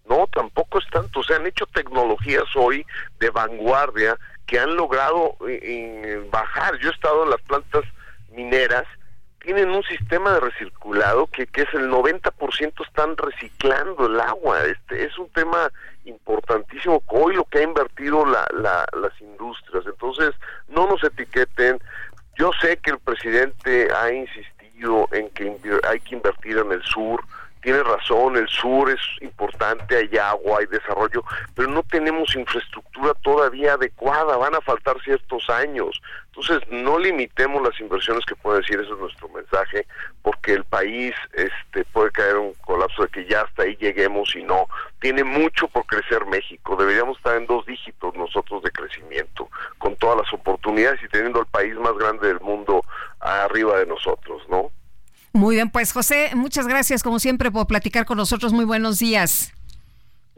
[0.08, 1.22] No, tampoco es tanto.
[1.22, 2.84] Se han hecho tecnologías hoy
[3.20, 4.16] de vanguardia
[4.46, 6.76] que han logrado eh, eh, bajar.
[6.80, 7.84] Yo he estado en las plantas
[8.34, 8.84] mineras
[9.48, 14.62] tienen un sistema de recirculado que, que es el 90% están reciclando el agua.
[14.64, 15.72] Este es un tema
[16.04, 19.86] importantísimo hoy lo que ha invertido la, las industrias.
[19.86, 20.34] Entonces,
[20.68, 21.80] no nos etiqueten.
[22.36, 25.56] Yo sé que el presidente ha insistido en que
[25.88, 27.24] hay que invertir en el sur,
[27.62, 33.72] tiene razón, el sur es importante, hay agua, hay desarrollo, pero no tenemos infraestructura todavía
[33.72, 36.00] adecuada, van a faltar ciertos años.
[36.38, 39.86] Entonces, no limitemos las inversiones que puede decir, ese es nuestro mensaje,
[40.22, 44.36] porque el país este puede caer en un colapso de que ya hasta ahí lleguemos
[44.36, 44.68] y no.
[45.00, 50.18] Tiene mucho por crecer México, deberíamos estar en dos dígitos nosotros de crecimiento, con todas
[50.18, 52.82] las oportunidades y teniendo el país más grande del mundo
[53.18, 54.70] arriba de nosotros, ¿no?
[55.32, 58.52] Muy bien, pues José, muchas gracias como siempre por platicar con nosotros.
[58.52, 59.52] Muy buenos días.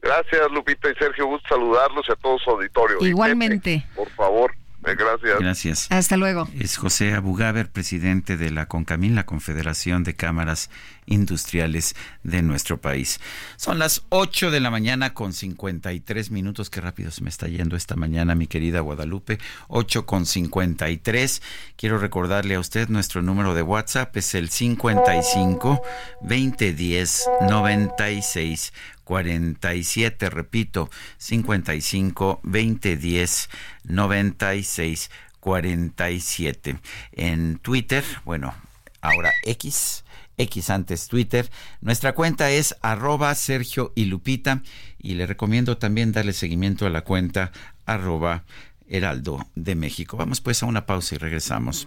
[0.01, 1.27] Gracias, Lupita y Sergio.
[1.27, 2.97] Gusto saludarlos y a todos su auditorio.
[3.03, 3.87] Igualmente.
[3.95, 4.60] por favor.
[4.85, 5.39] Eh, gracias.
[5.39, 5.87] Gracias.
[5.91, 6.49] Hasta luego.
[6.59, 10.71] Es José Abugaber, presidente de la CONCAMIN, la Confederación de Cámaras
[11.11, 13.21] Industriales de nuestro país.
[13.57, 16.71] Son las 8 de la mañana con 53 minutos.
[16.71, 19.39] Qué rápido se me está yendo esta mañana, mi querida Guadalupe.
[19.69, 21.43] 8 con 53.
[21.77, 25.83] Quiero recordarle a usted nuestro número de WhatsApp es el 55
[26.23, 28.73] 2010 96
[29.11, 30.89] 47, repito,
[31.19, 33.51] 55 2010
[33.83, 35.11] 96
[35.41, 36.79] 47.
[37.13, 38.55] En Twitter, bueno,
[39.01, 40.05] ahora X,
[40.41, 41.51] X antes Twitter.
[41.81, 44.63] Nuestra cuenta es arroba Sergio y Lupita
[44.99, 47.53] y le recomiendo también darle seguimiento a la cuenta
[47.87, 48.45] arroba
[48.89, 50.17] Heraldo de México.
[50.17, 51.87] Vamos pues a una pausa y regresamos.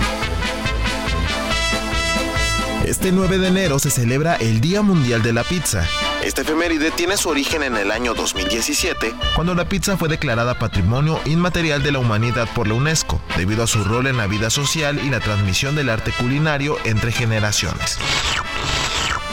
[2.91, 5.87] Este 9 de enero se celebra el Día Mundial de la Pizza.
[6.25, 11.17] Este efeméride tiene su origen en el año 2017, cuando la pizza fue declarada Patrimonio
[11.23, 14.99] Inmaterial de la Humanidad por la UNESCO, debido a su rol en la vida social
[15.01, 17.97] y la transmisión del arte culinario entre generaciones.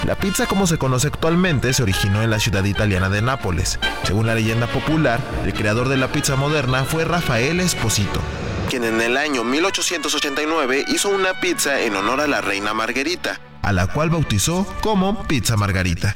[0.07, 3.81] La pizza como se conoce actualmente se originó en la ciudad italiana de Nápoles.
[4.05, 8.21] Según la leyenda popular, el creador de la pizza moderna fue Rafael Esposito,
[8.69, 13.73] quien en el año 1889 hizo una pizza en honor a la reina Margarita, a
[13.73, 16.15] la cual bautizó como Pizza Margarita.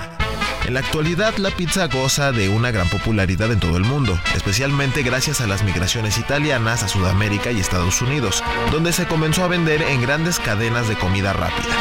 [0.67, 5.03] En la actualidad la pizza goza de una gran popularidad en todo el mundo, especialmente
[5.03, 9.81] gracias a las migraciones italianas a Sudamérica y Estados Unidos, donde se comenzó a vender
[9.81, 11.75] en grandes cadenas de comida rápida.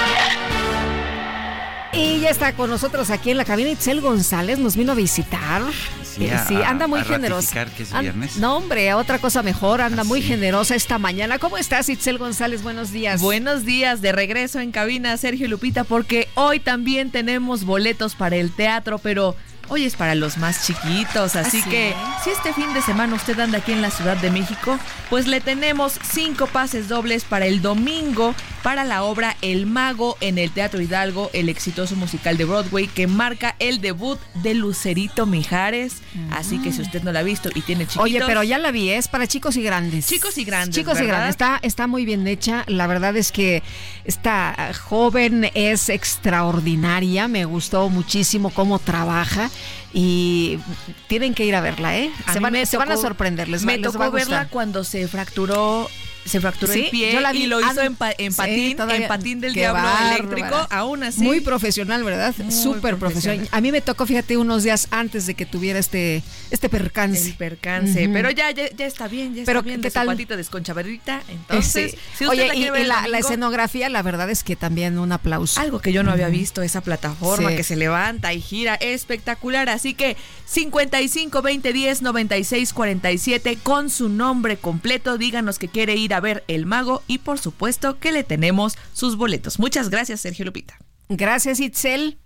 [1.93, 5.61] Y ya está con nosotros aquí en la cabina Itzel González, nos vino a visitar.
[6.03, 7.65] Sí, Eh, a- sí, anda muy a generosa.
[7.65, 8.38] que es viernes.
[8.38, 11.38] No, hombre, otra cosa mejor, anda muy generosa esta mañana.
[11.38, 12.63] ¿Cómo estás, Itzel González?
[12.63, 13.22] Buenos días.
[13.22, 18.51] Buenos días, de regreso en cabina, Sergio Lupita, porque hoy también tenemos boletos para el
[18.53, 19.35] teatro, pero
[19.72, 21.69] hoy es para los más chiquitos, así ¿Ah, sí?
[21.69, 21.95] que
[22.26, 24.77] si este fin de semana usted anda aquí en la Ciudad de México,
[25.10, 30.38] pues le tenemos cinco pases dobles para el domingo para la obra El Mago en
[30.38, 36.02] el Teatro Hidalgo, el exitoso musical de Broadway que marca el debut de Lucerito Mijares.
[36.31, 38.03] Así que si usted no la ha visto y tiene chiquitos...
[38.03, 40.07] Oye, pero ya la vi, es para chicos y grandes.
[40.07, 41.31] Chicos y grandes, Chicos y grandes.
[41.31, 42.64] Está, está muy bien hecha.
[42.68, 43.64] La verdad es que
[44.06, 47.27] esta joven es extraordinaria.
[47.27, 49.49] Me gustó muchísimo cómo trabaja.
[49.93, 50.59] Y
[51.07, 52.11] tienen que ir a verla, ¿eh?
[52.25, 53.49] A Se van, me se van a sorprender.
[53.49, 55.89] Les va, me les tocó va a verla cuando se fracturó
[56.26, 58.38] se fracturó Sí, el pie yo la vi y lo hizo en, pa- en sí,
[58.38, 61.22] patín, todavía- en patín del diablo eléctrico, aún así.
[61.22, 62.34] Muy profesional, ¿verdad?
[62.49, 63.48] Súper profesional.
[63.52, 67.30] A mí me tocó, fíjate, unos días antes de que tuviera este, este percance.
[67.30, 69.93] el percance, pero ya, ya, ya está bien, ya está Pero, bien ¿qué de su
[69.95, 70.07] tal?
[70.07, 70.35] patita.
[70.35, 74.98] Eh, Entonces, si usted Oye, la y, ver y escenografía, la verdad es que también
[74.99, 75.60] un aplauso.
[75.60, 77.56] algo que yo no había visto, esa plataforma Sí.
[77.56, 79.69] que se levanta y gira, espectacular.
[79.69, 86.10] Así que 55 20 10 96 47 con su nombre completo, díganos que quiere ir
[86.13, 89.59] a ver El Mago y por supuesto que le tenemos sus boletos.
[89.59, 90.77] Muchas gracias, Sergio Lupita.
[91.09, 92.17] Gracias, Itzel.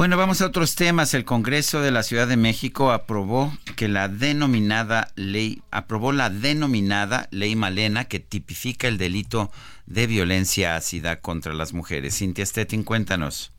[0.00, 1.12] Bueno, vamos a otros temas.
[1.12, 7.28] El Congreso de la Ciudad de México aprobó que la denominada ley, aprobó la denominada
[7.30, 9.52] ley Malena que tipifica el delito
[9.84, 12.16] de violencia ácida contra las mujeres.
[12.16, 13.52] Cintia Stettin, cuéntanos.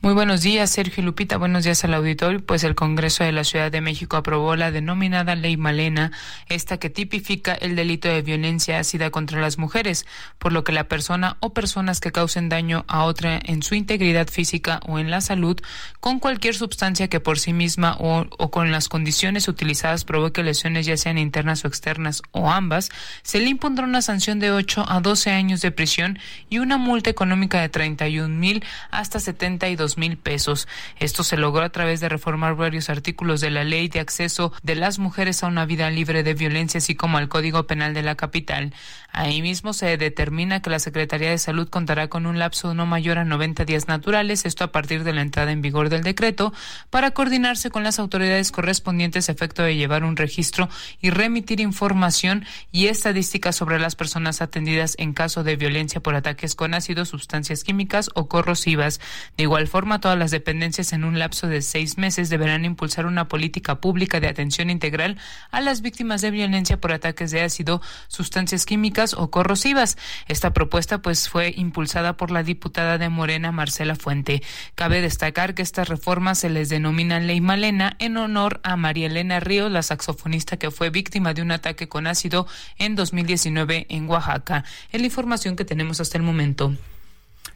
[0.00, 1.38] Muy buenos días, Sergio Lupita.
[1.38, 2.38] Buenos días al auditorio.
[2.38, 6.12] Pues el Congreso de la Ciudad de México aprobó la denominada Ley Malena,
[6.48, 10.06] esta que tipifica el delito de violencia ácida contra las mujeres,
[10.38, 14.28] por lo que la persona o personas que causen daño a otra en su integridad
[14.28, 15.60] física o en la salud
[15.98, 20.86] con cualquier sustancia que por sí misma o, o con las condiciones utilizadas provoque lesiones
[20.86, 22.90] ya sean internas o externas o ambas,
[23.24, 27.10] se le impondrá una sanción de 8 a 12 años de prisión y una multa
[27.10, 30.68] económica de 31 mil hasta 72 mil pesos.
[30.98, 34.74] Esto se logró a través de reformar varios artículos de la Ley de Acceso de
[34.74, 38.16] las Mujeres a una Vida Libre de Violencia, así como al Código Penal de la
[38.16, 38.74] capital.
[39.10, 43.18] Ahí mismo se determina que la Secretaría de Salud contará con un lapso no mayor
[43.18, 46.52] a 90 días naturales, esto a partir de la entrada en vigor del decreto,
[46.90, 50.68] para coordinarse con las autoridades correspondientes a efecto de llevar un registro
[51.00, 56.54] y remitir información y estadísticas sobre las personas atendidas en caso de violencia por ataques
[56.54, 59.00] con ácido, sustancias químicas o corrosivas.
[59.36, 63.28] De igual forma, todas las dependencias en un lapso de seis meses deberán impulsar una
[63.28, 65.16] política pública de atención integral
[65.52, 69.96] a las víctimas de violencia por ataques de ácido, sustancias químicas o corrosivas.
[70.26, 74.42] Esta propuesta pues fue impulsada por la diputada de Morena Marcela Fuente.
[74.74, 79.38] Cabe destacar que estas reformas se les denominan Ley Malena en honor a María Elena
[79.38, 82.48] Ríos, la saxofonista que fue víctima de un ataque con ácido
[82.78, 84.64] en 2019 en Oaxaca.
[84.90, 86.74] Es la información que tenemos hasta el momento.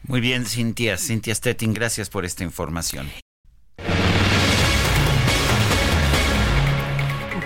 [0.03, 0.97] Muy bien, Cintia.
[0.97, 3.09] Cintia Stettin, gracias por esta información.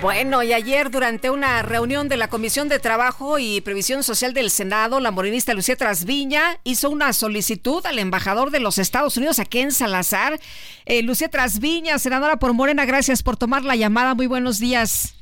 [0.00, 4.50] Bueno, y ayer durante una reunión de la Comisión de Trabajo y Previsión Social del
[4.50, 9.58] Senado, la morenista Lucía Trasviña hizo una solicitud al embajador de los Estados Unidos aquí
[9.58, 10.38] en Salazar.
[10.86, 14.14] Eh, Lucía Trasviña, senadora por Morena, gracias por tomar la llamada.
[14.14, 15.17] Muy buenos días.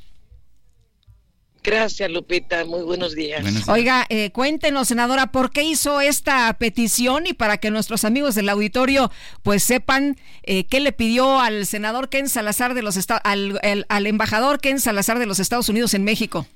[1.67, 2.63] Gracias, Lupita.
[2.63, 3.43] Muy buenos días.
[3.67, 8.47] Oiga, eh, cuéntenos, senadora, ¿por qué hizo esta petición y para que nuestros amigos del
[8.47, 9.11] auditorio
[9.43, 14.61] pues sepan eh, qué le pidió al senador Ken Salazar de los Estados, al, embajador
[14.61, 16.47] Ken Salazar de los Estados Unidos en México?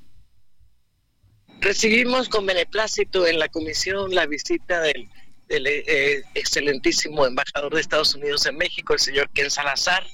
[1.60, 5.10] Recibimos con beneplácito en la comisión la visita del,
[5.50, 10.06] del, eh, excelentísimo embajador de Estados Unidos en México, el señor Ken Salazar,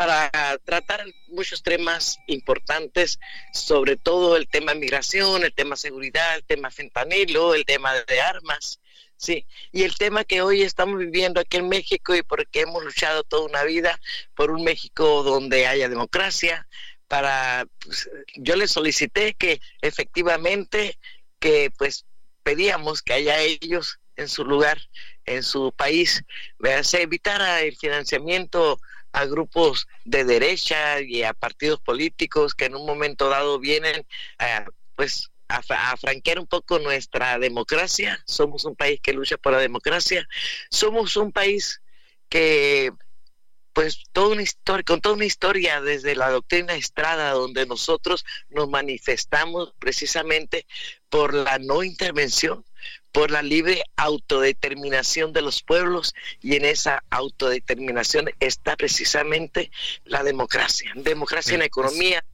[0.00, 3.20] para tratar muchos temas importantes,
[3.52, 8.80] sobre todo el tema migración, el tema seguridad, el tema fentanilo, el tema de armas.
[9.18, 13.24] Sí, y el tema que hoy estamos viviendo aquí en México y porque hemos luchado
[13.24, 14.00] toda una vida
[14.34, 16.66] por un México donde haya democracia,
[17.06, 20.98] para pues, yo le solicité que efectivamente
[21.38, 22.06] que pues
[22.42, 24.78] pedíamos que haya ellos en su lugar,
[25.26, 26.24] en su país,
[26.58, 26.84] ¿verdad?
[26.84, 28.80] se evitara el financiamiento
[29.12, 34.06] a grupos de derecha y a partidos políticos que en un momento dado vienen
[34.38, 34.64] a,
[34.94, 38.22] pues a, fra- a franquear un poco nuestra democracia.
[38.26, 40.26] Somos un país que lucha por la democracia.
[40.70, 41.82] Somos un país
[42.28, 42.92] que
[43.72, 48.68] pues toda una historia, con toda una historia desde la doctrina Estrada, donde nosotros nos
[48.68, 50.66] manifestamos precisamente
[51.08, 52.64] por la no intervención,
[53.12, 59.70] por la libre autodeterminación de los pueblos y en esa autodeterminación está precisamente
[60.04, 62.24] la democracia, democracia en la economía,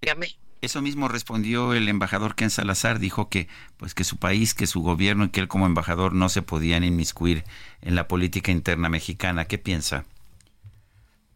[0.00, 0.38] Dígame.
[0.60, 4.82] Eso mismo respondió el embajador Ken Salazar, dijo que pues que su país, que su
[4.82, 7.44] gobierno y que él como embajador no se podían inmiscuir
[7.80, 9.44] en la política interna mexicana.
[9.44, 10.04] ¿Qué piensa?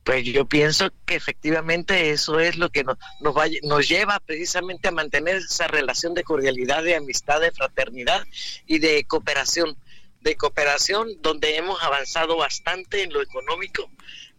[0.04, 4.92] Pues yo pienso que efectivamente eso es lo que nos, nos, nos lleva precisamente a
[4.92, 8.24] mantener esa relación de cordialidad, de amistad, de fraternidad
[8.66, 9.76] y de cooperación.
[10.20, 13.90] De cooperación donde hemos avanzado bastante en lo económico,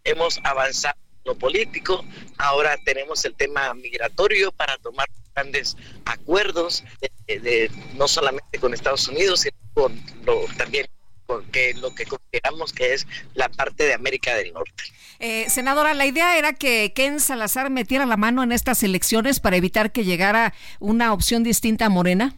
[0.02, 2.04] hemos avanzado lo político,
[2.38, 6.84] ahora tenemos el tema migratorio para tomar grandes acuerdos,
[7.26, 10.86] de, no solamente con Estados Unidos, sino con lo, también
[11.26, 14.84] con que lo que consideramos que es la parte de América del Norte.
[15.20, 19.56] Eh, senadora, la idea era que Ken Salazar metiera la mano en estas elecciones para
[19.56, 22.36] evitar que llegara una opción distinta a Morena.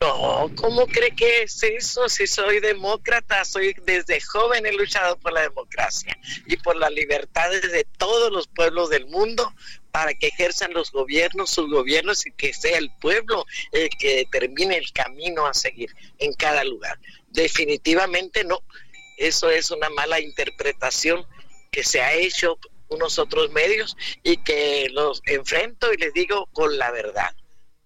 [0.00, 2.08] No, ¿cómo cree que es eso?
[2.10, 6.14] Si soy demócrata, soy desde joven he luchado por la democracia
[6.46, 9.50] y por las libertades de todos los pueblos del mundo
[9.92, 14.76] para que ejerzan los gobiernos, sus gobiernos y que sea el pueblo el que determine
[14.76, 16.98] el camino a seguir en cada lugar.
[17.28, 18.62] Definitivamente no.
[19.16, 21.24] Eso es una mala interpretación
[21.74, 22.56] que se ha hecho
[22.88, 27.34] unos otros medios y que los enfrento y les digo con la verdad.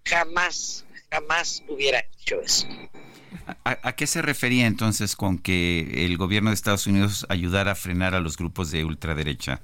[0.05, 2.67] Jamás jamás hubiera hecho eso.
[3.65, 8.15] ¿A, qué se refería entonces con que el gobierno de Estados Unidos ayudara a frenar
[8.15, 9.63] a los grupos de ultraderecha?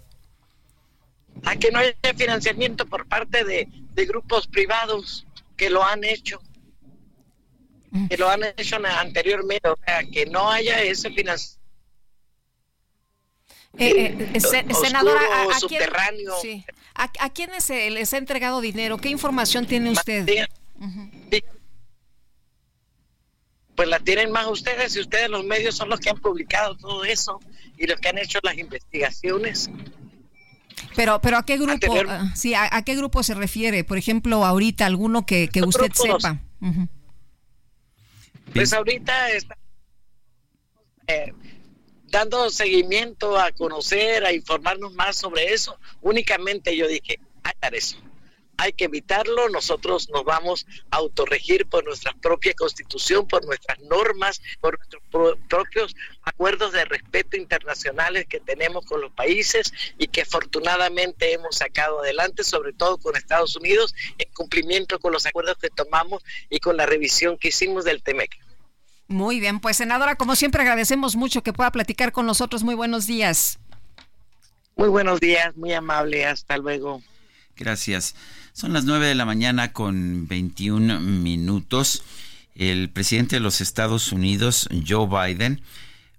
[1.45, 3.69] A que no haya financiamiento por parte de,
[4.07, 5.27] grupos privados
[5.57, 6.41] que lo han hecho,
[8.09, 11.64] que lo han hecho anteriormente, o sea, que no haya ese financiamiento.
[13.79, 15.83] Eh, eh, senadora, ¿a, quién,
[16.95, 18.99] ¿a, quiénes les ha entregado dinero?
[18.99, 20.27] ¿Qué información tiene usted?
[23.75, 27.05] Pues la tienen más ustedes y ustedes los medios son los que han publicado todo
[27.05, 27.41] eso
[27.77, 29.69] y los que han hecho las investigaciones.
[30.95, 31.95] Pero, pero ¿a qué grupo?
[32.09, 33.83] Ah, sí, ¿a, qué grupo se refiere?
[33.83, 36.41] Por ejemplo, ahorita alguno que, usted sepa.
[38.53, 39.57] Pues ahorita está
[41.09, 41.33] eh,
[42.15, 45.77] dando seguimiento a conocer, a informarnos más sobre eso.
[46.01, 47.19] Únicamente yo dije,
[47.61, 47.99] dar eso
[48.57, 54.41] hay que evitarlo, nosotros nos vamos a autorregir por nuestra propia constitución, por nuestras normas,
[54.61, 55.03] por nuestros
[55.49, 62.01] propios acuerdos de respeto internacionales que tenemos con los países y que afortunadamente hemos sacado
[62.01, 66.77] adelante, sobre todo con Estados Unidos, en cumplimiento con los acuerdos que tomamos y con
[66.77, 68.44] la revisión que hicimos del TEMEC.
[69.09, 72.63] Muy bien, pues senadora, como siempre agradecemos mucho que pueda platicar con nosotros.
[72.63, 73.59] Muy buenos días.
[74.77, 77.03] Muy buenos días, muy amable, hasta luego.
[77.57, 78.15] Gracias.
[78.53, 82.03] Son las 9 de la mañana con 21 minutos.
[82.55, 85.61] El presidente de los Estados Unidos, Joe Biden,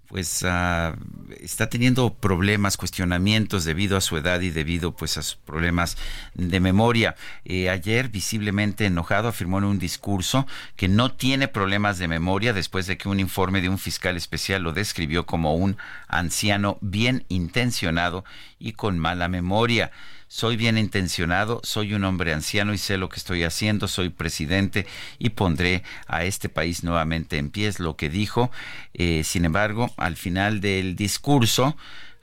[0.08, 0.94] pues ah,
[1.40, 5.96] está teniendo problemas, cuestionamientos debido a su edad y debido pues a sus problemas
[6.34, 7.16] de memoria.
[7.44, 10.46] Eh, ayer, visiblemente enojado, afirmó en un discurso
[10.76, 14.62] que no tiene problemas de memoria después de que un informe de un fiscal especial
[14.62, 15.76] lo describió como un
[16.08, 18.24] anciano bien intencionado
[18.58, 19.90] y con mala memoria
[20.28, 24.86] soy bien intencionado, soy un hombre anciano y sé lo que estoy haciendo, soy presidente
[25.18, 28.50] y pondré a este país nuevamente en pie, es lo que dijo.
[28.94, 31.76] Eh, sin embargo, al final del discurso,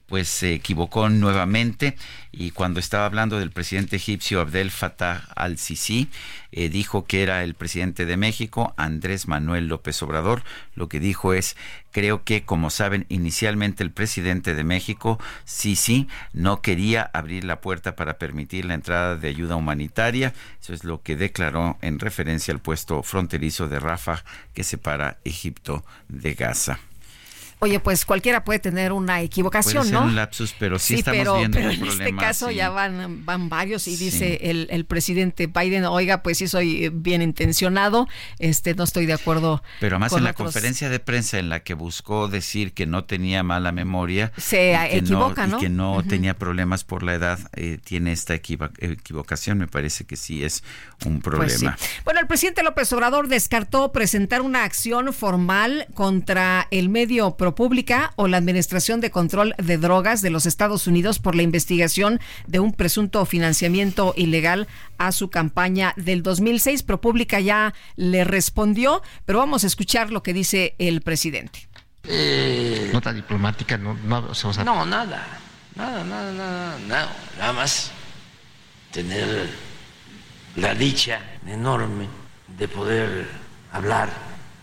[0.08, 1.96] pues se equivocó nuevamente
[2.32, 6.10] y cuando estaba hablando del presidente egipcio Abdel Fattah al-Sisi,
[6.52, 10.44] eh, dijo que era el presidente de México, Andrés Manuel López Obrador.
[10.76, 11.56] Lo que dijo es,
[11.92, 17.96] creo que como saben, inicialmente el presidente de México, Sisi, no quería abrir la puerta
[17.96, 20.34] para permitir la entrada de ayuda humanitaria.
[20.62, 24.24] Eso es lo que declaró en referencia al puesto fronterizo de Rafah
[24.54, 26.80] que separa Egipto de Gaza.
[27.64, 31.38] Oye, pues cualquiera puede tener una equivocación, puede ser un lapsus, pero sí, estamos pero,
[31.38, 35.86] viendo pero en este caso ya van, van varios y dice el, el, presidente Biden,
[35.86, 39.64] oiga, pues sí soy bien intencionado, este no estoy de acuerdo.
[39.80, 43.44] Pero además en la conferencia de prensa en la que buscó decir que no tenía
[43.44, 48.12] mala memoria, se equivoca, no, Y que no tenía problemas por la edad, eh, tiene
[48.12, 50.66] esta equivocación, me parece que sí es
[51.06, 51.78] un pues problema.
[52.04, 58.28] Bueno, el presidente López Obrador descartó presentar una acción formal contra el medio Pública o
[58.28, 62.74] la Administración de Control de Drogas de los Estados Unidos por la investigación de un
[62.74, 64.68] presunto financiamiento ilegal
[64.98, 66.84] a su campaña del 2006.
[66.84, 71.68] ProPública ya le respondió, pero vamos a escuchar lo que dice el presidente.
[72.06, 75.26] Eh, Nota diplomática, no, no, o sea, no, nada,
[75.76, 77.92] nada, nada, nada, nada, nada más
[78.92, 79.50] tener
[80.56, 82.08] la dicha enorme
[82.58, 83.28] de poder
[83.72, 84.10] hablar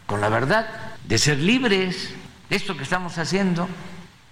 [0.07, 0.67] con la verdad,
[1.05, 2.15] de ser libres.
[2.51, 3.69] Esto que estamos haciendo,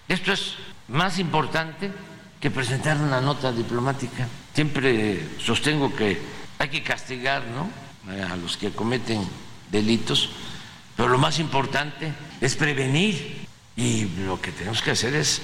[0.09, 0.55] esto es
[0.89, 1.93] más importante
[2.41, 4.27] que presentar una nota diplomática.
[4.53, 6.21] Siempre sostengo que
[6.59, 7.71] hay que castigar ¿no?
[8.13, 9.23] a los que cometen
[9.71, 10.31] delitos,
[10.97, 13.47] pero lo más importante es prevenir
[13.77, 15.41] y lo que tenemos que hacer es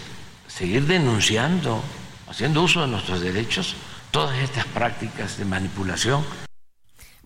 [0.48, 1.80] seguir denunciando,
[2.28, 3.76] haciendo uso de nuestros derechos,
[4.10, 6.24] todas estas prácticas de manipulación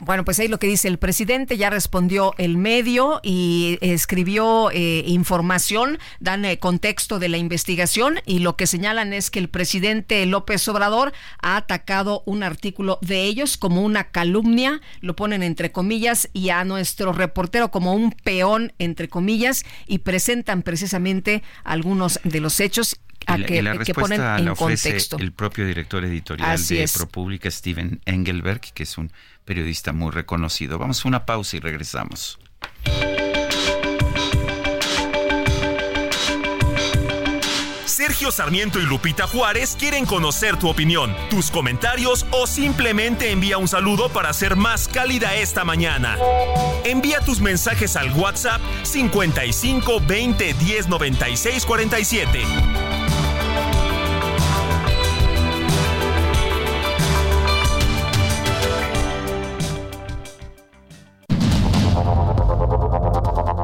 [0.01, 5.03] bueno, pues ahí lo que dice el presidente, ya respondió el medio y escribió eh,
[5.07, 10.25] información, dan eh, contexto de la investigación y lo que señalan es que el presidente
[10.27, 11.13] López Obrador
[11.43, 16.65] ha atacado un artículo de ellos como una calumnia, lo ponen entre comillas, y a
[16.65, 23.39] nuestro reportero como un peón entre comillas y presentan precisamente algunos de los hechos a
[23.39, 25.19] que, la que ponen respuesta en la ofrece contexto.
[25.19, 26.97] el propio director editorial Así de es.
[26.97, 29.13] ProPublica, Steven Engelberg, que es un
[29.45, 30.79] periodista muy reconocido.
[30.79, 32.39] Vamos a una pausa y regresamos.
[37.99, 43.67] Sergio Sarmiento y Lupita Juárez quieren conocer tu opinión, tus comentarios o simplemente envía un
[43.67, 46.17] saludo para ser más cálida esta mañana.
[46.85, 52.88] Envía tus mensajes al WhatsApp 55 20 10 96 47.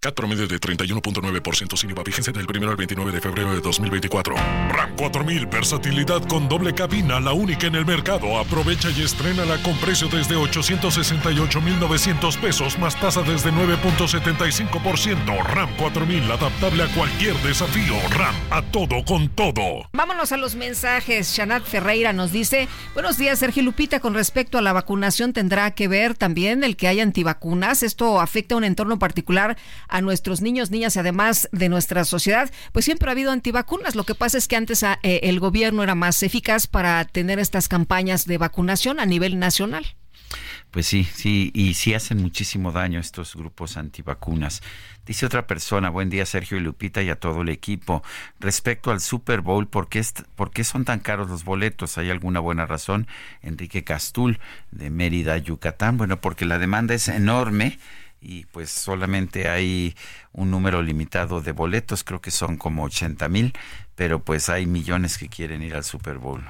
[0.00, 4.36] CAT promedio de 31.9% sin IVA vigencia del 1 al 29 de febrero de 2024.
[4.68, 8.38] RAM 4000, versatilidad con doble cabina, la única en el mercado.
[8.38, 15.42] Aprovecha y estrénala con precio desde 868,900 pesos más tasa desde 9.75%.
[15.42, 17.94] RAM 4000, adaptable a cualquier desafío.
[18.10, 19.88] RAM, a todo con todo.
[19.92, 21.34] Vámonos a los mensajes.
[21.34, 25.88] Shanat Ferreira nos dice, buenos días Sergio Lupita, con respecto a la vacunación tendrá que
[25.88, 27.82] ver también el que hay antivacunas.
[27.82, 29.56] Esto afecta a un entorno particular
[29.88, 32.50] a nuestros niños, niñas y además de nuestra sociedad.
[32.72, 33.94] Pues siempre ha habido antivacunas.
[33.94, 37.38] Lo que pasa es que antes ah, eh, el gobierno era más eficaz para tener
[37.38, 39.86] estas campañas de vacunación a nivel nacional.
[40.70, 44.62] Pues sí, sí, y sí hacen muchísimo daño estos grupos antivacunas.
[45.06, 48.02] Dice otra persona, buen día Sergio y Lupita y a todo el equipo.
[48.38, 50.04] Respecto al Super Bowl, ¿por qué,
[50.36, 51.96] ¿por qué son tan caros los boletos?
[51.96, 53.06] ¿Hay alguna buena razón?
[53.40, 54.40] Enrique Castul,
[54.70, 55.96] de Mérida, Yucatán.
[55.96, 57.78] Bueno, porque la demanda es enorme
[58.20, 59.94] y pues solamente hay
[60.32, 63.52] un número limitado de boletos, creo que son como 80 mil,
[63.94, 66.44] pero pues hay millones que quieren ir al Super Bowl.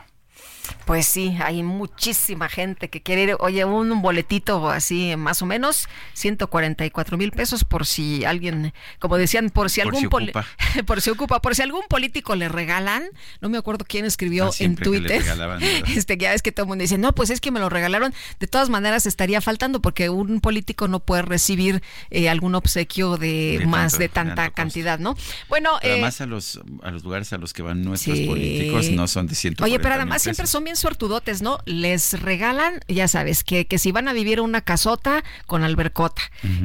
[0.84, 3.36] Pues sí, hay muchísima gente que quiere ir.
[3.40, 9.50] Oye, un boletito así más o menos, 144 mil pesos por si alguien, como decían,
[9.50, 13.04] por si Por algún si por si ocupa, por si algún político le regalan.
[13.40, 15.22] No me acuerdo quién escribió Ah, en Twitter.
[15.88, 18.14] Este, ya es que todo el mundo dice, no, pues es que me lo regalaron.
[18.40, 23.58] De todas maneras, estaría faltando porque un político no puede recibir eh, algún obsequio de,
[23.60, 24.54] De más tanto- de tanta costo.
[24.54, 25.16] cantidad, ¿no?
[25.48, 28.26] Bueno, eh, Además a los a los lugares a los que van nuestros Sí.
[28.26, 30.50] políticos no son de 140 Oye, pero además siempre pesos.
[30.59, 31.60] Son bien suertudotes, ¿no?
[31.66, 36.20] Les regalan, ya sabes, que, que si van a vivir una casota con albercota,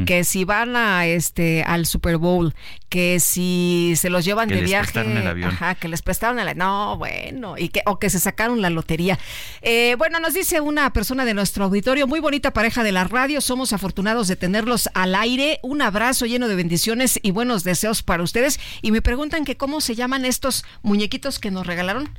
[0.08, 2.56] que si van a este al Super Bowl,
[2.90, 5.50] que si se los llevan Que de les viaje, prestaron el avión.
[5.52, 9.20] ajá, que les prestaron el no, bueno, y que o que se sacaron la lotería.
[9.62, 13.42] Eh, bueno, nos dice una persona de nuestro auditorio, muy bonita pareja de la radio,
[13.42, 15.60] somos afortunados de tenerlos al aire.
[15.62, 18.60] Un abrazo lleno de bendiciones y buenos deseos para ustedes.
[18.82, 22.10] Y me preguntan que cómo se llaman estos muñequitos que nos regalaron.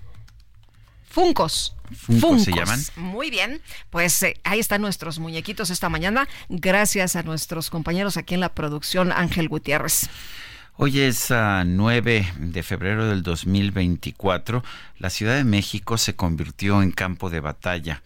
[1.15, 1.77] Funcos.
[1.97, 2.81] Funcos se llaman.
[2.97, 8.35] Muy bien, pues eh, ahí están nuestros muñequitos esta mañana, gracias a nuestros compañeros aquí
[8.35, 10.09] en la producción Ángel Gutiérrez.
[10.77, 14.65] Hoy es ah, 9 de febrero del 2024.
[14.99, 18.03] La Ciudad de México se convirtió en campo de batalla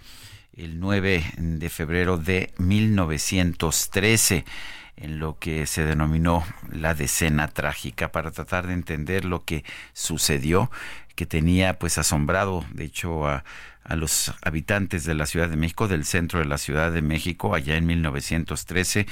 [0.55, 4.45] el 9 de febrero de 1913
[5.01, 10.71] en lo que se denominó la decena trágica para tratar de entender lo que sucedió
[11.15, 13.45] que tenía pues asombrado de hecho a,
[13.89, 17.55] a los habitantes de la Ciudad de México, del centro de la Ciudad de México,
[17.55, 19.07] allá en 1913.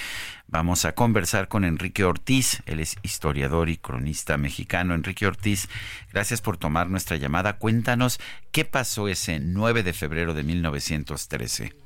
[0.48, 4.94] Vamos a conversar con Enrique Ortiz, él es historiador y cronista mexicano.
[4.94, 5.68] Enrique Ortiz,
[6.12, 7.54] gracias por tomar nuestra llamada.
[7.54, 8.20] Cuéntanos
[8.52, 11.85] qué pasó ese 9 de febrero de 1913.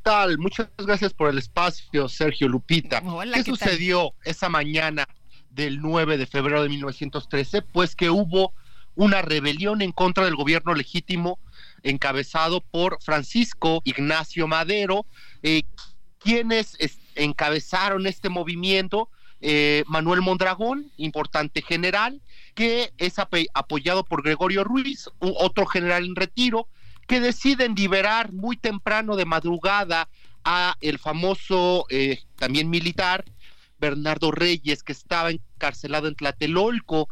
[0.00, 0.38] ¿Qué tal?
[0.38, 3.02] Muchas gracias por el espacio, Sergio Lupita.
[3.04, 3.68] Hola, ¿Qué, ¿qué tal?
[3.68, 5.06] sucedió esa mañana
[5.50, 8.54] del 9 de febrero de 1913, pues que hubo
[8.94, 11.38] una rebelión en contra del gobierno legítimo
[11.82, 15.04] encabezado por Francisco Ignacio Madero,
[15.42, 15.64] eh,
[16.18, 16.78] quienes
[17.14, 19.10] encabezaron este movimiento,
[19.42, 22.22] eh, Manuel Mondragón, importante general,
[22.54, 26.68] que es apoyado por Gregorio Ruiz, otro general en retiro,
[27.10, 30.08] que deciden liberar muy temprano de madrugada
[30.44, 33.24] a el famoso eh, también militar
[33.80, 37.08] Bernardo Reyes, que estaba encarcelado en Tlatelolco.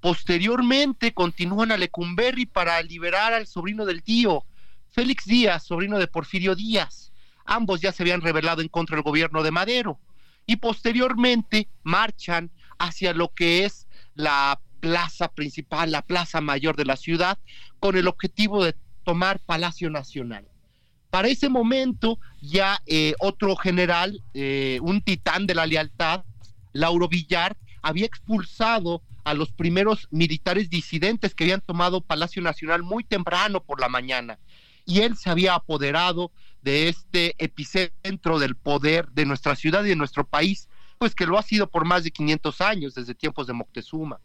[0.00, 4.44] Posteriormente continúan a Lecumberri para liberar al sobrino del tío,
[4.92, 7.10] Félix Díaz, sobrino de Porfirio Díaz.
[7.44, 9.98] Ambos ya se habían rebelado en contra del gobierno de Madero.
[10.46, 16.96] Y posteriormente marchan hacia lo que es la plaza principal, la plaza mayor de la
[16.96, 17.38] ciudad,
[17.80, 20.46] con el objetivo de tomar Palacio Nacional.
[21.10, 26.24] Para ese momento ya eh, otro general, eh, un titán de la lealtad,
[26.72, 33.04] Lauro Villar, había expulsado a los primeros militares disidentes que habían tomado Palacio Nacional muy
[33.04, 34.38] temprano por la mañana.
[34.84, 39.96] Y él se había apoderado de este epicentro del poder de nuestra ciudad y de
[39.96, 40.68] nuestro país,
[40.98, 44.20] pues que lo ha sido por más de 500 años, desde tiempos de Moctezuma.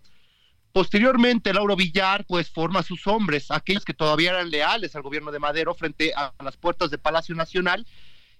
[0.73, 5.31] Posteriormente, Lauro Villar, pues forma a sus hombres, aquellos que todavía eran leales al gobierno
[5.31, 7.85] de Madero frente a las puertas de Palacio Nacional,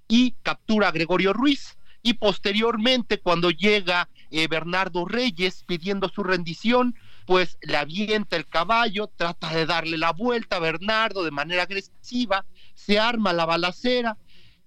[0.08, 1.78] y captura a Gregorio Ruiz.
[2.04, 6.96] Y posteriormente, cuando llega eh, Bernardo Reyes pidiendo su rendición,
[7.26, 12.46] pues le avienta el caballo, trata de darle la vuelta a Bernardo de manera agresiva,
[12.74, 14.18] se arma la balacera,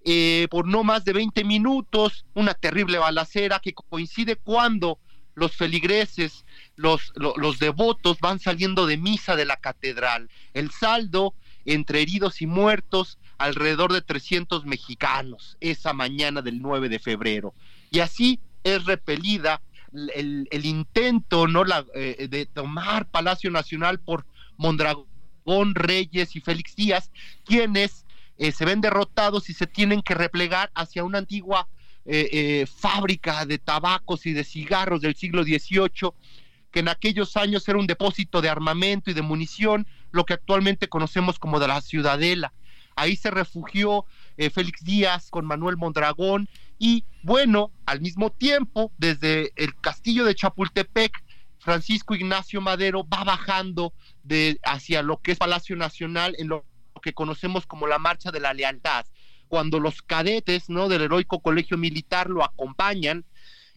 [0.03, 4.99] eh, por no más de 20 minutos, una terrible balacera que coincide cuando
[5.33, 6.45] los feligreses,
[6.81, 10.29] los, los, devotos van saliendo de misa de la catedral.
[10.53, 11.33] El saldo
[11.65, 17.53] entre heridos y muertos, alrededor de 300 mexicanos, esa mañana del 9 de febrero.
[17.91, 19.61] Y así es repelida
[20.15, 21.63] el, intento ¿no?
[21.63, 24.25] La, eh, de tomar Palacio Nacional por
[24.57, 27.11] Mondragón, Reyes y Félix Díaz,
[27.45, 28.05] quienes
[28.37, 31.67] eh, se ven derrotados y se tienen que replegar hacia una antigua
[32.05, 36.11] eh, fábrica de tabacos y de cigarros del siglo XVIII,
[36.71, 40.87] que en aquellos años era un depósito de armamento y de munición, lo que actualmente
[40.87, 42.53] conocemos como de la Ciudadela.
[42.95, 44.05] Ahí se refugió
[44.37, 50.35] eh, Félix Díaz con Manuel Mondragón y bueno, al mismo tiempo, desde el castillo de
[50.35, 51.11] Chapultepec,
[51.59, 53.93] Francisco Ignacio Madero va bajando
[54.23, 56.65] de, hacia lo que es Palacio Nacional en lo
[57.01, 59.05] que conocemos como la Marcha de la Lealtad
[59.51, 60.87] cuando los cadetes, ¿no?
[60.87, 63.25] Del heroico colegio militar lo acompañan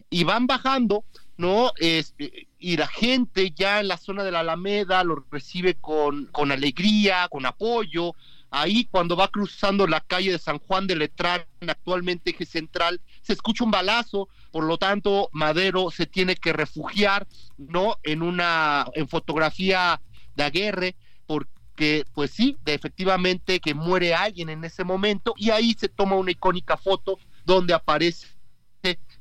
[0.09, 1.03] y van bajando,
[1.37, 1.71] ¿no?
[1.77, 6.51] Este, y la gente ya en la zona de la Alameda lo recibe con, con
[6.51, 8.13] alegría, con apoyo.
[8.51, 13.33] Ahí cuando va cruzando la calle de San Juan de Letrán, actualmente eje central, se
[13.33, 17.97] escucha un balazo, por lo tanto Madero se tiene que refugiar, ¿no?
[18.03, 19.99] En una, en fotografía
[20.35, 20.95] de aguerre,
[21.25, 25.89] porque que pues sí, de efectivamente que muere alguien en ese momento y ahí se
[25.89, 28.27] toma una icónica foto donde aparece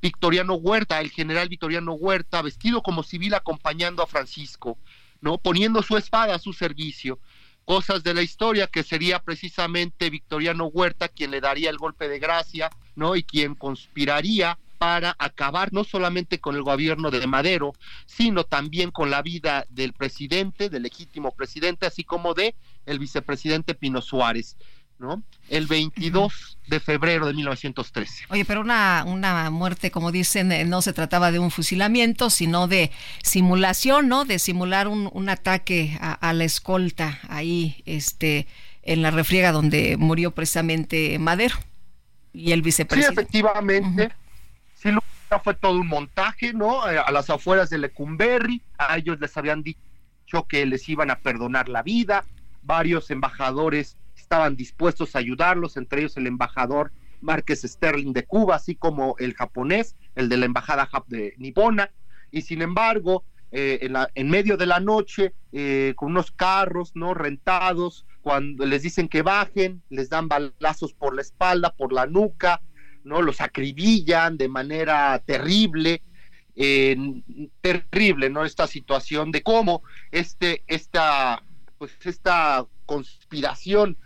[0.05, 4.77] Victoriano Huerta, el general Victoriano Huerta, vestido como civil acompañando a Francisco,
[5.23, 5.39] ¿no?
[5.39, 7.19] Poniendo su espada a su servicio.
[7.65, 12.19] Cosas de la historia que sería precisamente Victoriano Huerta quien le daría el golpe de
[12.19, 13.17] gracia, ¿no?
[13.17, 17.73] Y quien conspiraría para acabar no solamente con el gobierno de Madero,
[18.05, 22.55] sino también con la vida del presidente, del legítimo presidente, así como de
[22.85, 24.59] el vicepresidente Pino Suárez.
[24.99, 25.23] ¿No?
[25.49, 28.27] El 22 de febrero de 1913.
[28.31, 32.69] Oye, pero una, una muerte, como dicen, eh, no se trataba de un fusilamiento, sino
[32.69, 32.91] de
[33.23, 34.25] simulación, ¿no?
[34.25, 38.47] De simular un, un ataque a, la escolta ahí, este,
[38.83, 41.57] en la refriega donde murió precisamente Madero
[42.33, 43.15] y el vicepresidente.
[43.15, 44.13] Sí, efectivamente
[45.41, 46.89] fue todo un montaje, ¿no?
[46.89, 51.19] Eh, a las afueras de Lecumberri, a ellos les habían dicho que les iban a
[51.19, 52.25] perdonar la vida,
[52.63, 58.75] varios embajadores estaban dispuestos a ayudarlos, entre ellos el embajador Márquez Sterling de Cuba, así
[58.75, 61.91] como el japonés, el de la embajada de Nipona,
[62.31, 67.15] y sin embargo, eh, en, en, medio de la noche, eh, con unos carros no
[67.15, 72.61] rentados, cuando les dicen que bajen, les dan balazos por la espalda, por la nuca,
[73.05, 73.23] ¿no?
[73.23, 76.03] Los acribillan de manera terrible,
[77.61, 78.45] terrible, ¿no?
[78.45, 81.43] Esta situación de cómo este, esta,
[81.79, 83.99] pues esta conspiración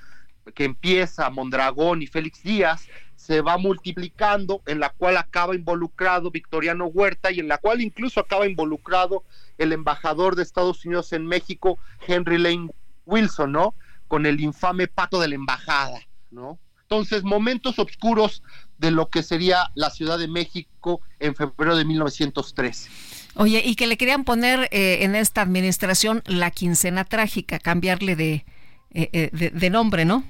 [0.55, 6.87] que empieza Mondragón y Félix Díaz se va multiplicando, en la cual acaba involucrado Victoriano
[6.87, 9.25] Huerta y en la cual incluso acaba involucrado
[9.59, 12.71] el embajador de Estados Unidos en México, Henry Lane
[13.07, 13.75] Wilson, ¿no?
[14.07, 16.01] Con el infame pato de la embajada,
[16.31, 16.59] ¿no?
[16.83, 18.43] Entonces, momentos oscuros
[18.79, 22.89] de lo que sería la Ciudad de México en febrero de 1913.
[23.35, 28.47] Oye, y que le querían poner eh, en esta administración la quincena trágica, cambiarle de,
[28.95, 30.25] eh, eh, de, nombre, ¿no?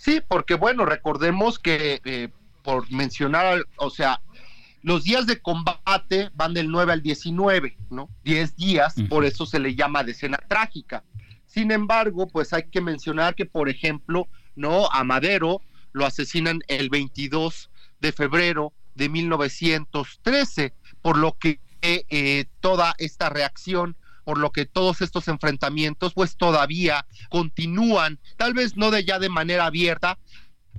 [0.00, 2.30] Sí, porque bueno, recordemos que
[2.62, 4.22] por mencionar, o sea,
[4.82, 8.08] los días de combate van del 9 al 19, ¿no?
[8.24, 11.04] 10 días, por eso se le llama decena trágica.
[11.44, 14.86] Sin embargo, pues hay que mencionar que, por ejemplo, ¿no?
[14.90, 15.60] A Madero
[15.92, 17.70] lo asesinan el 22
[18.00, 20.72] de febrero de 1913,
[21.02, 23.98] por lo que eh, toda esta reacción
[24.30, 29.28] por lo que todos estos enfrentamientos pues todavía continúan, tal vez no de ya de
[29.28, 30.20] manera abierta,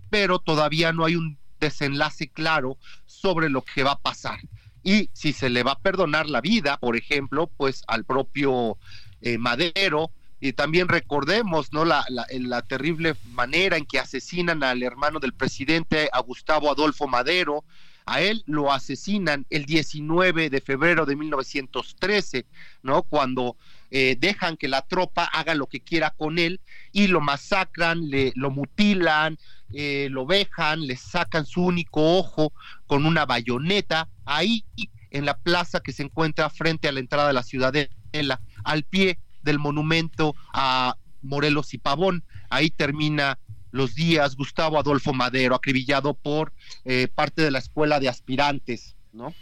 [0.10, 4.40] pero todavía no hay un desenlace claro sobre lo que va a pasar.
[4.84, 8.78] Y si se le va a perdonar la vida, por ejemplo, pues al propio
[9.20, 15.20] eh, Madero, y también recordemos no la, la, terrible manera en que asesinan al hermano
[15.20, 17.66] del presidente a Gustavo Adolfo Madero
[18.06, 22.46] a él lo asesinan el 19 de febrero de 1913
[22.84, 23.58] no cuando
[23.90, 26.62] eh, dejan que la tropa haga lo que quiera con él
[26.92, 29.38] y lo masacran le lo mutilan
[29.74, 32.54] eh, lo vejan le sacan su único ojo
[32.88, 34.66] con una bayoneta ahí
[35.12, 39.20] en la plaza que se encuentra frente a la entrada de la ciudadela al pie
[39.44, 42.24] del monumento a Morelos y Pavón.
[42.50, 43.38] Ahí termina
[43.72, 46.54] los días Gustavo Adolfo Madero, acribillado por
[46.86, 49.34] eh, parte de la escuela de aspirantes, ¿no?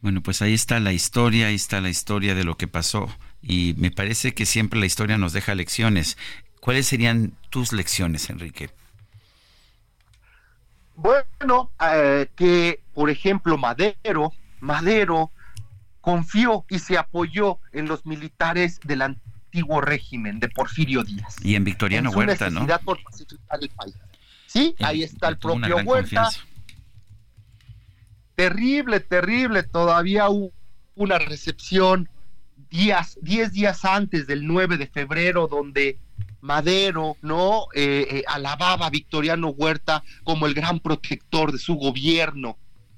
[0.00, 3.08] Bueno, pues ahí está la historia, ahí está la historia de lo que pasó
[3.40, 6.18] y me parece que siempre la historia nos deja lecciones.
[6.60, 8.70] ¿Cuáles serían tus lecciones, Enrique?
[10.96, 15.30] Bueno, eh, que por ejemplo Madero, Madero
[16.00, 19.02] confió y se apoyó en los militares del
[19.52, 21.36] antiguo régimen de Porfirio Díaz.
[21.44, 22.66] Y en Victoriano en Huerta, ¿no?
[22.84, 23.94] por pacificar el país.
[24.46, 26.30] Sí, ahí está el propio Huerta.
[28.34, 29.62] Terrible, terrible.
[29.62, 30.52] Todavía hubo
[30.94, 32.08] una recepción
[32.70, 35.98] días, 10 días antes del 9 de febrero, donde
[36.40, 37.66] Madero, ¿no?
[37.74, 42.56] Eh, eh, alababa a Victoriano Huerta como el gran protector de su gobierno.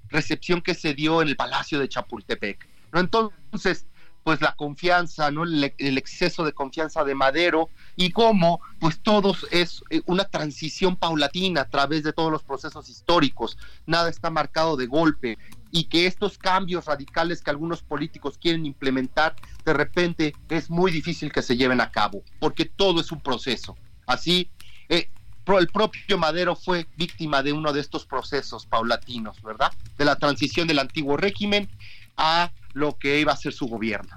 [0.08, 2.64] Recepción que se dio en el Palacio de Chapultepec.
[2.92, 3.86] Entonces,
[4.24, 5.44] pues la confianza, ¿no?
[5.44, 5.64] El,
[5.98, 11.68] exceso de confianza de Madero y cómo, pues todos es eh, una transición paulatina a
[11.68, 13.58] través de todos los procesos históricos.
[13.86, 15.38] Nada está marcado de golpe
[15.70, 21.30] y que estos cambios radicales que algunos políticos quieren implementar, de repente es muy difícil
[21.30, 23.76] que se lleven a cabo, porque todo es un proceso.
[24.06, 24.50] Así,
[24.88, 25.10] eh,
[25.46, 29.72] el propio Madero fue víctima de uno de estos procesos paulatinos, ¿verdad?
[29.98, 31.68] De la transición del antiguo régimen
[32.16, 34.16] a lo que iba a ser su gobierno.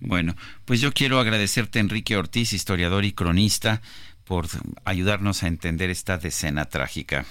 [0.00, 0.34] Bueno,
[0.64, 3.82] pues yo quiero agradecerte, Enrique Ortiz, historiador y cronista,
[4.24, 4.46] por
[4.84, 7.24] ayudarnos a entender esta decena trágica.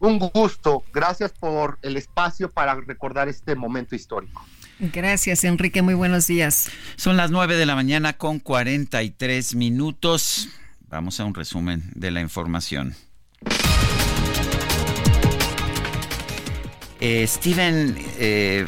[0.00, 0.84] Un gusto.
[0.92, 4.44] Gracias por el espacio para recordar este momento histórico.
[4.78, 5.80] Gracias, Enrique.
[5.80, 6.68] Muy buenos días.
[6.96, 10.48] Son las 9 de la mañana con 43 minutos.
[10.88, 12.94] Vamos a un resumen de la información.
[17.06, 18.64] Eh, Steven, eh,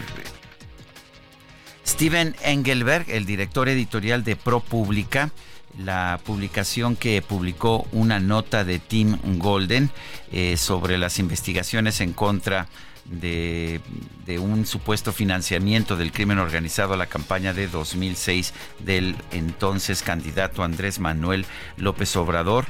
[1.87, 5.31] Steven Engelberg, el director editorial de ProPublica,
[5.79, 9.89] la publicación que publicó una nota de Tim Golden
[10.33, 12.69] eh, sobre las investigaciones en contra
[13.07, 13.81] de,
[14.27, 20.63] de, un supuesto financiamiento del crimen organizado a la campaña de 2006 del entonces candidato
[20.63, 21.47] Andrés Manuel
[21.79, 22.67] López Obrador,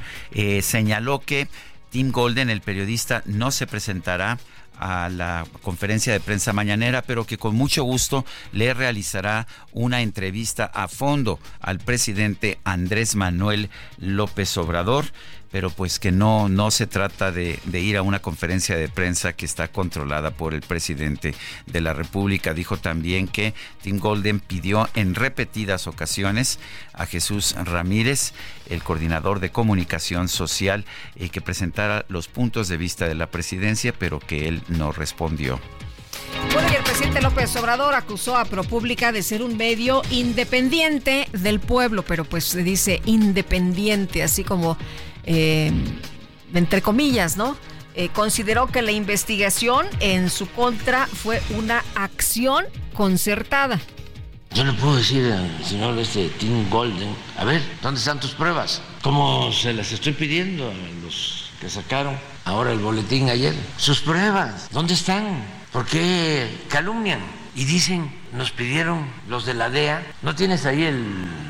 [0.61, 1.49] señaló que
[1.89, 4.37] Tim Golden, el periodista, no se presentará
[4.79, 10.65] a la conferencia de prensa mañanera, pero que con mucho gusto le realizará una entrevista
[10.65, 15.05] a fondo al presidente Andrés Manuel López Obrador
[15.51, 19.45] pero pues que no, no se trata de, ir a una conferencia de prensa que
[19.45, 21.33] está controlada por el presidente
[21.65, 22.53] de la República.
[22.53, 26.59] Dijo también que Tim Golden pidió en repetidas ocasiones
[26.93, 28.33] a Jesús Ramírez,
[28.69, 33.93] el coordinador de comunicación social, eh, que presentara los puntos de vista de la presidencia,
[33.97, 35.59] pero que él no respondió.
[36.53, 41.59] Bueno, y el presidente López Obrador acusó a ProPública de ser un medio independiente del
[41.59, 44.77] pueblo, pero pues se dice independiente, así como
[45.27, 45.71] eh,
[46.53, 47.55] entre comillas, ¿no?
[47.93, 53.79] Eh, consideró que la investigación en su contra fue una acción concertada.
[54.53, 58.81] Yo le puedo decir al señor este Tim Golden, a ver, ¿dónde están tus pruebas?
[59.01, 60.73] Como se las estoy pidiendo a
[61.03, 63.53] los que sacaron ahora el boletín ayer.
[63.77, 65.43] Sus pruebas, ¿dónde están?
[65.71, 67.19] ¿Por qué calumnian?
[67.55, 71.03] Y dicen, nos pidieron los de la DEA, ¿no tienes ahí el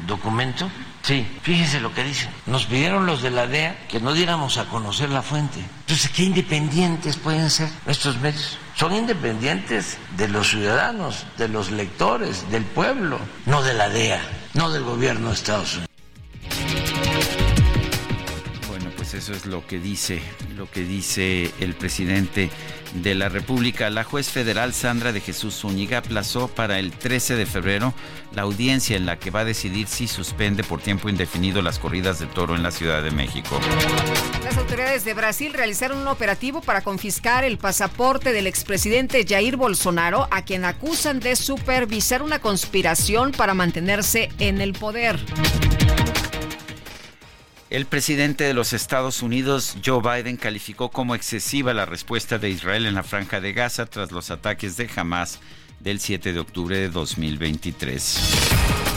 [0.08, 0.70] documento?
[1.08, 2.30] Sí, fíjense lo que dicen.
[2.48, 5.58] Nos pidieron los de la DEA que no diéramos a conocer la fuente.
[5.80, 8.58] Entonces, ¿qué independientes pueden ser estos medios?
[8.76, 14.22] Son independientes de los ciudadanos, de los lectores, del pueblo, no de la DEA,
[14.54, 15.90] no del gobierno de Estados Unidos.
[18.68, 20.22] Bueno, pues eso es lo que dice,
[20.58, 22.50] lo que dice el presidente
[23.02, 23.90] de la República.
[23.90, 27.94] La juez federal Sandra de Jesús Zúñiga aplazó para el 13 de febrero
[28.34, 32.19] la audiencia en la que va a decidir si suspende por tiempo indefinido las corridas
[32.19, 33.60] de toro en la Ciudad de México.
[34.44, 40.28] Las autoridades de Brasil realizaron un operativo para confiscar el pasaporte del expresidente Jair Bolsonaro,
[40.32, 45.19] a quien acusan de supervisar una conspiración para mantenerse en el poder.
[47.69, 52.85] El presidente de los Estados Unidos, Joe Biden, calificó como excesiva la respuesta de Israel
[52.85, 55.39] en la franja de Gaza tras los ataques de Hamas
[55.81, 58.19] del 7 de octubre de 2023.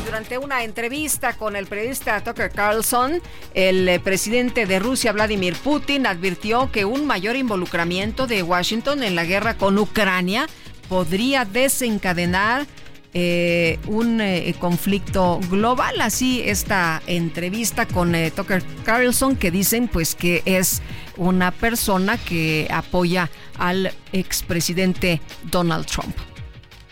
[0.05, 3.21] Durante una entrevista con el periodista Tucker Carlson,
[3.55, 9.17] el eh, presidente de Rusia, Vladimir Putin, advirtió que un mayor involucramiento de Washington en
[9.17, 10.47] la guerra con Ucrania
[10.89, 12.69] podría desencadenar
[13.13, 16.01] eh, un eh, conflicto global.
[16.01, 20.81] Así esta entrevista con eh, Tucker Carlson que dicen pues que es
[21.17, 23.29] una persona que apoya
[23.59, 25.21] al expresidente
[25.51, 26.17] Donald Trump.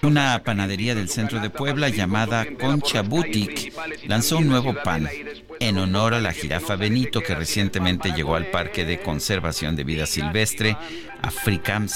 [0.03, 3.73] Una panadería del centro de Puebla llamada Concha Boutique
[4.07, 5.09] lanzó un nuevo pan
[5.59, 10.07] en honor a la jirafa Benito que recientemente llegó al Parque de Conservación de Vida
[10.07, 10.77] Silvestre
[11.21, 11.89] African,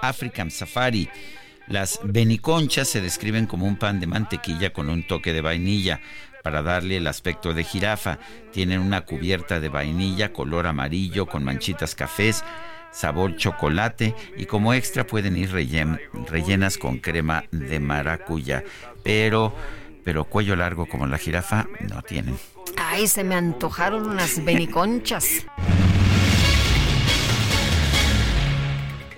[0.00, 1.08] African Safari.
[1.66, 6.00] Las beniconchas se describen como un pan de mantequilla con un toque de vainilla.
[6.42, 8.18] Para darle el aspecto de jirafa,
[8.52, 12.44] tienen una cubierta de vainilla color amarillo con manchitas cafés,
[12.92, 18.62] sabor chocolate y como extra pueden ir rellenas con crema de maracuyá.
[19.02, 19.54] Pero,
[20.04, 22.36] pero cuello largo como la jirafa no tienen.
[22.76, 25.46] Ay, se me antojaron unas beniconchas.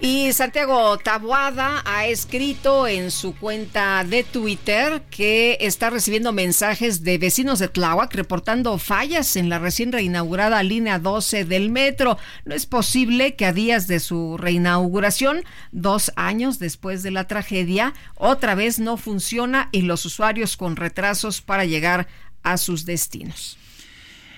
[0.08, 7.18] Y Santiago Tabuada ha escrito en su cuenta de Twitter que está recibiendo mensajes de
[7.18, 12.18] vecinos de Tláhuac reportando fallas en la recién reinaugurada línea 12 del metro.
[12.44, 15.42] No es posible que a días de su reinauguración,
[15.72, 21.42] dos años después de la tragedia, otra vez no funciona y los usuarios con retrasos
[21.42, 22.06] para llegar
[22.44, 23.58] a sus destinos.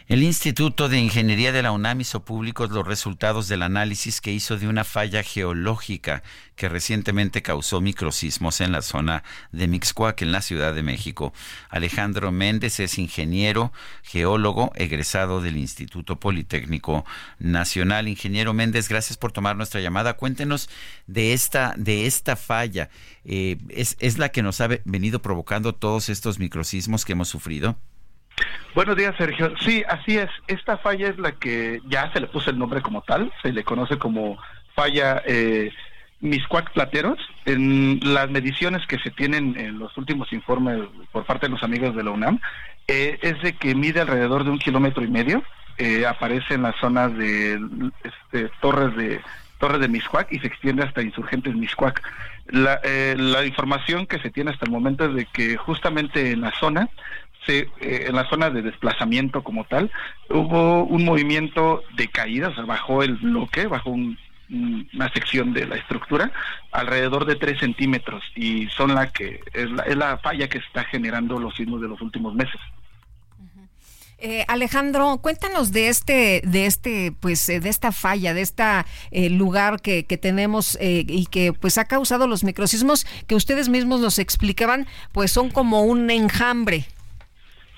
[0.09, 4.57] El Instituto de Ingeniería de la UNAM hizo públicos los resultados del análisis que hizo
[4.57, 6.23] de una falla geológica
[6.57, 9.23] que recientemente causó microsismos en la zona
[9.53, 11.35] de Mixcoac, en la Ciudad de México.
[11.69, 13.71] Alejandro Méndez es ingeniero,
[14.03, 17.05] geólogo, egresado del Instituto Politécnico
[17.39, 18.09] Nacional.
[18.09, 20.15] Ingeniero Méndez, gracias por tomar nuestra llamada.
[20.15, 20.71] Cuéntenos
[21.07, 22.89] de esta, de esta falla.
[23.27, 27.77] Eh, ¿es, ¿Es la que nos ha venido provocando todos estos microsismos que hemos sufrido?
[28.75, 29.53] Buenos días, Sergio.
[29.61, 30.31] Sí, así es.
[30.47, 33.65] Esta falla es la que ya se le puso el nombre como tal, se le
[33.65, 34.39] conoce como
[34.75, 35.73] falla eh,
[36.21, 37.19] Miscuac Plateros.
[37.45, 40.81] En las mediciones que se tienen en los últimos informes
[41.13, 42.41] por parte de los amigos de la UNAM,
[42.87, 45.43] eh, es de que mide alrededor de un kilómetro y medio.
[45.79, 47.61] Eh, aparece en las zonas de
[48.03, 49.21] este, torres de
[49.59, 52.03] Torres de Miscuac y se extiende hasta Insurgentes Miscuac.
[52.47, 56.41] La, eh, la información que se tiene hasta el momento es de que justamente en
[56.41, 56.89] la zona
[57.49, 59.91] se, eh, en la zona de desplazamiento como tal,
[60.29, 66.31] hubo un movimiento de caída, o bajó el bloque, bajó una sección de la estructura
[66.73, 70.85] alrededor de 3 centímetros y son la que es la, es la falla que está
[70.85, 72.61] generando los sismos de los últimos meses.
[74.21, 78.65] Eh, Alejandro, cuéntanos de este, de este, pues, eh, de esta falla, de este
[79.31, 84.19] lugar que, que tenemos y que, pues, ha causado los microsismos que ustedes mismos nos
[84.19, 86.87] explicaban, pues, son como un enjambre.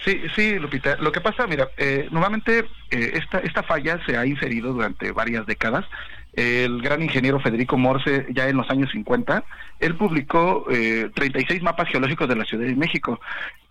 [0.04, 0.96] Sí, sí, Lupita.
[0.96, 2.60] Lo que pasa, mira, eh, normalmente
[2.90, 5.84] eh, esta, esta falla se ha inferido durante varias décadas.
[6.32, 9.42] El gran ingeniero Federico Morse, ya en los años 50,
[9.80, 13.20] él publicó eh, 36 mapas geológicos de la Ciudad de México.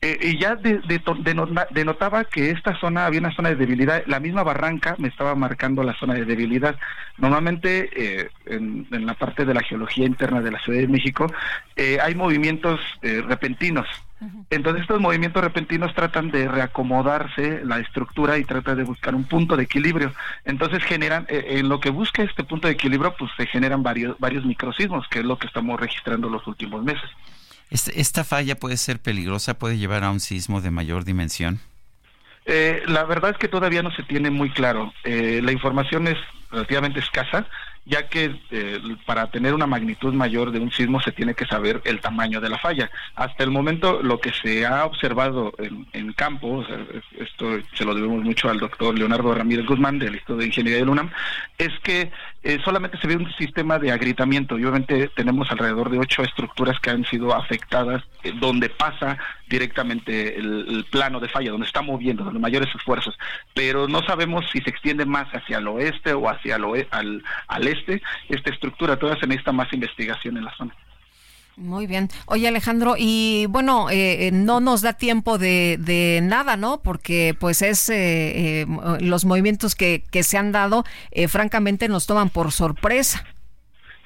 [0.02, 0.82] Eh, y ya de,
[1.72, 4.04] denotaba que esta zona había una zona de debilidad.
[4.08, 6.76] La misma barranca me estaba marcando la zona de debilidad.
[7.18, 11.32] Normalmente eh, en, en, la parte de la geología interna de la Ciudad de México
[12.04, 13.88] hay movimientos repentinos
[14.50, 19.56] entonces estos movimientos repentinos tratan de reacomodarse la estructura y tratan de buscar un punto
[19.56, 20.14] de equilibrio.
[20.46, 24.20] Entonces generan, eh, en lo que busca este punto de equilibrio, pues se generan varios,
[24.20, 27.10] varios microsismos, que es lo que estamos registrando los últimos meses.
[27.70, 29.58] ¿Esta falla puede ser peligrosa?
[29.58, 31.60] ¿Puede llevar a un sismo de mayor dimensión?
[32.46, 34.91] Eh, la verdad es que todavía no se tiene muy claro.
[35.04, 36.18] Eh, la información es
[36.52, 37.46] relativamente escasa
[37.90, 41.82] ya que eh, para tener una magnitud mayor de un sismo se tiene que saber
[41.86, 42.90] el tamaño de la falla.
[43.16, 46.64] Hasta el momento lo que se ha observado en, campo,
[47.18, 50.91] esto se lo debemos mucho al doctor Leonardo Ramírez Guzmán del Instituto de Ingeniería de
[50.91, 51.10] UNAM,
[51.57, 52.11] es que
[52.44, 56.80] eh, solamente se ve un sistema de agrietamiento y obviamente tenemos alrededor de ocho estructuras
[56.80, 59.18] que han sido afectadas eh, donde pasa
[59.50, 63.18] directamente el, plano de falla, donde está moviendo, donde mayores esfuerzos,
[63.54, 67.68] pero no sabemos si se extiende más hacia el oeste o hacia el al, al
[67.68, 70.76] este esta estructura, todavía se necesita más investigación en la zona.
[71.60, 72.08] Muy bien.
[72.26, 76.82] Oye Alejandro, y bueno, eh, eh, no nos da tiempo de, de, nada, ¿no?
[76.82, 78.66] Porque pues es eh,
[79.02, 80.86] los movimientos que, que se han dado,
[81.28, 83.26] francamente nos toman por sorpresa.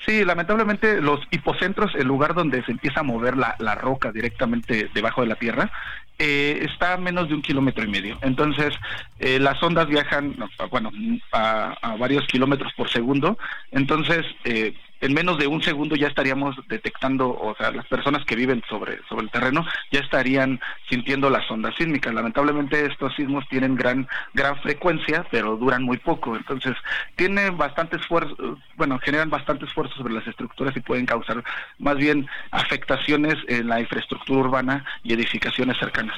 [0.06, 4.90] Sí, lamentablemente los hipocentros, el lugar donde se empieza a mover la, la roca directamente
[4.94, 5.72] debajo de la tierra,
[6.18, 8.18] está a menos de un kilómetro y medio.
[8.22, 8.74] Entonces,
[9.20, 10.36] las ondas viajan,
[10.70, 10.92] bueno,
[11.32, 13.38] a, a, varios kilómetros por segundo.
[13.72, 14.74] Entonces, eh,
[15.04, 19.00] en menos de un segundo ya estaríamos detectando, o sea, las personas que viven sobre,
[19.10, 22.14] sobre el terreno ya estarían sintiendo las ondas sísmicas.
[22.14, 26.38] Lamentablemente estos sismos tienen gran, gran frecuencia, pero duran muy poco.
[26.38, 26.74] Entonces,
[27.18, 31.44] tiene bastante esfuerzo, bueno, generan bastante esfuerzo sobre las estructuras y pueden causar
[31.80, 36.16] más bien afectaciones en la infraestructura urbana y edificaciones cercanas.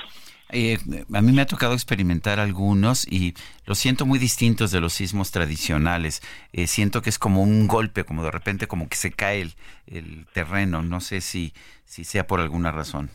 [0.50, 0.78] Eh,
[1.14, 3.34] a mí me ha tocado experimentar algunos y
[3.66, 6.22] los siento muy distintos de los sismos tradicionales.
[6.54, 9.42] Eh, siento que es como un golpe, como de repente como que se cae
[9.88, 10.84] el, terreno.
[10.84, 11.54] No sé si,
[11.86, 13.10] si sea por alguna razón.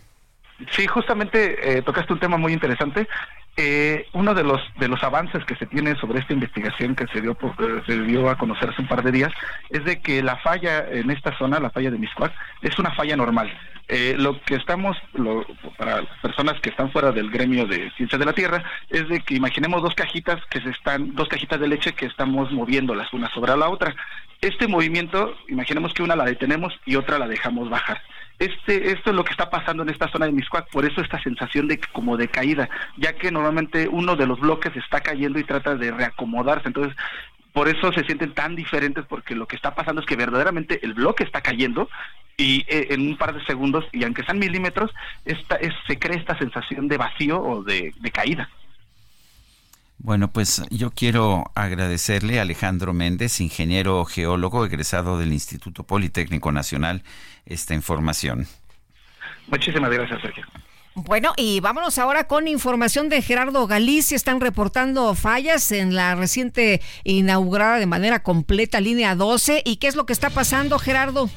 [0.73, 3.09] Sí, justamente eh, tocaste un tema muy interesante.
[3.57, 7.21] Eh, uno de los de los avances que se tiene sobre esta investigación que se
[7.21, 7.37] dio
[7.85, 9.33] se dio a conocer hace un par de días
[9.69, 12.33] es de que la falla en esta zona, la falla de Miscuac,
[12.63, 13.53] es una falla normal.
[13.93, 15.45] Eh, lo que estamos, lo,
[15.77, 19.19] para las personas que están fuera del gremio de ciencia de la Tierra, es de
[19.19, 23.29] que imaginemos dos cajitas que se están, dos cajitas de leche que estamos moviéndolas una
[23.35, 23.97] sobre la otra.
[24.41, 28.01] Este movimiento, imaginemos que una la detenemos y otra la dejamos bajar.
[28.41, 31.23] Este, esto es lo que está pasando en esta zona de Miscuac, por eso esta
[31.23, 35.45] sensación de como de caída, ya que normalmente uno de los bloques está cayendo y
[35.45, 36.69] trata de reacomodarse.
[36.69, 36.97] Entonces,
[37.53, 40.95] por eso se sienten tan diferentes porque lo que está pasando es que verdaderamente el
[40.95, 41.91] bloque está cayendo
[42.39, 44.91] y eh, en un par de segundos, y aunque sean milímetros,
[45.27, 48.49] esta, es, se crea esta sensación de vacío o de, caída.
[50.03, 57.03] Bueno, pues yo quiero agradecerle a Alejandro Méndez, ingeniero geólogo egresado del Instituto Politécnico Nacional,
[57.45, 58.47] esta información.
[59.49, 60.47] Muchísimas gracias, Sergio.
[60.95, 64.17] Bueno, y vámonos ahora con información de Gerardo Galicia.
[64.17, 69.63] Están reportando fallas en la reciente inaugurada de manera completa línea 12.
[69.67, 71.29] ¿Y qué es lo que está pasando, Gerardo?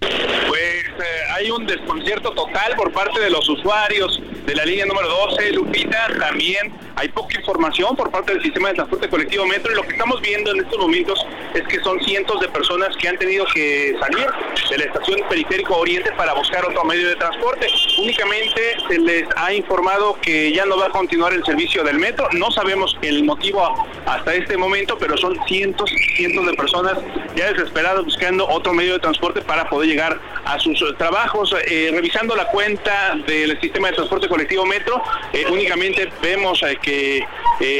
[0.00, 5.08] Pues eh, hay un desconcierto total por parte de los usuarios de la línea número
[5.08, 6.06] 12, Lupita.
[6.18, 9.92] También hay poca información por parte del sistema de transporte colectivo Metro y lo que
[9.92, 13.96] estamos viendo en estos momentos es que son cientos de personas que han tenido que
[13.98, 14.26] salir
[14.70, 17.66] de la estación Periférico Oriente para buscar otro medio de transporte.
[17.98, 22.28] Únicamente se les ha informado que ya no va a continuar el servicio del metro.
[22.32, 26.98] No sabemos el motivo hasta este momento, pero son cientos, cientos de personas
[27.34, 31.54] ya desesperadas buscando otro medio de transporte para poder llegar a sus trabajos.
[31.66, 35.02] Eh, revisando la cuenta del sistema de transporte colectivo Metro,
[35.32, 37.24] eh, únicamente vemos eh, que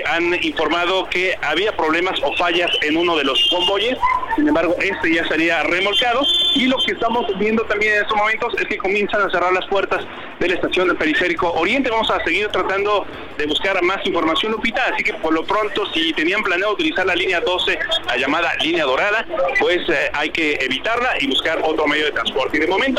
[0.06, 3.98] han informado que había problemas o fallas en uno de los convoyes,
[4.36, 6.22] sin embargo este ya sería remolcado
[6.55, 9.66] y lo que estamos viendo también en estos momentos es que comienzan a cerrar las
[9.66, 10.06] puertas
[10.39, 11.90] de la estación del periférico Oriente.
[11.90, 13.05] Vamos a seguir tratando
[13.36, 17.14] de buscar más información, Lupita, así que por lo pronto si tenían planeado utilizar la
[17.14, 19.26] línea 12, la llamada línea dorada,
[19.59, 19.81] pues
[20.12, 22.59] hay que evitarla y buscar otro medio de transporte.
[22.59, 22.94] Y de momento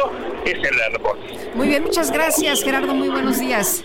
[0.46, 1.52] es el reporte.
[1.56, 3.84] Muy bien, muchas gracias Gerardo, muy buenos días.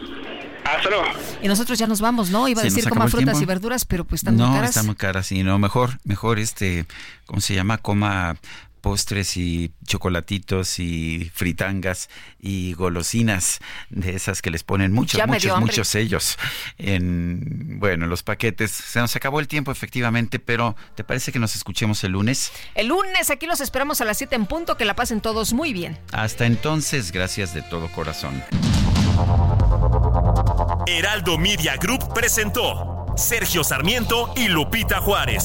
[0.65, 1.05] Hasta luego.
[1.43, 2.47] Y nosotros ya nos vamos, ¿no?
[2.47, 4.63] Iba a decir coma frutas y verduras, pero pues están muy caras.
[4.63, 6.87] No, están muy caras, sí, no, mejor, mejor este,
[7.27, 7.79] ¿cómo se llama?
[7.79, 8.37] Coma
[8.81, 12.09] postres y chocolatitos y fritangas
[12.41, 16.39] y golosinas de esas que les ponen muchos, muchos, muchos sellos
[16.79, 18.71] en, bueno, los paquetes.
[18.71, 22.53] Se nos acabó el tiempo efectivamente, pero ¿te parece que nos escuchemos el lunes?
[22.75, 25.73] El lunes aquí los esperamos a las 7 en punto, que la pasen todos muy
[25.73, 25.99] bien.
[26.13, 28.43] Hasta entonces, gracias de todo corazón.
[30.87, 35.45] Heraldo Media Group presentó Sergio Sarmiento y Lupita Juárez.